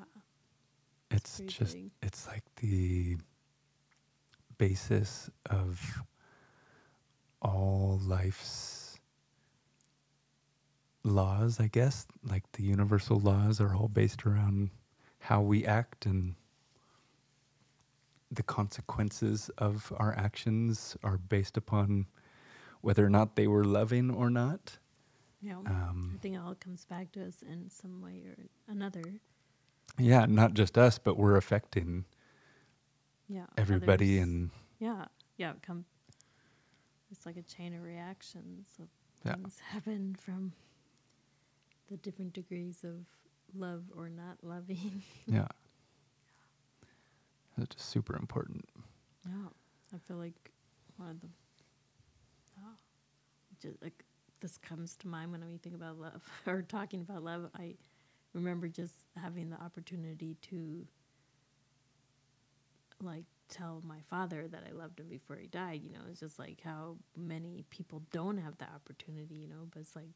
It's 1.11 1.41
just 1.47 1.77
it's 2.01 2.27
like 2.27 2.43
the 2.57 3.17
basis 4.57 5.29
of 5.49 6.01
all 7.41 7.99
life's 8.05 8.99
laws, 11.03 11.59
I 11.59 11.67
guess. 11.67 12.05
Like 12.23 12.49
the 12.53 12.63
universal 12.63 13.19
laws 13.19 13.59
are 13.59 13.75
all 13.75 13.89
based 13.89 14.25
around 14.25 14.69
how 15.19 15.41
we 15.41 15.65
act 15.65 16.05
and 16.05 16.35
the 18.31 18.43
consequences 18.43 19.49
of 19.57 19.91
our 19.97 20.15
actions 20.17 20.95
are 21.03 21.17
based 21.17 21.57
upon 21.57 22.05
whether 22.81 23.05
or 23.05 23.09
not 23.09 23.35
they 23.35 23.47
were 23.47 23.63
loving 23.63 24.11
or 24.11 24.29
not. 24.29 24.77
Yeah. 25.41 25.57
Um, 25.57 26.13
I 26.15 26.19
think 26.21 26.35
it 26.35 26.39
all 26.39 26.55
comes 26.55 26.85
back 26.85 27.11
to 27.13 27.25
us 27.25 27.41
in 27.41 27.69
some 27.69 28.01
way 28.01 28.21
or 28.25 28.37
another. 28.67 29.03
yeah, 29.97 30.25
not 30.27 30.53
just 30.53 30.77
us, 30.77 30.97
but 30.99 31.17
we're 31.17 31.35
affecting 31.37 32.05
Yeah. 33.27 33.45
everybody 33.57 34.17
others. 34.19 34.29
and 34.29 34.49
Yeah, 34.79 35.05
yeah. 35.37 35.51
It 35.51 35.61
come. 35.63 35.85
It's 37.11 37.25
like 37.25 37.37
a 37.37 37.41
chain 37.43 37.73
of 37.73 37.81
reactions 37.83 38.67
of 38.79 38.87
Yeah. 39.25 39.35
things 39.35 39.59
happen 39.71 40.15
from 40.15 40.53
the 41.89 41.97
different 41.97 42.33
degrees 42.33 42.83
of 42.83 43.05
love 43.53 43.83
or 43.95 44.09
not 44.09 44.43
loving. 44.43 45.03
yeah. 45.25 45.47
That's 47.57 47.75
just 47.75 47.89
super 47.89 48.15
important. 48.15 48.65
yeah, 49.27 49.49
I 49.93 49.97
feel 50.07 50.17
like 50.17 50.51
one 50.97 51.09
of 51.09 51.19
the. 51.21 51.27
Just 53.61 53.81
like 53.81 54.03
this 54.39 54.57
comes 54.57 54.95
to 54.97 55.07
mind 55.07 55.31
when 55.31 55.45
we 55.45 55.57
think 55.57 55.75
about 55.75 55.99
love 55.99 56.27
or 56.47 56.61
talking 56.61 57.01
about 57.01 57.23
love. 57.23 57.49
I 57.55 57.75
remember 58.33 58.67
just 58.67 58.93
having 59.15 59.49
the 59.49 59.61
opportunity 59.61 60.35
to 60.49 60.85
like 63.01 63.25
tell 63.49 63.81
my 63.85 63.99
father 64.09 64.47
that 64.47 64.63
I 64.67 64.73
loved 64.73 64.99
him 64.99 65.07
before 65.09 65.35
he 65.35 65.47
died. 65.47 65.81
You 65.83 65.91
know, 65.91 66.01
it's 66.09 66.19
just 66.19 66.39
like 66.39 66.61
how 66.63 66.97
many 67.17 67.65
people 67.69 68.01
don't 68.11 68.37
have 68.37 68.57
the 68.57 68.65
opportunity. 68.65 69.35
You 69.35 69.47
know, 69.49 69.67
but 69.71 69.81
it's 69.81 69.95
like, 69.95 70.09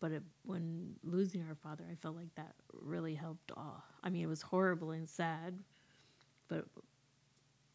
but 0.00 0.12
it, 0.12 0.22
when 0.44 0.94
losing 1.04 1.44
our 1.48 1.56
father, 1.56 1.84
I 1.90 1.94
felt 1.96 2.16
like 2.16 2.34
that 2.36 2.54
really 2.72 3.14
helped. 3.14 3.52
All 3.56 3.84
I 4.02 4.10
mean, 4.10 4.22
it 4.22 4.28
was 4.28 4.42
horrible 4.42 4.92
and 4.92 5.08
sad, 5.08 5.58
but 6.48 6.64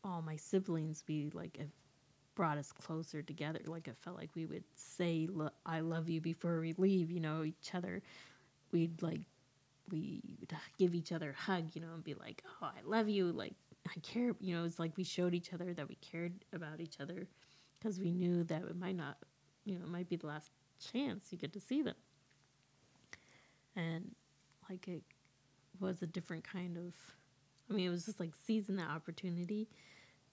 all 0.03 0.22
my 0.22 0.38
siblings, 0.38 1.03
we 1.07 1.30
like 1.34 1.59
brought 2.38 2.59
us 2.59 2.71
closer 2.71 3.23
together. 3.23 3.59
Like 3.65 3.88
it 3.88 3.97
felt 3.97 4.15
like 4.15 4.29
we 4.35 4.45
would 4.45 4.63
say 4.75 5.27
"I 5.65 5.79
love 5.79 6.07
you" 6.07 6.21
before 6.21 6.59
we 6.59 6.73
leave. 6.77 7.09
You 7.11 7.19
know, 7.19 7.43
each 7.43 7.73
other. 7.73 8.03
We'd 8.71 9.01
like 9.01 9.21
we 9.89 10.21
would 10.39 10.53
give 10.77 10.93
each 10.93 11.11
other 11.11 11.31
a 11.31 11.41
hug, 11.41 11.71
you 11.73 11.81
know, 11.81 11.93
and 11.95 12.03
be 12.03 12.13
like, 12.13 12.43
"Oh, 12.61 12.67
I 12.67 12.81
love 12.85 13.09
you," 13.09 13.31
like 13.31 13.55
I 13.88 13.99
care. 14.01 14.35
You 14.39 14.55
know, 14.55 14.65
it's 14.65 14.77
like 14.77 14.95
we 14.97 15.03
showed 15.03 15.33
each 15.33 15.51
other 15.51 15.73
that 15.73 15.89
we 15.89 15.95
cared 15.95 16.45
about 16.53 16.79
each 16.79 16.99
other 16.99 17.27
because 17.79 17.99
we 17.99 18.11
knew 18.11 18.43
that 18.43 18.61
it 18.61 18.77
might 18.77 18.95
not, 18.95 19.17
you 19.65 19.75
know, 19.79 19.85
it 19.85 19.89
might 19.89 20.07
be 20.07 20.15
the 20.15 20.27
last 20.27 20.51
chance 20.79 21.31
you 21.31 21.39
get 21.39 21.53
to 21.53 21.59
see 21.59 21.81
them. 21.81 21.95
And 23.75 24.13
like 24.69 24.88
it 24.88 25.01
was 25.79 26.03
a 26.03 26.07
different 26.07 26.43
kind 26.43 26.77
of, 26.77 26.93
I 27.69 27.73
mean, 27.73 27.88
it 27.88 27.89
was 27.89 28.05
just 28.05 28.19
like 28.19 28.33
seizing 28.45 28.75
that 28.75 28.89
opportunity 28.89 29.67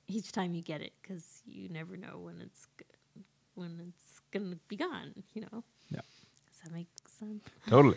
each 0.06 0.32
time 0.32 0.54
you 0.54 0.62
get 0.62 0.80
it 0.80 0.92
because 1.02 1.42
you 1.46 1.68
never 1.68 1.96
know 1.96 2.18
when 2.18 2.40
it's 2.40 2.66
g- 2.78 2.84
when 3.54 3.80
it's 3.88 4.20
gonna 4.30 4.56
be 4.68 4.76
gone. 4.76 5.14
You 5.34 5.42
know. 5.42 5.64
Yeah. 5.90 6.00
Does 6.50 6.60
that 6.64 6.72
make 6.72 6.88
sense? 7.06 7.44
Totally. 7.68 7.96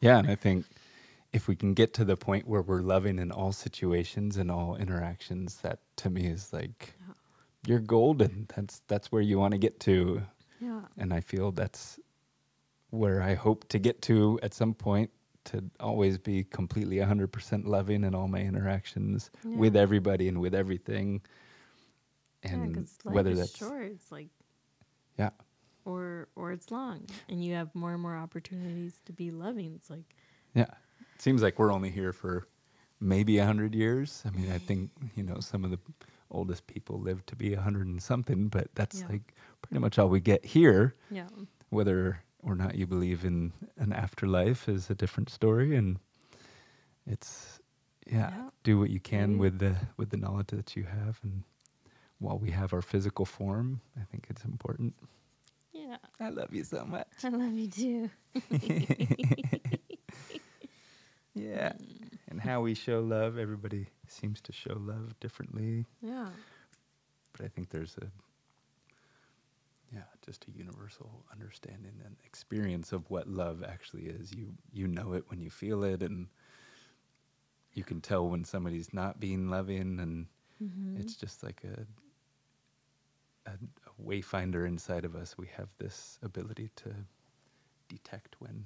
yeah, 0.00 0.18
and 0.18 0.28
I 0.30 0.34
think 0.34 0.64
if 1.32 1.48
we 1.48 1.56
can 1.56 1.74
get 1.74 1.92
to 1.94 2.04
the 2.04 2.16
point 2.16 2.46
where 2.46 2.62
we're 2.62 2.80
loving 2.82 3.18
in 3.18 3.30
all 3.30 3.52
situations 3.52 4.36
and 4.36 4.50
all 4.50 4.76
interactions, 4.76 5.56
that 5.58 5.80
to 5.96 6.10
me 6.10 6.26
is 6.26 6.52
like 6.52 6.94
Yeah. 7.00 7.14
you're 7.66 7.80
golden. 7.80 8.46
That's 8.56 8.80
that's 8.88 9.12
where 9.12 9.22
you 9.22 9.38
want 9.38 9.52
to 9.52 9.58
get 9.58 9.80
to, 9.80 10.22
Yeah. 10.60 10.82
and 10.98 11.12
I 11.12 11.20
feel 11.20 11.52
that's 11.52 11.98
where 12.90 13.20
I 13.22 13.34
hope 13.34 13.68
to 13.68 13.78
get 13.78 14.00
to 14.02 14.38
at 14.42 14.54
some 14.54 14.72
point 14.74 15.10
to 15.46 15.64
always 15.80 16.18
be 16.18 16.44
completely 16.44 16.96
100% 16.96 17.66
loving 17.66 18.04
in 18.04 18.14
all 18.14 18.28
my 18.28 18.40
interactions 18.40 19.30
with 19.44 19.76
everybody 19.76 20.28
and 20.28 20.40
with 20.40 20.54
everything. 20.54 21.22
Yeah, 22.44 22.56
life 22.58 22.88
whether 23.04 23.34
that's 23.34 23.56
short, 23.56 23.86
it's 23.86 24.12
like 24.12 24.28
yeah, 25.18 25.30
or 25.84 26.28
or 26.36 26.52
it's 26.52 26.70
long, 26.70 27.06
and 27.28 27.42
you 27.44 27.54
have 27.54 27.74
more 27.74 27.92
and 27.92 28.00
more 28.02 28.16
opportunities 28.16 29.00
to 29.06 29.12
be 29.12 29.30
loving. 29.30 29.72
It's 29.74 29.90
like 29.90 30.14
Yeah. 30.54 30.70
It 31.14 31.22
seems 31.22 31.42
like 31.42 31.58
we're 31.58 31.72
only 31.72 31.90
here 31.90 32.12
for 32.12 32.46
maybe 33.00 33.38
a 33.38 33.46
hundred 33.46 33.74
years. 33.74 34.22
I 34.26 34.30
mean, 34.30 34.52
I 34.52 34.58
think, 34.58 34.90
you 35.16 35.22
know, 35.22 35.40
some 35.40 35.64
of 35.64 35.70
the 35.70 35.78
oldest 36.30 36.66
people 36.66 37.00
live 37.00 37.24
to 37.26 37.36
be 37.36 37.54
a 37.54 37.60
hundred 37.60 37.86
and 37.86 38.02
something, 38.02 38.48
but 38.48 38.68
that's 38.74 39.00
Yeah. 39.00 39.08
like 39.08 39.34
pretty 39.62 39.80
much 39.80 39.98
all 39.98 40.08
we 40.08 40.20
get 40.20 40.44
here. 40.44 40.94
yeah, 41.10 41.28
Whether 41.70 42.22
or 42.46 42.54
not 42.54 42.74
you 42.76 42.86
believe 42.86 43.26
in 43.26 43.52
an 43.76 43.92
afterlife 43.92 44.68
is 44.68 44.88
a 44.90 44.94
different 44.94 45.28
story 45.30 45.76
and 45.76 45.98
it's 47.06 47.60
yeah, 48.06 48.30
Yeah. 48.30 48.50
do 48.62 48.78
what 48.78 48.90
you 48.90 49.00
can 49.00 49.30
Maybe. 49.32 49.40
with 49.40 49.58
the 49.58 49.76
with 49.98 50.08
the 50.10 50.16
knowledge 50.16 50.48
that 50.52 50.76
you 50.76 50.84
have 50.84 51.18
and 51.22 51.42
while 52.18 52.38
we 52.38 52.50
have 52.50 52.72
our 52.72 52.80
physical 52.82 53.26
form, 53.26 53.80
I 54.00 54.04
think 54.10 54.26
it's 54.30 54.44
important. 54.44 54.94
yeah. 55.74 55.98
I 56.18 56.30
love 56.30 56.54
you 56.54 56.64
so 56.64 56.84
much. 56.86 57.08
I 57.24 57.28
love 57.28 57.52
you 57.52 57.68
too. 57.68 58.10
Yeah. 61.34 61.72
Mm. 61.72 62.08
And 62.30 62.40
how 62.40 62.62
we 62.62 62.74
show 62.74 63.00
love, 63.00 63.38
everybody 63.38 63.86
seems 64.08 64.40
to 64.42 64.52
show 64.52 64.74
love 64.78 65.18
differently. 65.20 65.84
Yeah, 66.02 66.28
But 67.32 67.44
I 67.44 67.48
think 67.48 67.68
there's 67.70 67.96
a, 67.98 68.06
yeah, 69.92 70.02
just 70.24 70.46
a 70.48 70.50
universal 70.50 71.24
understanding 71.32 72.00
and 72.04 72.16
experience 72.24 72.92
of 72.92 73.08
what 73.10 73.28
love 73.28 73.62
actually 73.66 74.04
is. 74.06 74.32
You 74.32 74.52
you 74.72 74.86
know 74.88 75.12
it 75.14 75.24
when 75.28 75.40
you 75.40 75.50
feel 75.50 75.84
it, 75.84 76.02
and 76.02 76.28
you 77.72 77.84
can 77.84 78.00
tell 78.00 78.28
when 78.28 78.44
somebody's 78.44 78.92
not 78.92 79.20
being 79.20 79.48
loving, 79.48 79.98
and 80.00 80.26
Mhm. 80.60 80.96
it's 80.96 81.16
just 81.16 81.42
like 81.42 81.62
a 81.64 81.86
a, 83.46 83.52
a 83.52 84.02
wayfinder 84.02 84.66
inside 84.66 85.04
of 85.04 85.14
us. 85.14 85.36
We 85.38 85.46
have 85.56 85.68
this 85.78 86.18
ability 86.22 86.70
to 86.76 86.94
detect 87.88 88.36
when 88.40 88.64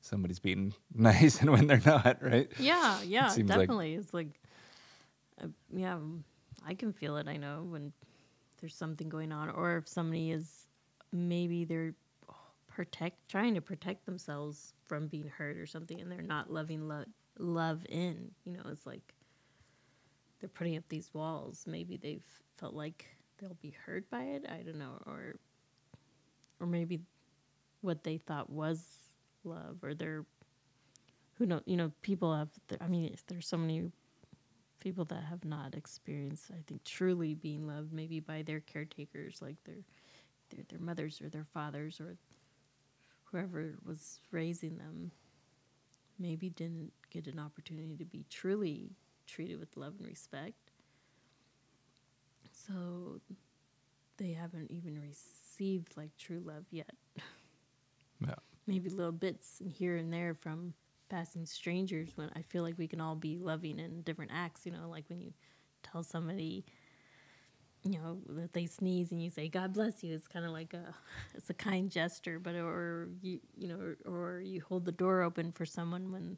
somebody's 0.00 0.38
being 0.40 0.74
nice 0.94 1.40
and 1.40 1.50
when 1.50 1.66
they're 1.66 1.82
not, 1.84 2.18
right? 2.22 2.50
Yeah, 2.58 3.02
yeah, 3.02 3.36
like- 3.46 3.46
definitely. 3.46 3.94
It's 3.94 4.12
like, 4.14 4.40
uh, 5.42 5.48
yeah, 5.72 5.98
I 6.66 6.74
can 6.74 6.92
feel 6.92 7.16
it. 7.16 7.28
I 7.28 7.36
know 7.36 7.66
when 7.68 7.92
there's 8.60 8.74
something 8.74 9.08
going 9.08 9.32
on, 9.32 9.50
or 9.50 9.76
if 9.76 9.88
somebody 9.88 10.30
is 10.30 10.66
maybe 11.12 11.64
they're 11.64 11.94
protect 12.66 13.28
trying 13.28 13.54
to 13.54 13.60
protect 13.60 14.04
themselves 14.04 14.74
from 14.86 15.06
being 15.06 15.28
hurt 15.28 15.56
or 15.56 15.66
something, 15.66 16.00
and 16.00 16.10
they're 16.10 16.22
not 16.22 16.52
loving 16.52 16.86
lo- 16.88 17.04
love 17.38 17.84
in. 17.88 18.30
You 18.44 18.52
know, 18.52 18.62
it's 18.70 18.86
like 18.86 19.14
they're 20.40 20.48
putting 20.48 20.76
up 20.76 20.84
these 20.88 21.10
walls. 21.14 21.64
Maybe 21.66 21.96
they've 21.96 22.24
felt 22.58 22.74
like 22.74 23.06
they'll 23.38 23.56
be 23.60 23.74
hurt 23.86 24.08
by 24.10 24.22
it. 24.22 24.44
I 24.48 24.62
don't 24.62 24.78
know, 24.78 25.00
or 25.06 25.36
or 26.60 26.66
maybe 26.66 27.00
what 27.80 28.04
they 28.04 28.18
thought 28.18 28.50
was 28.50 28.84
love, 29.44 29.78
or 29.82 29.94
they're 29.94 30.24
who 31.38 31.46
know 31.46 31.60
you 31.66 31.76
know 31.76 31.92
people 32.02 32.34
have 32.34 32.48
i 32.80 32.88
mean 32.88 33.14
there's 33.28 33.46
so 33.46 33.56
many 33.56 33.90
people 34.86 35.04
that 35.04 35.24
have 35.24 35.44
not 35.44 35.74
experienced 35.74 36.52
i 36.52 36.62
think 36.68 36.84
truly 36.84 37.34
being 37.34 37.66
loved 37.66 37.92
maybe 37.92 38.20
by 38.20 38.42
their 38.42 38.60
caretakers 38.60 39.42
like 39.42 39.56
their 39.64 39.82
their, 40.50 40.64
their 40.68 40.78
mothers 40.78 41.20
or 41.20 41.28
their 41.28 41.44
fathers 41.52 42.00
or 42.00 42.16
whoever 43.24 43.74
was 43.84 44.20
raising 44.30 44.78
them 44.78 45.10
maybe 46.18 46.50
didn't 46.50 46.92
get 47.10 47.26
an 47.26 47.38
opportunity 47.40 47.96
to 47.96 48.04
be 48.04 48.24
truly 48.30 48.90
treated 49.26 49.58
with 49.58 49.76
love 49.76 49.94
and 49.98 50.06
respect 50.06 50.70
so 52.52 53.20
they 54.18 54.32
haven't 54.32 54.70
even 54.70 55.00
received 55.00 55.96
like 55.96 56.16
true 56.16 56.40
love 56.44 56.64
yet 56.70 56.94
Yeah. 58.20 58.34
maybe 58.66 58.90
little 58.90 59.12
bits 59.12 59.62
here 59.66 59.96
and 59.96 60.12
there 60.12 60.34
from 60.34 60.74
passing 61.08 61.46
strangers 61.46 62.10
when 62.16 62.30
I 62.36 62.42
feel 62.42 62.62
like 62.62 62.78
we 62.78 62.88
can 62.88 63.00
all 63.00 63.16
be 63.16 63.38
loving 63.38 63.78
in 63.78 64.02
different 64.02 64.32
acts, 64.34 64.66
you 64.66 64.72
know, 64.72 64.88
like 64.88 65.04
when 65.08 65.20
you 65.20 65.32
tell 65.82 66.02
somebody 66.02 66.64
you 67.84 68.00
know 68.00 68.18
that 68.28 68.52
they 68.52 68.66
sneeze 68.66 69.12
and 69.12 69.22
you 69.22 69.30
say 69.30 69.46
god 69.46 69.72
bless 69.72 70.02
you 70.02 70.12
it's 70.12 70.26
kind 70.26 70.44
of 70.44 70.50
like 70.50 70.74
a 70.74 70.92
it's 71.36 71.50
a 71.50 71.54
kind 71.54 71.88
gesture 71.88 72.40
but 72.40 72.56
or 72.56 73.08
you 73.22 73.38
you 73.56 73.68
know 73.68 73.78
or, 73.78 73.96
or 74.12 74.40
you 74.40 74.60
hold 74.68 74.84
the 74.84 74.90
door 74.90 75.22
open 75.22 75.52
for 75.52 75.64
someone 75.64 76.10
when 76.10 76.36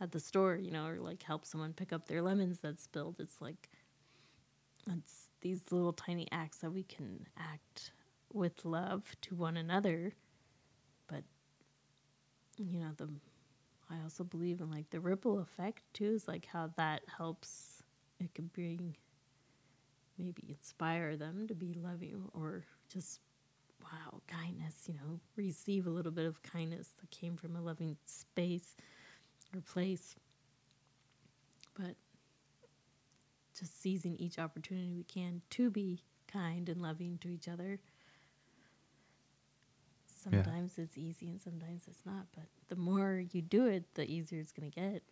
at 0.00 0.12
the 0.12 0.20
store 0.20 0.56
you 0.56 0.70
know 0.70 0.86
or 0.86 1.00
like 1.00 1.22
help 1.22 1.44
someone 1.44 1.72
pick 1.72 1.92
up 1.92 2.06
their 2.06 2.22
lemons 2.22 2.60
that 2.60 2.78
spilled. 2.78 3.16
It's 3.18 3.40
like 3.40 3.70
it's 4.90 5.30
these 5.40 5.60
little 5.70 5.92
tiny 5.92 6.28
acts 6.30 6.58
that 6.58 6.70
we 6.70 6.82
can 6.82 7.26
act 7.38 7.92
with 8.32 8.64
love 8.64 9.02
to 9.22 9.34
one 9.34 9.56
another 9.56 10.12
but 11.06 11.22
you 12.58 12.78
know 12.80 12.90
the 12.96 13.08
i 13.98 14.02
also 14.02 14.24
believe 14.24 14.60
in 14.60 14.70
like 14.70 14.88
the 14.90 15.00
ripple 15.00 15.38
effect 15.40 15.82
too 15.92 16.12
is 16.14 16.28
like 16.28 16.46
how 16.46 16.70
that 16.76 17.02
helps 17.18 17.82
it 18.20 18.34
can 18.34 18.46
bring 18.54 18.96
maybe 20.18 20.44
inspire 20.48 21.16
them 21.16 21.46
to 21.48 21.54
be 21.54 21.74
loving 21.74 22.22
or 22.34 22.64
just 22.88 23.20
wow 23.82 24.20
kindness 24.26 24.74
you 24.86 24.94
know 24.94 25.20
receive 25.36 25.86
a 25.86 25.90
little 25.90 26.12
bit 26.12 26.26
of 26.26 26.42
kindness 26.42 26.88
that 27.00 27.10
came 27.10 27.36
from 27.36 27.56
a 27.56 27.60
loving 27.60 27.96
space 28.06 28.76
or 29.54 29.60
place 29.60 30.16
but 31.78 31.94
just 33.58 33.80
seizing 33.80 34.16
each 34.18 34.38
opportunity 34.38 34.92
we 34.92 35.04
can 35.04 35.42
to 35.50 35.70
be 35.70 36.02
kind 36.32 36.68
and 36.68 36.80
loving 36.80 37.18
to 37.18 37.28
each 37.28 37.48
other 37.48 37.80
Yeah. 40.32 40.42
sometimes 40.42 40.78
it's 40.78 40.96
easy 40.96 41.28
and 41.28 41.40
sometimes 41.40 41.82
it's 41.86 42.04
not 42.06 42.26
but 42.34 42.44
the 42.74 42.80
more 42.80 43.22
you 43.32 43.42
do 43.42 43.66
it 43.66 43.84
the 43.94 44.10
easier 44.10 44.40
it's 44.40 44.52
going 44.52 44.70
to 44.70 44.80
get 44.80 45.02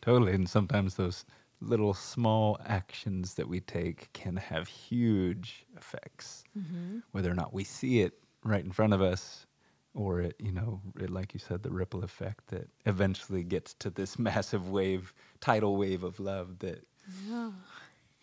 Totally. 0.00 0.32
And 0.32 0.48
sometimes 0.48 0.94
those 0.94 1.24
little 1.60 1.94
small 1.94 2.58
actions 2.66 3.34
that 3.34 3.48
we 3.48 3.60
take 3.60 4.12
can 4.12 4.36
have 4.36 4.66
huge 4.68 5.64
effects, 5.76 6.44
mm-hmm. 6.58 6.98
whether 7.12 7.30
or 7.30 7.34
not 7.34 7.52
we 7.52 7.64
see 7.64 8.00
it 8.00 8.14
right 8.44 8.64
in 8.64 8.72
front 8.72 8.92
of 8.92 9.00
us 9.00 9.46
or 9.94 10.20
it, 10.20 10.36
you 10.38 10.52
know, 10.52 10.80
it, 10.98 11.10
like 11.10 11.34
you 11.34 11.40
said, 11.40 11.62
the 11.62 11.70
ripple 11.70 12.02
effect 12.02 12.48
that 12.48 12.68
eventually 12.86 13.42
gets 13.44 13.74
to 13.74 13.90
this 13.90 14.18
massive 14.18 14.70
wave, 14.70 15.12
tidal 15.40 15.76
wave 15.76 16.02
of 16.02 16.18
love 16.18 16.58
that 16.60 16.84
yeah. 17.28 17.50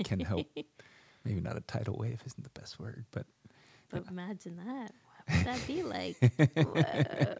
can 0.03 0.19
help. 0.19 0.47
Maybe 1.25 1.41
not 1.41 1.57
a 1.57 1.61
tidal 1.61 1.97
wave 1.97 2.21
isn't 2.25 2.43
the 2.43 2.59
best 2.59 2.79
word, 2.79 3.05
but 3.11 3.25
But 3.89 4.05
imagine 4.09 4.57
that. 4.65 4.91
What 5.03 5.37
would 5.37 5.45
that 5.45 5.67
be 5.67 5.83
like? 5.83 6.17
Whoa. 6.55 7.35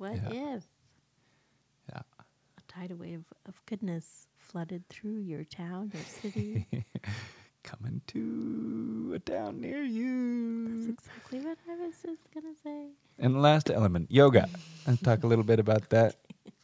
What 0.00 0.16
Yeah. 0.16 0.56
if 0.56 0.64
yeah. 1.92 2.00
a 2.58 2.62
tidal 2.68 2.96
wave 2.96 3.24
of 3.44 3.60
goodness 3.66 4.28
flooded 4.38 4.88
through 4.88 5.18
your 5.20 5.44
town 5.44 5.92
or 5.94 6.00
city? 6.00 6.66
Coming 7.62 8.00
to 8.08 9.12
a 9.14 9.18
town 9.18 9.60
near 9.60 9.82
you. 9.82 10.86
That's 10.86 11.04
exactly 11.04 11.40
what 11.40 11.58
I 11.68 11.76
was 11.76 11.94
just 12.02 12.32
going 12.32 12.46
to 12.54 12.58
say. 12.62 12.86
And 13.18 13.34
the 13.34 13.40
last 13.40 13.70
element, 13.70 14.10
yoga. 14.10 14.48
Let's 14.86 15.02
talk 15.02 15.22
a 15.22 15.26
little 15.26 15.44
bit 15.44 15.60
about 15.60 15.90
that. 15.90 16.16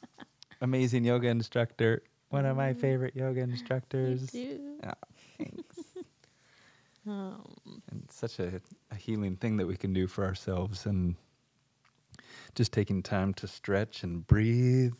Amazing 0.62 1.05
yoga 1.05 1.28
instructor. 1.28 2.03
One 2.30 2.47
of 2.47 2.57
my 2.57 2.72
favorite 2.72 3.14
yoga 3.14 3.41
You 3.41 3.45
instructors. 3.53 4.30
do. 4.30 4.78
Yeah, 4.82 4.95
thanks. 5.37 5.84
Oh, 7.07 7.45
and 7.91 8.11
such 8.11 8.39
a, 8.41 8.61
a 8.91 8.95
healing 8.97 9.37
thing 9.37 9.59
that 9.59 9.66
we 9.66 9.76
can 9.76 9.93
do 9.93 10.07
for 10.07 10.24
ourselves 10.24 10.87
and 10.87 11.16
just 12.57 12.73
taking 12.73 13.03
time 13.03 13.33
to 13.35 13.47
stretch 13.47 14.03
and 14.03 14.27
breathe. 14.27 14.93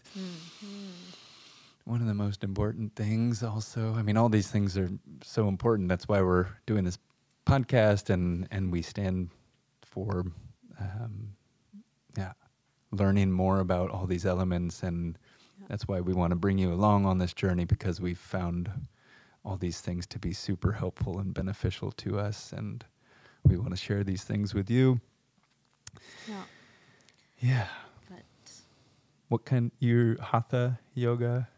One 1.85 2.01
of 2.01 2.07
the 2.07 2.15
most 2.15 2.45
important 2.45 2.95
things, 2.97 3.43
also. 3.43 3.95
I 3.95 4.03
mean, 4.03 4.17
all 4.17 4.29
these 4.29 4.49
things 4.49 4.77
are 4.77 4.91
so 5.23 5.49
important. 5.49 5.89
That's 5.89 6.07
why 6.09 6.21
we're 6.21 6.47
doing 6.67 6.85
this 6.85 6.99
podcast, 7.47 8.11
and 8.11 8.47
and 8.51 8.71
we 8.73 8.83
stand 8.83 9.31
for, 9.83 10.25
um, 10.81 11.29
yeah, 12.17 12.33
learning 12.91 13.31
more 13.31 13.61
about 13.61 13.91
all 13.91 14.07
these 14.07 14.27
elements, 14.27 14.83
and 14.83 15.17
Yeah. 15.61 15.67
that's 15.69 15.87
why 15.89 16.01
we 16.01 16.13
want 16.13 16.33
to 16.33 16.37
bring 16.37 16.59
you 16.59 16.73
along 16.73 17.07
on 17.07 17.19
this 17.19 17.33
journey 17.33 17.65
because 17.65 18.01
we've 18.01 18.19
found 18.19 18.69
all 19.45 19.57
these 19.57 19.81
things 19.81 20.07
to 20.09 20.19
be 20.19 20.33
super 20.33 20.73
helpful 20.73 21.19
and 21.21 21.33
beneficial 21.33 21.93
to 21.93 22.19
us, 22.19 22.53
and 22.53 22.85
we 23.45 23.57
want 23.57 23.71
to 23.71 23.77
share 23.77 24.03
these 24.03 24.25
things 24.25 24.55
with 24.55 24.69
you. 24.69 25.01
yeah. 26.29 26.43
Yeah. 27.41 27.69
But 28.09 28.25
What 29.29 29.45
kind? 29.45 29.71
You're 29.79 30.17
hatha 30.21 30.79
yoga 30.95 31.49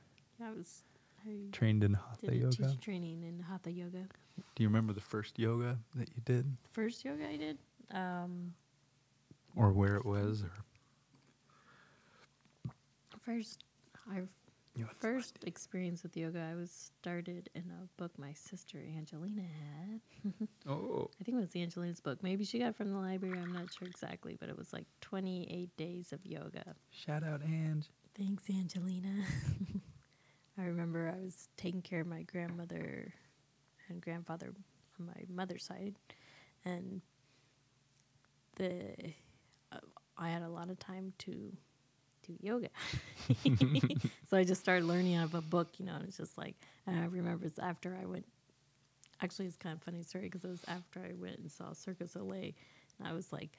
I 0.44 0.50
was, 0.50 0.82
I 1.26 1.30
trained 1.52 1.84
in 1.84 1.94
hatha 1.94 2.26
did 2.26 2.32
a 2.32 2.36
yoga. 2.36 2.56
teacher 2.56 2.80
training 2.80 3.22
in 3.24 3.40
Hatha 3.40 3.70
Yoga. 3.70 4.06
Do 4.54 4.62
you 4.62 4.68
remember 4.68 4.92
the 4.92 5.00
first 5.00 5.38
yoga 5.38 5.78
that 5.96 6.08
you 6.14 6.22
did, 6.24 6.56
First 6.72 7.04
yoga 7.04 7.26
I 7.28 7.36
did, 7.36 7.58
um, 7.92 8.52
or 9.56 9.72
where 9.72 9.96
it 9.96 10.04
was, 10.04 10.42
or 10.42 10.50
first, 13.20 13.64
I 14.10 14.20
first 14.98 15.38
experience 15.44 16.02
with 16.02 16.16
yoga, 16.16 16.40
I 16.52 16.54
was 16.54 16.90
started 17.00 17.48
in 17.54 17.64
a 17.82 17.86
book 18.00 18.12
my 18.18 18.32
sister 18.32 18.78
Angelina 18.96 19.42
had. 19.42 20.00
Oh, 20.68 21.08
I 21.20 21.24
think 21.24 21.38
it 21.38 21.40
was 21.40 21.56
Angelina's 21.56 22.00
book. 22.00 22.22
Maybe 22.22 22.44
she 22.44 22.58
got 22.58 22.68
it 22.68 22.76
from 22.76 22.92
the 22.92 22.98
library. 22.98 23.38
I'm 23.38 23.52
not 23.52 23.72
sure 23.72 23.88
exactly, 23.88 24.36
but 24.38 24.48
it 24.50 24.58
was 24.58 24.72
like 24.72 24.84
28 25.00 25.74
days 25.78 26.12
of 26.12 26.24
yoga. 26.26 26.74
shout 26.90 27.24
out 27.24 27.40
Ange. 27.42 27.86
Thanks, 28.16 28.44
Angelina. 28.50 29.24
I 30.58 30.64
remember 30.64 31.08
I 31.08 31.22
was 31.24 31.48
taking 31.56 31.80
care 31.82 32.00
of 32.00 32.06
my 32.06 32.22
grandmother 32.22 33.14
and 33.88 34.00
grandfather 34.00 34.52
on 34.98 35.06
my 35.06 35.22
mother's 35.34 35.64
side, 35.64 35.94
and 36.64 37.00
the 38.56 38.92
uh, 39.72 39.78
I 40.18 40.28
had 40.30 40.42
a 40.42 40.48
lot 40.48 40.68
of 40.68 40.78
time 40.78 41.12
to 41.18 41.52
do 42.28 42.36
yoga. 42.40 42.68
so 44.30 44.36
I 44.36 44.44
just 44.44 44.60
started 44.60 44.84
learning 44.84 45.16
out 45.16 45.24
of 45.24 45.34
a 45.34 45.40
book, 45.40 45.68
you 45.78 45.86
know, 45.86 45.94
and 45.94 46.04
it's 46.04 46.16
just 46.16 46.38
like, 46.38 46.56
and 46.86 46.98
I 47.00 47.06
remember 47.06 47.46
it's 47.46 47.58
after 47.58 47.96
I 48.00 48.06
went, 48.06 48.26
actually, 49.20 49.46
it's 49.46 49.56
kind 49.56 49.74
of 49.74 49.82
funny 49.82 50.02
story 50.02 50.24
because 50.24 50.44
it 50.44 50.48
was 50.50 50.64
after 50.68 51.00
I 51.00 51.14
went 51.14 51.38
and 51.38 51.50
saw 51.50 51.72
Cirque 51.72 51.98
du 51.98 52.06
Soleil, 52.06 52.52
and 52.98 53.08
I 53.08 53.12
was 53.12 53.32
like 53.32 53.50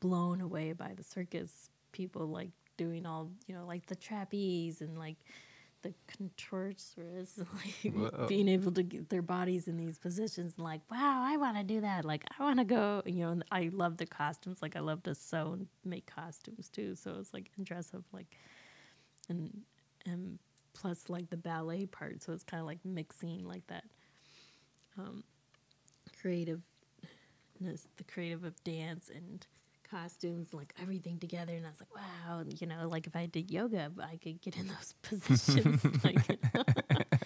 blown 0.00 0.40
away 0.40 0.72
by 0.72 0.92
the 0.96 1.04
circus 1.04 1.70
people, 1.92 2.26
like 2.26 2.50
doing 2.76 3.06
all, 3.06 3.30
you 3.46 3.54
know, 3.54 3.66
like 3.66 3.86
the 3.86 3.96
trapeze 3.96 4.80
and 4.80 4.98
like 4.98 5.16
the 5.82 5.94
contortionists, 6.08 7.38
like 7.84 7.94
Whoa. 7.94 8.26
being 8.26 8.48
able 8.48 8.72
to 8.72 8.82
get 8.82 9.08
their 9.08 9.22
bodies 9.22 9.68
in 9.68 9.76
these 9.76 9.98
positions 9.98 10.54
and 10.56 10.64
like, 10.64 10.80
wow, 10.90 11.22
I 11.24 11.36
want 11.36 11.56
to 11.56 11.64
do 11.64 11.80
that. 11.80 12.04
Like, 12.04 12.24
I 12.38 12.42
want 12.42 12.58
to 12.58 12.64
go, 12.64 13.02
you 13.06 13.24
know, 13.24 13.30
and 13.30 13.44
I 13.50 13.70
love 13.72 13.96
the 13.96 14.06
costumes. 14.06 14.62
Like, 14.62 14.76
I 14.76 14.80
love 14.80 15.02
to 15.04 15.14
sew 15.14 15.52
and 15.52 15.66
make 15.84 16.06
costumes 16.06 16.68
too. 16.68 16.94
So 16.94 17.16
it's 17.18 17.32
like, 17.34 17.50
and 17.56 17.66
dress 17.66 17.92
up 17.94 18.04
like, 18.12 18.26
and, 19.28 19.62
and 20.06 20.38
plus 20.74 21.08
like 21.08 21.30
the 21.30 21.36
ballet 21.36 21.86
part. 21.86 22.22
So 22.22 22.32
it's 22.32 22.44
kind 22.44 22.60
of 22.60 22.66
like 22.66 22.84
mixing 22.84 23.44
like 23.46 23.66
that 23.68 23.84
um, 24.98 25.24
creative 26.20 26.60
creativeness, 27.60 27.86
the 27.96 28.04
creative 28.04 28.44
of 28.44 28.62
dance 28.64 29.10
and 29.14 29.46
costumes, 29.90 30.52
like 30.52 30.72
everything 30.80 31.18
together. 31.18 31.52
And 31.54 31.66
I 31.66 31.70
was 31.70 31.80
like, 31.80 31.94
wow, 31.94 32.44
you 32.58 32.66
know, 32.66 32.88
like 32.88 33.06
if 33.06 33.16
I 33.16 33.26
did 33.26 33.50
yoga, 33.50 33.90
I 34.02 34.16
could 34.16 34.40
get 34.40 34.56
in 34.56 34.68
those 34.68 34.94
positions. 35.02 35.84
like, 36.04 36.24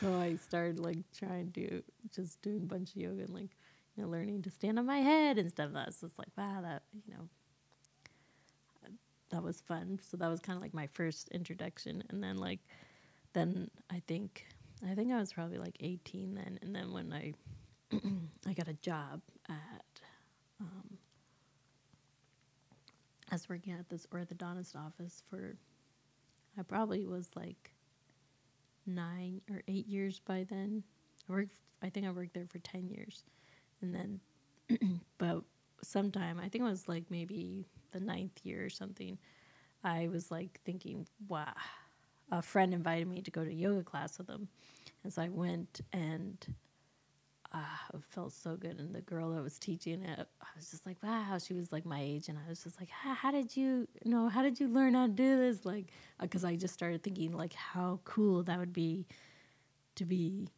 so 0.00 0.14
I 0.18 0.36
started 0.36 0.78
like 0.78 0.98
trying 1.16 1.52
to 1.52 1.82
just 2.14 2.40
doing 2.42 2.62
a 2.62 2.66
bunch 2.66 2.90
of 2.90 2.96
yoga 2.96 3.22
and 3.22 3.34
like, 3.34 3.50
you 3.96 4.02
know, 4.02 4.08
learning 4.08 4.42
to 4.42 4.50
stand 4.50 4.78
on 4.78 4.86
my 4.86 4.98
head 4.98 5.38
and 5.38 5.50
stuff. 5.50 5.70
That's 5.72 6.00
just 6.00 6.18
like, 6.18 6.28
wow, 6.36 6.60
that, 6.62 6.82
you 7.06 7.14
know, 7.14 7.28
that 9.30 9.42
was 9.42 9.60
fun. 9.60 10.00
So 10.02 10.16
that 10.16 10.28
was 10.28 10.40
kind 10.40 10.56
of 10.56 10.62
like 10.62 10.74
my 10.74 10.86
first 10.88 11.28
introduction. 11.28 12.02
And 12.10 12.22
then 12.22 12.38
like, 12.38 12.60
then 13.32 13.70
I 13.90 14.02
think, 14.06 14.46
I 14.88 14.94
think 14.94 15.12
I 15.12 15.18
was 15.18 15.32
probably 15.32 15.58
like 15.58 15.76
18 15.80 16.34
then. 16.34 16.58
And 16.62 16.74
then 16.74 16.92
when 16.92 17.12
I, 17.12 17.34
I 18.46 18.52
got 18.54 18.68
a 18.68 18.74
job 18.74 19.20
at, 19.48 19.84
um, 20.60 20.98
was 23.38 23.48
working 23.48 23.72
at 23.72 23.88
this 23.88 24.04
orthodontist 24.06 24.74
office 24.74 25.22
for, 25.30 25.56
I 26.58 26.62
probably 26.62 27.06
was 27.06 27.28
like 27.36 27.70
nine 28.84 29.40
or 29.48 29.62
eight 29.68 29.86
years 29.86 30.20
by 30.26 30.44
then. 30.50 30.82
I 31.28 31.32
worked, 31.32 31.54
I 31.80 31.88
think 31.88 32.04
I 32.04 32.10
worked 32.10 32.34
there 32.34 32.48
for 32.48 32.58
10 32.58 32.88
years. 32.88 33.22
And 33.80 33.94
then, 33.94 35.00
but 35.18 35.42
sometime, 35.84 36.40
I 36.40 36.48
think 36.48 36.64
it 36.64 36.70
was 36.70 36.88
like 36.88 37.04
maybe 37.10 37.68
the 37.92 38.00
ninth 38.00 38.40
year 38.42 38.64
or 38.64 38.70
something, 38.70 39.16
I 39.84 40.08
was 40.08 40.32
like 40.32 40.58
thinking, 40.64 41.06
wow, 41.28 41.52
a 42.32 42.42
friend 42.42 42.74
invited 42.74 43.06
me 43.06 43.22
to 43.22 43.30
go 43.30 43.44
to 43.44 43.54
yoga 43.54 43.84
class 43.84 44.18
with 44.18 44.28
him. 44.28 44.48
And 45.04 45.12
so 45.12 45.22
I 45.22 45.28
went 45.28 45.80
and 45.92 46.44
ah, 47.52 47.80
it 47.94 48.00
felt 48.04 48.32
so 48.32 48.56
good. 48.56 48.78
And 48.78 48.94
the 48.94 49.00
girl 49.00 49.30
that 49.30 49.42
was 49.42 49.58
teaching 49.58 50.02
it, 50.02 50.28
I 50.40 50.46
was 50.56 50.70
just 50.70 50.86
like, 50.86 50.96
wow, 51.02 51.38
she 51.38 51.54
was 51.54 51.72
like 51.72 51.86
my 51.86 52.00
age. 52.00 52.28
And 52.28 52.38
I 52.38 52.48
was 52.48 52.62
just 52.62 52.78
like, 52.80 52.90
how, 52.90 53.30
did 53.30 53.56
you, 53.56 53.88
you 54.04 54.10
know, 54.10 54.28
how 54.28 54.42
did 54.42 54.60
you 54.60 54.68
learn 54.68 54.94
how 54.94 55.06
to 55.06 55.12
do 55.12 55.36
this? 55.38 55.64
Like, 55.64 55.86
because 56.20 56.44
I 56.44 56.56
just 56.56 56.74
started 56.74 57.02
thinking, 57.02 57.32
like, 57.32 57.54
how 57.54 58.00
cool 58.04 58.42
that 58.44 58.58
would 58.58 58.72
be 58.72 59.06
to 59.96 60.04
be 60.04 60.48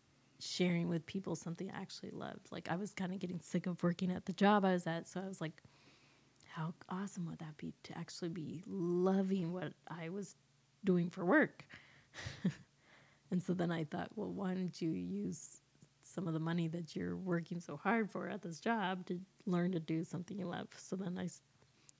sharing 0.41 0.88
with 0.88 1.07
people 1.07 1.36
something 1.36 1.70
I 1.70 1.80
actually 1.80 2.11
loved. 2.11 2.51
Like, 2.51 2.70
I 2.70 2.76
was 2.76 2.93
kind 2.93 3.12
of 3.12 3.18
getting 3.18 3.41
sick 3.41 3.66
of 3.66 3.82
working 3.82 4.11
at 4.11 4.26
the 4.26 4.32
job 4.32 4.64
I 4.64 4.72
was 4.72 4.86
at. 4.86 5.07
So 5.07 5.20
I 5.20 5.28
was 5.28 5.41
like, 5.41 5.62
how 6.49 6.74
awesome 6.88 7.26
would 7.26 7.38
that 7.38 7.57
be 7.57 7.72
to 7.84 7.97
actually 7.97 8.30
be 8.30 8.62
loving 8.66 9.53
what 9.53 9.72
I 9.88 10.09
was 10.09 10.34
doing 10.84 11.09
for 11.09 11.24
work? 11.24 11.64
and 13.30 13.41
so 13.41 13.55
then 13.55 13.70
I 13.70 13.84
thought, 13.84 14.11
well, 14.16 14.32
why 14.32 14.55
don't 14.55 14.80
you 14.82 14.91
use 14.91 15.61
some 16.11 16.26
of 16.26 16.34
the 16.34 16.40
money 16.40 16.68
that 16.68 16.94
you're 16.96 17.16
working 17.16 17.61
so 17.61 17.76
hard 17.76 18.11
for 18.11 18.28
at 18.28 18.42
this 18.42 18.61
job 18.61 19.06
to 19.06 19.20
learn 19.46 19.72
to 19.72 19.80
do 19.80 20.04
something 20.04 20.38
you 20.38 20.46
love? 20.46 20.68
So 20.76 20.96
then 20.96 21.18
I 21.18 21.28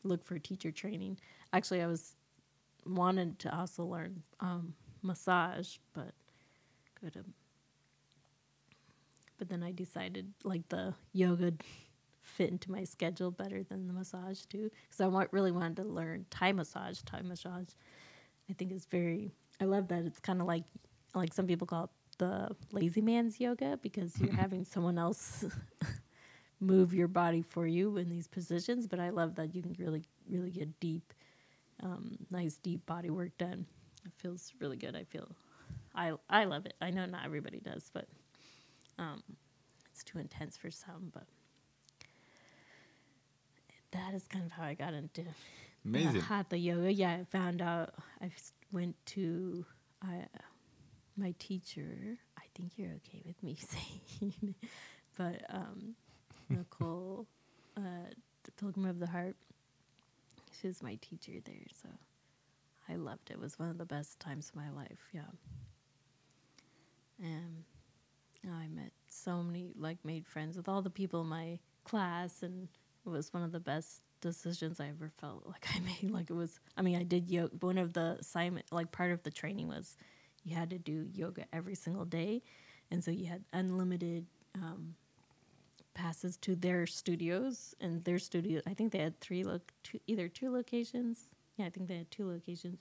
looked 0.03 0.27
for 0.27 0.39
teacher 0.39 0.71
training. 0.71 1.19
Actually, 1.53 1.83
I 1.83 1.87
was 1.87 2.17
wanted 2.87 3.39
to 3.41 3.57
also 3.57 3.85
learn 3.85 4.23
um, 4.41 4.75
massage, 5.03 5.77
but. 5.93 6.13
But 9.39 9.49
then 9.49 9.63
I 9.63 9.73
decided 9.73 10.33
like 10.45 10.69
the 10.69 10.95
yoga 11.13 11.55
fit 12.23 12.51
into 12.51 12.71
my 12.71 12.85
schedule 12.85 13.31
better 13.31 13.63
than 13.63 13.87
the 13.87 13.93
massage 13.95 14.45
too, 14.45 14.71
because 14.89 15.01
I 15.01 15.07
wa- 15.07 15.27
really 15.31 15.51
wanted 15.51 15.77
to 15.77 15.85
learn 15.85 16.27
Thai 16.31 16.53
massage. 16.53 17.01
Thai 17.07 17.23
massage, 17.23 17.69
I 18.51 18.53
think 18.53 18.73
is 18.73 18.85
very. 18.85 19.33
I 19.61 19.65
love 19.65 19.89
that 19.89 20.05
it's 20.05 20.21
kind 20.21 20.41
of 20.43 20.47
like 20.47 20.65
like 21.15 21.33
some 21.33 21.47
people 21.47 21.67
call 21.67 21.85
it 21.85 21.91
the 22.21 22.57
lazy 22.73 23.01
man's 23.03 23.41
yoga 23.41 23.79
because 23.83 24.21
you're 24.21 24.35
having 24.35 24.65
someone 24.65 24.99
else 24.99 25.45
move 26.61 26.95
your 26.95 27.09
body 27.09 27.43
for 27.43 27.67
you 27.67 27.97
in 27.97 28.11
these 28.11 28.29
positions. 28.29 28.87
But 28.87 29.01
I 29.01 29.11
love 29.11 29.37
that 29.37 29.55
you 29.55 29.63
can 29.63 29.75
really 29.79 30.05
really 30.31 30.51
get 30.51 30.79
deep, 30.81 31.13
um, 31.83 32.19
nice 32.31 32.57
deep 32.57 32.87
body 32.87 33.11
work 33.11 33.37
done. 33.39 33.67
It 34.05 34.13
feels 34.19 34.53
really 34.61 34.77
good. 34.77 34.95
I 34.97 35.05
feel, 35.05 35.29
I 35.95 36.13
I 36.29 36.45
love 36.45 36.67
it. 36.67 36.75
I 36.81 36.91
know 36.91 37.07
not 37.07 37.25
everybody 37.25 37.61
does, 37.61 37.91
but 37.93 38.09
um, 38.99 39.23
it's 39.93 40.05
too 40.05 40.19
intense 40.19 40.57
for 40.59 40.71
some. 40.71 41.11
But 41.15 41.25
that 43.93 44.15
is 44.15 44.27
kind 44.29 44.45
of 44.47 44.53
how 44.53 44.65
I 44.65 44.75
got 44.75 44.95
into 44.95 45.23
Amazing. 45.85 46.23
hatha 46.23 46.59
yoga. 46.59 46.93
Yeah, 46.93 47.13
I 47.21 47.25
found 47.25 47.63
out. 47.63 47.95
I 48.23 48.31
went 48.73 48.95
to 49.07 49.65
I, 50.03 50.27
my 51.21 51.35
teacher. 51.39 52.19
I 52.39 52.43
think 52.55 52.73
you're 52.77 52.93
okay 52.97 53.23
with 53.25 53.43
me 53.43 53.57
saying, 54.21 54.55
but 55.17 55.43
um, 55.49 55.95
Nicole, 56.49 57.27
uh, 57.77 58.11
the 58.45 58.51
Pilgrim 58.53 58.87
of 58.87 58.99
the 58.99 59.07
Heart. 59.07 59.37
She 60.61 60.67
was 60.67 60.83
my 60.83 60.97
teacher 61.01 61.33
there, 61.45 61.67
so 61.83 61.89
I 62.89 62.97
loved 62.97 63.31
it. 63.31 63.35
It 63.35 63.41
was 63.41 63.59
one 63.59 63.71
of 63.71 63.79
the 63.79 63.85
best 63.85 64.21
times 64.21 64.51
of 64.51 64.57
my 64.57 64.71
life. 64.71 65.09
Yeah, 65.13 65.23
and 67.23 67.65
I 68.53 68.69
met 68.69 68.93
so 69.09 69.43
many, 69.43 69.73
like, 69.79 69.99
made 70.05 70.27
friends 70.27 70.57
with 70.57 70.69
all 70.69 70.83
the 70.83 70.91
people 70.91 71.21
in 71.23 71.29
my 71.29 71.59
class, 71.85 72.43
and 72.43 72.69
it 73.07 73.09
was 73.09 73.33
one 73.33 73.43
of 73.43 73.53
the 73.53 73.61
best 73.61 74.03
decisions 74.21 74.81
I 74.81 74.89
ever 74.89 75.11
felt 75.19 75.47
like 75.47 75.67
I 75.75 75.81
made. 75.81 76.11
Like 76.11 76.31
it 76.31 76.35
was, 76.35 76.61
I 76.77 76.83
mean, 76.83 76.97
I 76.97 77.03
did 77.03 77.31
yoga. 77.31 77.55
One 77.61 77.79
of 77.79 77.93
the 77.93 78.17
assignment, 78.21 78.67
like 78.73 78.93
part 78.93 79.13
of 79.13 79.23
the 79.23 79.31
training 79.31 79.69
was 79.69 79.97
you 80.45 80.57
had 80.57 80.71
to 80.71 80.79
do 80.79 81.07
yoga 81.13 81.45
every 81.53 81.75
single 81.75 82.05
day, 82.05 82.43
and 82.91 83.03
so 83.03 83.11
you 83.11 83.27
had 83.27 83.45
unlimited 83.53 84.27
um, 84.55 84.95
passes 85.95 86.37
to 86.39 86.57
their 86.57 86.87
studios 86.87 87.75
and 87.81 88.03
their 88.05 88.19
studio. 88.19 88.61
I 88.67 88.75
think 88.75 88.93
they 88.93 88.99
had 88.99 89.19
three, 89.21 89.45
look, 89.45 89.73
two, 89.83 90.01
either 90.07 90.29
two 90.29 90.51
locations. 90.53 91.27
Yeah, 91.57 91.67
I 91.67 91.71
think 91.71 91.89
they 91.89 91.97
had 91.99 92.11
two 92.11 92.27
locations. 92.29 92.79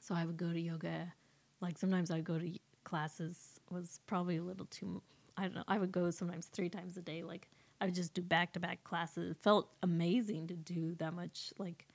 So 0.00 0.14
I 0.14 0.24
would 0.24 0.36
go 0.36 0.52
to 0.52 0.60
yoga. 0.60 1.12
Like 1.60 1.78
sometimes 1.78 2.10
I'd 2.10 2.24
go 2.24 2.38
to 2.38 2.50
classes 2.84 3.60
was 3.70 4.00
probably 4.06 4.36
a 4.36 4.42
little 4.42 4.66
too. 4.66 5.00
I 5.36 5.42
don't 5.44 5.54
know. 5.54 5.64
I 5.68 5.78
would 5.78 5.92
go 5.92 6.10
sometimes 6.10 6.46
three 6.46 6.68
times 6.68 6.96
a 6.96 7.02
day. 7.02 7.22
Like 7.22 7.48
I 7.80 7.86
would 7.86 7.94
just 7.94 8.12
do 8.12 8.22
back 8.22 8.52
to 8.54 8.60
back 8.60 8.84
classes. 8.84 9.30
It 9.30 9.36
felt 9.42 9.70
amazing 9.82 10.48
to 10.48 10.54
do 10.54 10.94
that 10.96 11.14
much 11.14 11.52
like 11.58 11.86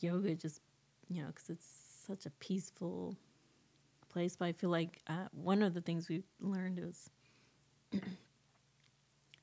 yoga. 0.00 0.34
Just 0.34 0.60
you 1.08 1.22
know, 1.22 1.28
because 1.28 1.50
it's 1.50 1.83
such 2.06 2.26
a 2.26 2.30
peaceful 2.30 3.16
place. 4.08 4.36
But 4.36 4.46
I 4.46 4.52
feel 4.52 4.70
like 4.70 5.00
uh, 5.06 5.26
one 5.32 5.62
of 5.62 5.74
the 5.74 5.80
things 5.80 6.08
we 6.08 6.22
learned 6.40 6.78
is 6.78 7.10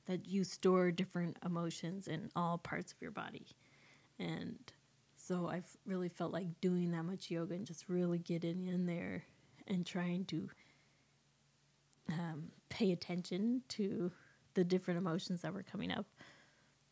that 0.06 0.26
you 0.26 0.44
store 0.44 0.90
different 0.90 1.36
emotions 1.44 2.08
in 2.08 2.30
all 2.36 2.58
parts 2.58 2.92
of 2.92 3.00
your 3.00 3.10
body, 3.10 3.46
and 4.18 4.58
so 5.16 5.48
I've 5.48 5.76
really 5.86 6.08
felt 6.08 6.32
like 6.32 6.60
doing 6.60 6.90
that 6.92 7.04
much 7.04 7.30
yoga 7.30 7.54
and 7.54 7.66
just 7.66 7.88
really 7.88 8.18
getting 8.18 8.66
in 8.66 8.86
there 8.86 9.22
and 9.68 9.86
trying 9.86 10.24
to 10.26 10.48
um, 12.08 12.44
pay 12.68 12.92
attention 12.92 13.62
to 13.68 14.10
the 14.54 14.64
different 14.64 14.98
emotions 14.98 15.42
that 15.42 15.54
were 15.54 15.62
coming 15.62 15.92
up 15.92 16.06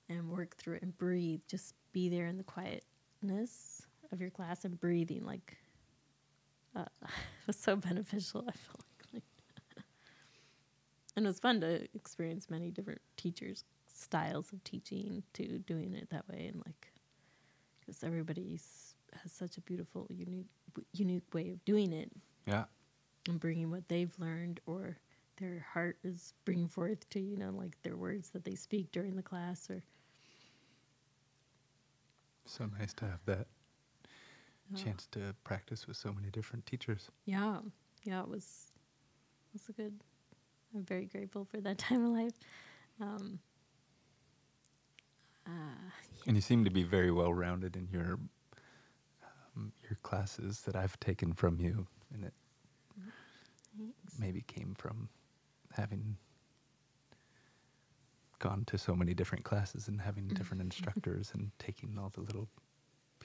and 0.08 0.28
work 0.28 0.56
through 0.56 0.76
it 0.76 0.82
and 0.82 0.96
breathe. 0.96 1.40
Just 1.48 1.74
be 1.92 2.08
there 2.08 2.26
in 2.26 2.38
the 2.38 2.44
quietness 2.44 3.86
of 4.12 4.20
your 4.20 4.30
class 4.30 4.64
and 4.64 4.78
breathing. 4.80 5.24
Like, 5.24 5.56
uh, 6.76 6.84
it 7.02 7.46
was 7.46 7.56
so 7.56 7.76
beneficial. 7.76 8.44
I 8.48 8.52
felt 8.52 8.84
like, 9.12 9.22
and 11.16 11.26
it 11.26 11.28
was 11.28 11.38
fun 11.40 11.60
to 11.62 11.84
experience 11.94 12.48
many 12.50 12.70
different 12.70 13.00
teachers' 13.16 13.64
styles 13.92 14.52
of 14.52 14.62
teaching 14.64 15.22
to 15.34 15.58
doing 15.58 15.94
it 15.94 16.08
that 16.10 16.26
way 16.28 16.46
and 16.46 16.62
like 16.64 16.92
because 17.80 18.02
everybody 18.04 18.58
has 19.22 19.32
such 19.32 19.56
a 19.56 19.60
beautiful, 19.60 20.06
unique, 20.10 20.46
unique 20.92 21.34
way 21.34 21.50
of 21.50 21.62
doing 21.64 21.92
it 21.92 22.10
Yeah. 22.46 22.64
and 23.28 23.38
bringing 23.40 23.70
what 23.70 23.88
they've 23.88 24.14
learned 24.18 24.60
or 24.66 24.96
their 25.38 25.66
heart 25.72 25.98
is 26.04 26.34
bringing 26.44 26.68
forth 26.68 27.08
to 27.10 27.20
you 27.20 27.36
know 27.36 27.50
like 27.50 27.76
their 27.82 27.96
words 27.96 28.30
that 28.30 28.44
they 28.44 28.54
speak 28.54 28.90
during 28.92 29.16
the 29.16 29.22
class 29.22 29.68
or 29.70 29.82
So 32.46 32.66
nice 32.78 32.92
to 32.94 33.04
have 33.06 33.24
that 33.26 33.46
Yeah. 34.74 34.82
chance 34.84 35.06
to 35.12 35.34
practice 35.44 35.86
with 35.88 35.96
so 35.96 36.12
many 36.12 36.30
different 36.30 36.64
teachers. 36.66 37.10
yeah 37.24 37.58
yeah 38.04 38.20
it 38.22 38.28
was 38.28 38.72
it 39.48 39.54
was 39.54 39.68
a 39.68 39.72
good 39.72 40.00
i'm 40.74 40.84
very 40.84 41.06
grateful 41.06 41.44
for 41.44 41.60
that 41.60 41.78
time 41.88 42.04
of 42.04 42.12
life 42.12 42.34
um 43.00 43.38
uh, 45.46 45.90
And 46.26 46.36
you 46.36 46.42
seem 46.42 46.64
to 46.64 46.70
be 46.70 46.82
very 46.84 47.10
well 47.10 47.32
rounded 47.34 47.76
in 47.76 47.88
your 47.92 48.18
um, 49.56 49.72
your 49.82 49.98
classes 50.02 50.60
that 50.62 50.76
I've 50.76 50.98
taken 51.00 51.32
from 51.32 51.58
you, 51.60 51.86
and 52.14 52.24
it 52.24 52.34
thanks. 53.76 54.18
maybe 54.18 54.42
came 54.42 54.74
from 54.78 55.08
having 55.72 56.16
gone 58.38 58.64
to 58.66 58.78
so 58.78 58.94
many 58.94 59.12
different 59.14 59.44
classes 59.44 59.88
and 59.88 60.00
having 60.00 60.28
different 60.28 60.62
instructors 60.68 61.32
and 61.34 61.50
taking 61.58 61.98
all 61.98 62.10
the 62.10 62.20
little 62.20 62.48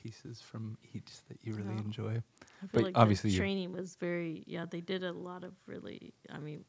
pieces 0.05 0.47
from 0.47 0.85
each 0.95 1.25
that 1.29 1.43
you 1.45 1.57
really 1.57 1.79
enjoy. 1.79 2.23
I 2.63 2.67
feel 2.67 2.81
But 2.81 2.85
like 2.85 2.97
obviously 2.97 3.31
the 3.31 3.31
training 3.31 3.71
was 3.73 3.95
very 3.95 4.43
yeah 4.47 4.65
they 4.65 4.81
did 4.81 5.03
a 5.03 5.11
lot 5.11 5.43
of 5.43 5.55
really 5.67 6.13
I 6.31 6.39
mean 6.39 6.65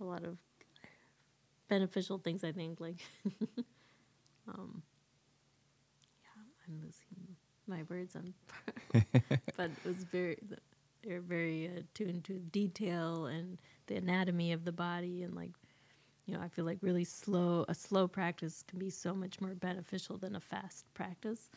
a 0.00 0.04
lot 0.04 0.24
of 0.24 0.38
beneficial 1.68 2.18
things. 2.18 2.44
I 2.44 2.52
think 2.52 2.80
like, 2.80 3.00
um, 4.48 4.82
yeah, 6.22 6.42
I'm 6.68 6.80
losing 6.82 7.36
my 7.66 7.82
words 7.88 8.16
on, 8.16 8.34
but 9.56 9.70
it 9.72 9.84
was 9.84 10.04
very 10.04 10.38
they're 11.02 11.20
very 11.20 11.66
attuned 11.66 12.24
to 12.24 12.38
detail 12.38 13.26
and 13.26 13.58
the 13.86 13.96
anatomy 13.96 14.52
of 14.52 14.64
the 14.64 14.72
body 14.72 15.22
and 15.22 15.34
like 15.34 15.52
you 16.26 16.34
know 16.34 16.40
i 16.40 16.48
feel 16.48 16.64
like 16.64 16.78
really 16.82 17.04
slow 17.04 17.64
a 17.68 17.74
slow 17.74 18.06
practice 18.08 18.62
can 18.62 18.78
be 18.78 18.90
so 18.90 19.14
much 19.14 19.40
more 19.40 19.54
beneficial 19.54 20.18
than 20.18 20.34
a 20.34 20.40
fast 20.40 20.86
practice 20.94 21.50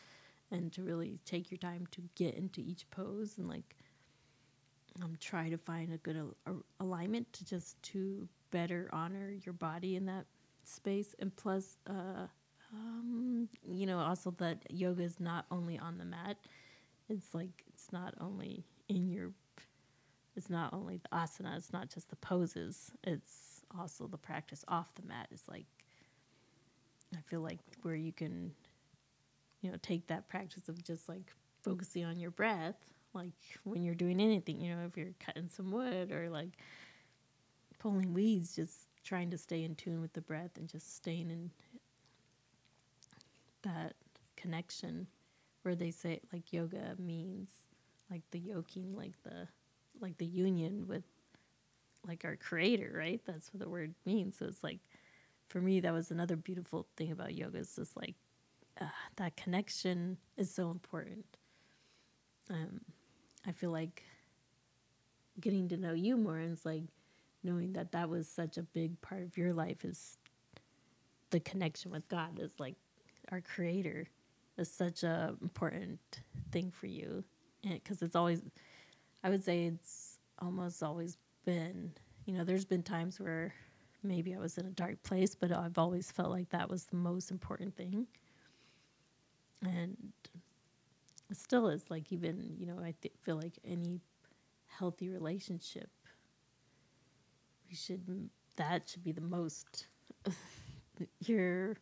and 0.50 0.72
to 0.72 0.82
really 0.82 1.18
take 1.24 1.50
your 1.50 1.58
time 1.58 1.86
to 1.90 2.02
get 2.14 2.34
into 2.34 2.60
each 2.60 2.88
pose 2.90 3.38
and 3.38 3.48
like 3.48 3.76
um, 5.02 5.16
try 5.20 5.48
to 5.48 5.58
find 5.58 5.92
a 5.92 5.98
good 5.98 6.16
al- 6.46 6.64
alignment 6.80 7.30
to 7.34 7.44
just 7.44 7.82
to 7.82 8.28
better 8.50 8.88
honor 8.92 9.34
your 9.44 9.52
body 9.52 9.96
in 9.96 10.06
that 10.06 10.24
space. 10.64 11.14
And 11.18 11.34
plus 11.36 11.76
uh, 11.88 12.26
um, 12.72 13.48
you 13.68 13.86
know 13.86 13.98
also 13.98 14.30
that 14.38 14.58
yoga 14.70 15.02
is 15.02 15.20
not 15.20 15.46
only 15.50 15.78
on 15.78 15.98
the 15.98 16.04
mat 16.04 16.36
it's 17.08 17.34
like 17.34 17.64
it's 17.72 17.92
not 17.92 18.14
only 18.20 18.64
in 18.88 19.08
your 19.08 19.30
it's 20.36 20.50
not 20.50 20.72
only 20.72 20.98
the 20.98 21.08
asana 21.16 21.56
it's 21.56 21.72
not 21.72 21.88
just 21.88 22.10
the 22.10 22.16
poses 22.16 22.90
it's 23.04 23.62
also 23.78 24.06
the 24.06 24.18
practice 24.18 24.64
off 24.68 24.94
the 24.94 25.06
mat 25.06 25.28
it's 25.30 25.48
like 25.48 25.66
i 27.16 27.20
feel 27.28 27.40
like 27.40 27.60
where 27.82 27.94
you 27.94 28.12
can 28.12 28.52
you 29.66 29.72
know 29.72 29.78
take 29.82 30.06
that 30.06 30.28
practice 30.28 30.68
of 30.68 30.82
just 30.84 31.08
like 31.08 31.32
focusing 31.62 32.04
on 32.04 32.20
your 32.20 32.30
breath 32.30 32.76
like 33.14 33.32
when 33.64 33.82
you're 33.82 33.96
doing 33.96 34.20
anything 34.20 34.60
you 34.60 34.72
know 34.72 34.84
if 34.86 34.96
you're 34.96 35.14
cutting 35.18 35.48
some 35.48 35.72
wood 35.72 36.12
or 36.12 36.30
like 36.30 36.50
pulling 37.80 38.14
weeds 38.14 38.54
just 38.54 38.86
trying 39.02 39.28
to 39.28 39.36
stay 39.36 39.64
in 39.64 39.74
tune 39.74 40.00
with 40.00 40.12
the 40.12 40.20
breath 40.20 40.52
and 40.56 40.68
just 40.68 40.94
staying 40.94 41.30
in 41.30 41.50
that 43.62 43.94
connection 44.36 45.08
where 45.62 45.74
they 45.74 45.90
say 45.90 46.20
like 46.32 46.52
yoga 46.52 46.94
means 46.98 47.50
like 48.08 48.22
the 48.30 48.38
yoking 48.38 48.94
like 48.94 49.20
the 49.24 49.48
like 50.00 50.16
the 50.18 50.26
union 50.26 50.86
with 50.86 51.02
like 52.06 52.24
our 52.24 52.36
creator 52.36 52.92
right? 52.96 53.20
That's 53.26 53.52
what 53.52 53.60
the 53.60 53.68
word 53.68 53.94
means. 54.04 54.36
So 54.38 54.46
it's 54.46 54.62
like 54.62 54.78
for 55.48 55.60
me 55.60 55.80
that 55.80 55.92
was 55.92 56.12
another 56.12 56.36
beautiful 56.36 56.86
thing 56.96 57.10
about 57.10 57.34
yoga 57.34 57.58
is 57.58 57.74
just 57.74 57.96
like 57.96 58.14
uh, 58.80 58.86
that 59.16 59.36
connection 59.36 60.18
is 60.36 60.50
so 60.50 60.70
important. 60.70 61.24
Um, 62.50 62.80
i 63.46 63.52
feel 63.52 63.70
like 63.70 64.04
getting 65.40 65.68
to 65.68 65.76
know 65.76 65.92
you 65.92 66.16
more 66.16 66.38
and 66.38 66.56
like 66.64 66.84
knowing 67.42 67.72
that 67.72 67.92
that 67.92 68.08
was 68.08 68.28
such 68.28 68.56
a 68.56 68.62
big 68.62 69.00
part 69.02 69.22
of 69.22 69.36
your 69.36 69.52
life 69.52 69.84
is 69.84 70.18
the 71.30 71.40
connection 71.40 71.90
with 71.90 72.08
god 72.08 72.38
is 72.38 72.52
like 72.58 72.76
our 73.32 73.40
creator 73.40 74.06
is 74.58 74.70
such 74.70 75.02
a 75.02 75.34
important 75.42 76.00
thing 76.50 76.70
for 76.70 76.86
you. 76.86 77.24
Because 77.62 78.00
it's 78.00 78.14
always 78.14 78.42
i 79.24 79.28
would 79.30 79.42
say 79.42 79.64
it's 79.64 80.18
almost 80.38 80.82
always 80.82 81.16
been 81.44 81.92
you 82.26 82.34
know 82.34 82.44
there's 82.44 82.64
been 82.64 82.82
times 82.82 83.18
where 83.18 83.52
maybe 84.04 84.34
i 84.34 84.38
was 84.38 84.56
in 84.56 84.66
a 84.66 84.70
dark 84.70 85.02
place 85.02 85.34
but 85.34 85.50
i've 85.50 85.78
always 85.78 86.12
felt 86.12 86.30
like 86.30 86.48
that 86.50 86.70
was 86.70 86.84
the 86.84 86.96
most 86.96 87.32
important 87.32 87.74
thing 87.76 88.06
and 89.62 89.96
it 91.30 91.36
still 91.36 91.68
is 91.68 91.90
like 91.90 92.12
even 92.12 92.54
you 92.58 92.66
know 92.66 92.78
i 92.80 92.94
th- 93.00 93.14
feel 93.22 93.36
like 93.36 93.58
any 93.64 94.00
healthy 94.66 95.08
relationship 95.08 95.90
we 97.68 97.74
should 97.74 98.30
that 98.56 98.88
should 98.88 99.04
be 99.04 99.12
the 99.12 99.20
most 99.20 99.88
your 101.20 101.76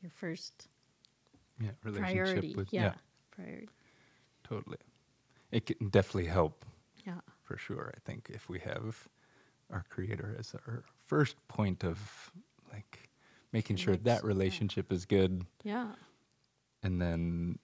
your 0.00 0.10
first 0.10 0.68
Yeah, 1.58 1.72
relationship 1.84 2.46
priority 2.46 2.54
with 2.54 2.76
yeah, 2.76 2.90
yeah, 2.90 2.94
priority 3.30 3.68
totally. 4.44 4.78
It 5.52 5.66
can 5.66 5.88
definitely 5.88 6.26
help 6.26 6.64
yeah 7.04 7.20
for 7.42 7.56
sure. 7.56 7.92
I 7.96 8.00
think 8.00 8.30
if 8.32 8.48
we 8.48 8.60
have 8.60 9.08
our 9.70 9.84
creator 9.88 10.36
as 10.38 10.54
our 10.54 10.84
first 11.06 11.36
point 11.48 11.84
of 11.84 12.32
like 12.72 13.09
making 13.52 13.76
sure 13.76 13.94
that 13.96 14.02
Connection, 14.02 14.24
yeah. 14.24 14.28
relationship 14.34 14.92
is 14.92 15.04
good, 15.06 15.44
yeah 15.64 15.88
and 16.82 17.00
then 17.00 17.58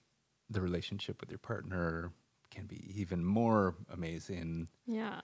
the 0.49 0.61
relationship 0.61 1.19
with 1.21 1.29
your 1.31 1.39
partner 1.39 2.11
can 2.51 2.65
be 2.65 2.91
even 2.99 3.23
more 3.25 3.75
amazing, 3.93 4.67
yeah 4.85 5.21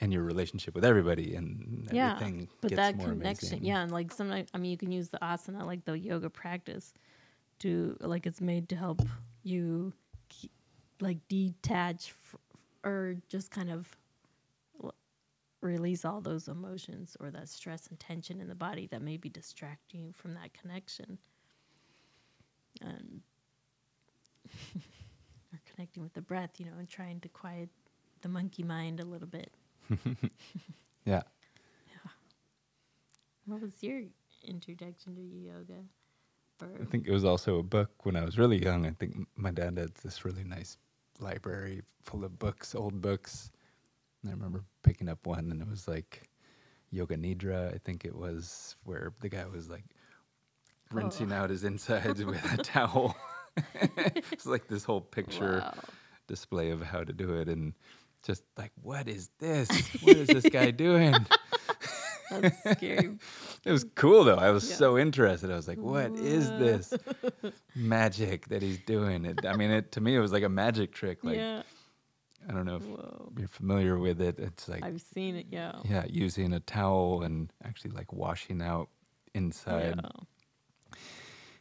and 0.00 0.12
your 0.12 0.22
relationship 0.24 0.74
with 0.74 0.84
everybody 0.84 1.34
and 1.36 1.88
yeah 1.92 2.14
everything 2.16 2.48
but 2.60 2.70
gets 2.70 2.76
that 2.80 2.96
more 2.96 3.08
connection 3.08 3.48
amazing. 3.48 3.64
yeah 3.64 3.82
and 3.82 3.92
like 3.92 4.10
sometimes 4.12 4.48
i 4.54 4.58
mean 4.58 4.70
you 4.72 4.76
can 4.76 4.90
use 4.90 5.08
the 5.10 5.18
asana 5.18 5.64
like 5.64 5.84
the 5.84 5.96
yoga 5.96 6.28
practice 6.28 6.92
to 7.60 7.96
like 8.00 8.26
it's 8.26 8.40
made 8.40 8.68
to 8.68 8.74
help 8.76 9.00
you 9.44 9.92
ke- 10.28 10.50
like 11.00 11.18
detach 11.28 12.08
f- 12.10 12.36
or 12.82 13.16
just 13.28 13.50
kind 13.52 13.70
of 13.70 13.96
release 15.62 16.04
all 16.04 16.20
those 16.20 16.48
emotions 16.48 17.16
or 17.20 17.30
that 17.30 17.48
stress 17.48 17.86
and 17.88 17.98
tension 17.98 18.40
in 18.40 18.48
the 18.48 18.54
body 18.54 18.86
that 18.88 19.02
may 19.02 19.16
be 19.16 19.28
distracting 19.28 20.00
you 20.00 20.12
from 20.12 20.34
that 20.34 20.52
connection 20.52 21.18
um, 22.84 22.88
and 22.90 23.22
or 25.52 25.60
connecting 25.72 26.02
with 26.02 26.12
the 26.14 26.22
breath 26.22 26.58
you 26.58 26.66
know 26.66 26.72
and 26.78 26.88
trying 26.88 27.20
to 27.20 27.28
quiet 27.28 27.68
the 28.22 28.28
monkey 28.28 28.62
mind 28.62 29.00
a 29.00 29.04
little 29.04 29.28
bit 29.28 29.52
yeah. 31.04 31.22
What 33.46 33.60
was 33.60 33.82
your 33.82 34.02
introduction 34.44 35.16
to 35.16 35.22
yoga? 35.22 35.82
Or 36.60 36.70
I 36.80 36.84
think 36.84 37.06
it 37.06 37.12
was 37.12 37.24
also 37.24 37.58
a 37.58 37.62
book 37.62 38.04
when 38.04 38.16
I 38.16 38.24
was 38.24 38.38
really 38.38 38.62
young. 38.62 38.86
I 38.86 38.90
think 38.90 39.16
my 39.36 39.50
dad 39.50 39.78
had 39.78 39.94
this 39.96 40.24
really 40.24 40.44
nice 40.44 40.76
library 41.18 41.82
full 42.00 42.24
of 42.24 42.38
books, 42.38 42.74
old 42.74 43.00
books. 43.00 43.50
I 44.26 44.30
remember 44.30 44.62
picking 44.82 45.08
up 45.08 45.26
one 45.26 45.50
and 45.50 45.60
it 45.60 45.68
was 45.68 45.88
like 45.88 46.28
Yoga 46.90 47.16
Nidra, 47.16 47.74
I 47.74 47.78
think 47.78 48.04
it 48.04 48.14
was, 48.14 48.76
where 48.84 49.12
the 49.20 49.28
guy 49.28 49.44
was 49.46 49.68
like 49.68 49.84
rinsing 50.92 51.32
Oh. 51.32 51.36
out 51.36 51.50
his 51.50 51.64
insides 51.64 52.24
with 52.24 52.52
a 52.52 52.58
towel. 52.58 53.16
it's 53.74 54.46
like 54.46 54.68
this 54.68 54.84
whole 54.84 55.00
picture 55.00 55.58
Wow. 55.58 55.74
display 56.26 56.70
of 56.70 56.82
how 56.82 57.02
to 57.04 57.12
do 57.12 57.34
it 57.34 57.48
and 57.48 57.74
just 58.22 58.44
like 58.56 58.72
what 58.82 59.08
is 59.08 59.30
this? 59.38 59.68
What 60.02 60.16
is 60.16 60.28
this 60.28 60.44
guy 60.48 60.70
doing? 60.70 61.14
That's 62.30 62.78
scary. 62.78 63.18
It 63.64 63.72
was 63.72 63.84
cool 63.94 64.24
though. 64.24 64.36
I 64.36 64.50
was 64.50 64.68
Yeah. 64.70 64.76
so 64.76 64.96
interested. 64.96 65.50
I 65.50 65.54
was 65.56 65.68
like, 65.68 65.76
"What 65.78 66.12
is 66.12 66.48
this 66.50 66.94
magic 67.74 68.48
that 68.48 68.62
he's 68.62 68.78
doing?" 68.78 69.26
It, 69.26 69.44
I 69.44 69.54
mean, 69.56 69.70
it 69.70 69.92
to 69.92 70.00
me 70.00 70.14
it 70.16 70.20
was 70.20 70.32
like 70.32 70.42
a 70.44 70.48
magic 70.48 70.92
trick. 70.92 71.22
Like 71.24 71.36
yeah. 71.36 71.62
I 72.48 72.52
don't 72.52 72.66
know 72.66 72.76
if 72.76 72.86
Whoa. 72.86 73.32
you're 73.38 73.48
familiar 73.48 73.98
with 73.98 74.20
it. 74.20 74.38
It's 74.38 74.68
like 74.68 74.84
I've 74.84 75.00
seen 75.00 75.36
it. 75.36 75.46
Yeah. 75.50 75.72
yeah, 75.84 76.04
using 76.08 76.52
a 76.52 76.60
towel 76.60 77.22
and 77.22 77.52
actually 77.64 77.92
like 77.92 78.12
washing 78.12 78.60
out 78.62 78.88
inside. 79.34 80.00
Yeah. 80.02 80.10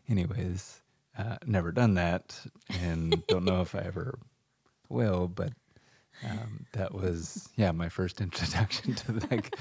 Anyways, 0.10 0.82
uh, 1.18 1.38
never 1.46 1.72
done 1.72 1.94
that, 1.96 2.40
and 2.82 3.26
don't 3.28 3.46
know 3.46 3.62
if 3.62 3.76
I 3.76 3.80
ever 3.80 4.20
will. 4.90 5.28
But 5.28 5.54
um, 6.24 6.66
that 6.74 6.94
was 6.94 7.50
yeah 7.56 7.72
my 7.72 7.90
first 7.90 8.22
introduction 8.26 8.96
to 8.96 9.14
like 9.32 9.58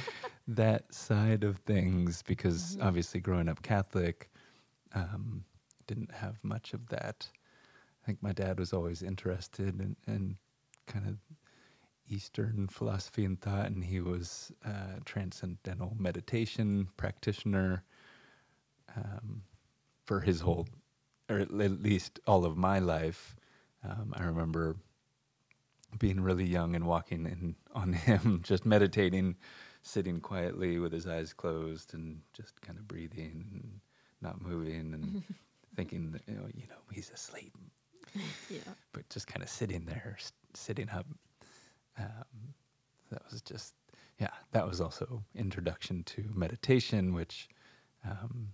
that 0.49 0.93
side 0.93 1.45
of 1.45 1.59
things 1.59 2.23
because 2.23 2.77
Mhm. 2.77 2.85
obviously 2.87 3.21
growing 3.21 3.49
up 3.49 3.62
Catholic, 3.62 4.31
um, 4.95 5.45
didn't 5.87 6.12
have 6.12 6.43
much 6.43 6.73
of 6.75 6.89
that. 6.89 7.29
I 8.03 8.07
think 8.07 8.23
my 8.23 8.33
dad 8.33 8.59
was 8.59 8.73
always 8.73 9.03
interested 9.03 9.79
in, 9.81 9.97
in 10.07 10.37
kind 10.91 11.09
of 11.09 11.18
Eastern 12.09 12.68
philosophy 12.68 13.24
and 13.24 13.41
thought, 13.41 13.68
and 13.68 13.84
he 13.84 14.01
was 14.01 14.53
a 14.64 15.01
transcendental 15.07 15.97
meditation 15.99 16.88
practitioner 16.99 17.84
um, 18.97 19.43
for 20.07 20.20
his 20.20 20.41
whole, 20.41 20.68
or 21.30 21.38
at 21.38 21.53
least 21.53 22.20
all 22.26 22.45
of 22.45 22.57
my 22.59 22.80
life. 22.80 23.36
Um, 23.84 24.14
I 24.16 24.24
remember 24.24 24.76
being 25.99 26.20
really 26.20 26.45
young 26.47 26.76
and 26.76 26.86
walking 26.86 27.26
in 27.26 27.57
on 27.74 27.93
him, 28.09 28.41
just 28.45 28.66
meditating, 28.66 29.36
sitting 29.82 30.20
quietly 30.20 30.78
with 30.78 30.93
his 30.93 31.07
eyes 31.07 31.34
closed 31.34 31.95
and 31.95 32.22
just 32.32 32.61
kind 32.62 32.78
of 32.78 32.88
breathing 32.88 33.47
and 33.53 33.80
not 34.22 34.43
moving 34.43 34.95
and 34.95 35.22
thinking, 35.76 36.12
that, 36.12 36.22
you 36.28 36.34
know, 36.34 36.49
you 36.55 36.68
know, 36.68 36.76
he's 36.93 37.11
asleep, 37.11 37.57
Yeah. 38.50 38.58
but 38.92 39.08
just 39.08 39.26
kind 39.26 39.42
of 39.42 39.48
sitting 39.48 39.84
there, 39.84 40.16
sitting 40.54 40.88
up. 40.90 41.06
Um, 41.98 42.54
that 43.11 43.22
was 43.30 43.42
just, 43.42 43.74
yeah, 44.18 44.30
that 44.52 44.66
was 44.66 44.80
also 44.80 45.22
introduction 45.34 46.02
to 46.04 46.24
meditation, 46.34 47.14
which 47.14 47.48
um, 48.04 48.48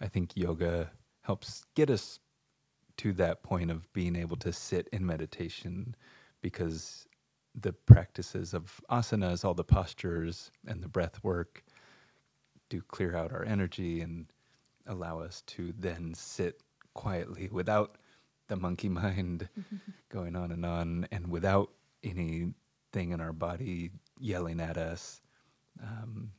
I 0.00 0.08
think 0.08 0.36
yoga 0.36 0.90
helps 1.22 1.64
get 1.74 1.90
us 1.90 2.18
to 2.98 3.12
that 3.14 3.42
point 3.42 3.70
of 3.70 3.92
being 3.92 4.16
able 4.16 4.36
to 4.38 4.52
sit 4.52 4.88
in 4.92 5.04
meditation 5.04 5.94
because 6.40 7.06
the 7.54 7.72
practices 7.72 8.54
of 8.54 8.80
asanas, 8.90 9.44
all 9.44 9.54
the 9.54 9.64
postures 9.64 10.50
and 10.66 10.82
the 10.82 10.88
breath 10.88 11.22
work 11.22 11.64
do 12.68 12.80
clear 12.82 13.16
out 13.16 13.32
our 13.32 13.44
energy 13.44 14.00
and 14.00 14.26
allow 14.86 15.18
us 15.20 15.42
to 15.46 15.72
then 15.78 16.12
sit 16.14 16.62
quietly 16.94 17.48
without 17.50 17.96
the 18.48 18.56
monkey 18.56 18.88
mind 18.88 19.48
going 20.08 20.36
on 20.36 20.52
and 20.52 20.64
on 20.64 21.08
and 21.10 21.28
without 21.28 21.70
anything 22.02 22.54
in 22.94 23.20
our 23.20 23.32
body 23.32 23.90
yelling 24.18 24.60
at 24.60 24.76
us. 24.76 25.20
Um, 25.82 26.30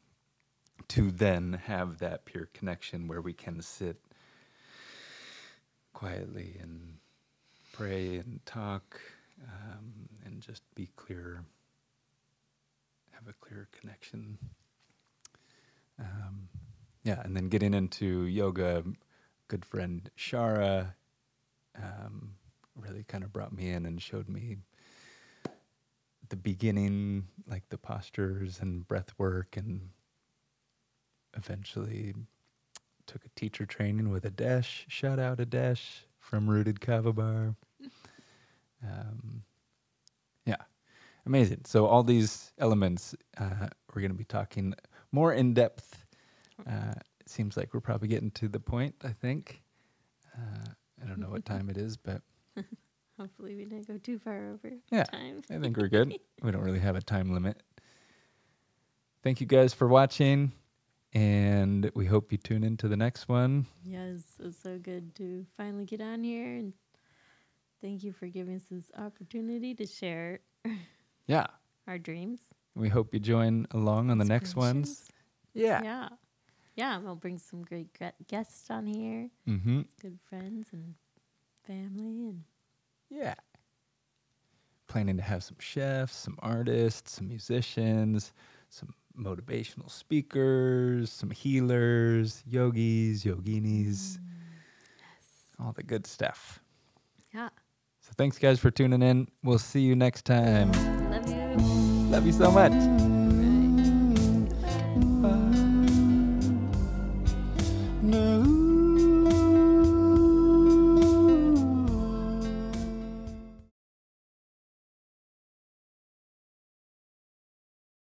to 0.90 1.12
then 1.12 1.60
have 1.66 2.00
that 2.00 2.26
pure 2.26 2.50
connection 2.54 3.08
where 3.08 3.22
we 3.22 3.34
can 3.34 3.62
sit 3.62 3.98
quietly 5.94 6.58
and 6.62 6.98
pray 7.74 8.18
and 8.18 8.40
talk 8.46 9.00
um, 9.44 10.10
and 10.26 10.42
just 10.42 10.64
be 10.76 10.90
clear, 10.96 11.44
have 13.12 13.28
a 13.28 13.34
clear 13.34 13.68
connection. 13.80 14.38
Um, 16.00 16.48
yeah, 17.04 17.22
and 17.24 17.36
then 17.36 17.50
getting 17.50 17.74
into 17.74 18.26
yoga, 18.26 18.84
good 19.48 19.66
friend 19.66 20.10
Shara 20.18 20.94
um, 21.82 22.32
really 22.76 23.04
kind 23.04 23.24
of 23.24 23.34
brought 23.34 23.54
me 23.54 23.70
in 23.70 23.86
and 23.86 24.02
showed 24.02 24.30
me 24.30 24.58
the 26.30 26.36
beginning, 26.36 27.28
like 27.48 27.68
the 27.70 27.78
postures 27.78 28.60
and 28.60 28.88
breath 28.88 29.14
work, 29.18 29.56
and 29.58 29.90
eventually 31.36 32.14
took 33.06 33.24
a 33.26 33.30
teacher 33.40 33.66
training 33.66 34.10
with 34.10 34.24
Adesh. 34.24 34.84
Shout 34.88 35.20
out 35.20 35.38
Adesh 35.38 36.02
from 36.20 36.50
Rooted 36.50 36.82
Kava 36.82 37.14
Bar. 37.14 37.56
Um, 38.84 39.44
yeah, 40.46 40.58
amazing. 41.26 41.62
So 41.66 41.86
all 41.86 42.04
these 42.04 42.52
elements 42.60 43.16
uh, 43.38 43.68
we're 43.94 44.02
going 44.02 44.12
to 44.12 44.18
be 44.18 44.26
talking 44.26 44.74
more 45.12 45.34
in 45.34 45.54
depth. 45.54 46.06
Uh, 46.70 46.94
it 47.20 47.30
seems 47.30 47.56
like 47.56 47.74
we're 47.74 47.80
probably 47.80 48.08
getting 48.08 48.32
to 48.32 48.48
the 48.48 48.60
point. 48.60 48.96
I 49.04 49.10
think. 49.14 49.62
Uh, 50.36 50.72
I 51.08 51.10
don't 51.12 51.22
know 51.22 51.30
what 51.30 51.46
time 51.46 51.70
it 51.70 51.78
is, 51.78 51.98
but 51.98 52.22
Hopefully, 53.20 53.56
we 53.56 53.66
didn't 53.66 53.88
go 53.88 53.98
too 53.98 54.20
far 54.20 54.50
over 54.52 54.72
Yeah. 54.92 55.06
time. 55.06 55.42
I 55.50 55.58
think 55.60 55.78
we're 55.78 55.88
good. 55.88 56.14
we 56.44 56.52
don't 56.52 56.62
really 56.64 56.80
have 56.80 56.96
a 56.96 57.02
time 57.02 57.34
limit. 57.34 57.62
Thank 59.24 59.42
you 59.42 59.48
guys 59.48 59.74
for 59.74 59.88
watching, 59.88 60.52
and 61.14 61.90
we 61.96 62.06
hope 62.06 62.32
you 62.32 62.38
tune 62.38 62.64
into 62.64 62.88
the 62.88 62.98
next 62.98 63.28
one. 63.28 63.66
Yes, 63.84 64.36
it's 64.40 64.58
so 64.58 64.78
good 64.78 65.16
to 65.16 65.46
finally 65.58 65.86
get 65.86 66.02
on 66.02 66.24
here, 66.24 66.56
and 66.58 66.74
thank 67.82 68.04
you 68.04 68.12
for 68.12 68.28
giving 68.28 68.56
us 68.56 68.64
this 68.70 68.92
opportunity 68.98 69.74
to 69.76 69.86
share 69.86 70.40
Yeah, 71.28 71.48
our 71.88 71.98
dreams. 71.98 72.42
we 72.76 72.90
hope 72.90 73.14
you 73.14 73.20
join 73.20 73.68
along 73.72 74.10
on 74.12 74.18
the 74.18 74.26
next 74.26 74.56
ones. 74.56 75.10
Yeah. 75.54 75.84
Yeah. 75.84 76.10
Yeah, 76.78 77.00
we'll 77.00 77.16
bring 77.16 77.40
some 77.40 77.64
great 77.64 77.92
gue- 77.98 78.14
guests 78.28 78.70
on 78.70 78.86
here, 78.86 79.30
Mm-hmm. 79.48 79.82
good 80.02 80.20
friends 80.30 80.68
and 80.72 80.94
family, 81.66 82.30
and 82.30 82.44
Yeah. 83.10 83.34
Planning 84.88 85.18
to 85.18 85.24
have 85.24 85.44
some 85.44 85.58
chefs, 85.60 86.16
some 86.16 86.38
artists, 86.40 87.14
some 87.14 87.28
musicians, 87.28 88.32
some 88.70 88.94
motivational 89.20 89.90
speakers, 89.90 91.12
some 91.12 91.32
healers, 91.32 92.44
yogis, 92.48 93.24
yoginis, 93.26 94.20
all 95.60 95.74
the 95.74 95.84
good 95.84 96.06
stuff. 96.06 96.60
yeah. 97.34 97.50
So 98.02 98.14
thanks 98.16 98.38
guys 98.38 98.60
for 98.60 98.70
tuning 98.72 99.02
in. 99.02 99.28
We'll 99.44 99.58
see 99.60 99.82
you 99.82 99.96
next 99.96 100.24
time. 100.26 100.72
Love 101.12 101.28
you. 101.28 101.58
Love 102.12 102.26
you 102.26 102.32
so 102.32 102.50
much. 102.52 102.72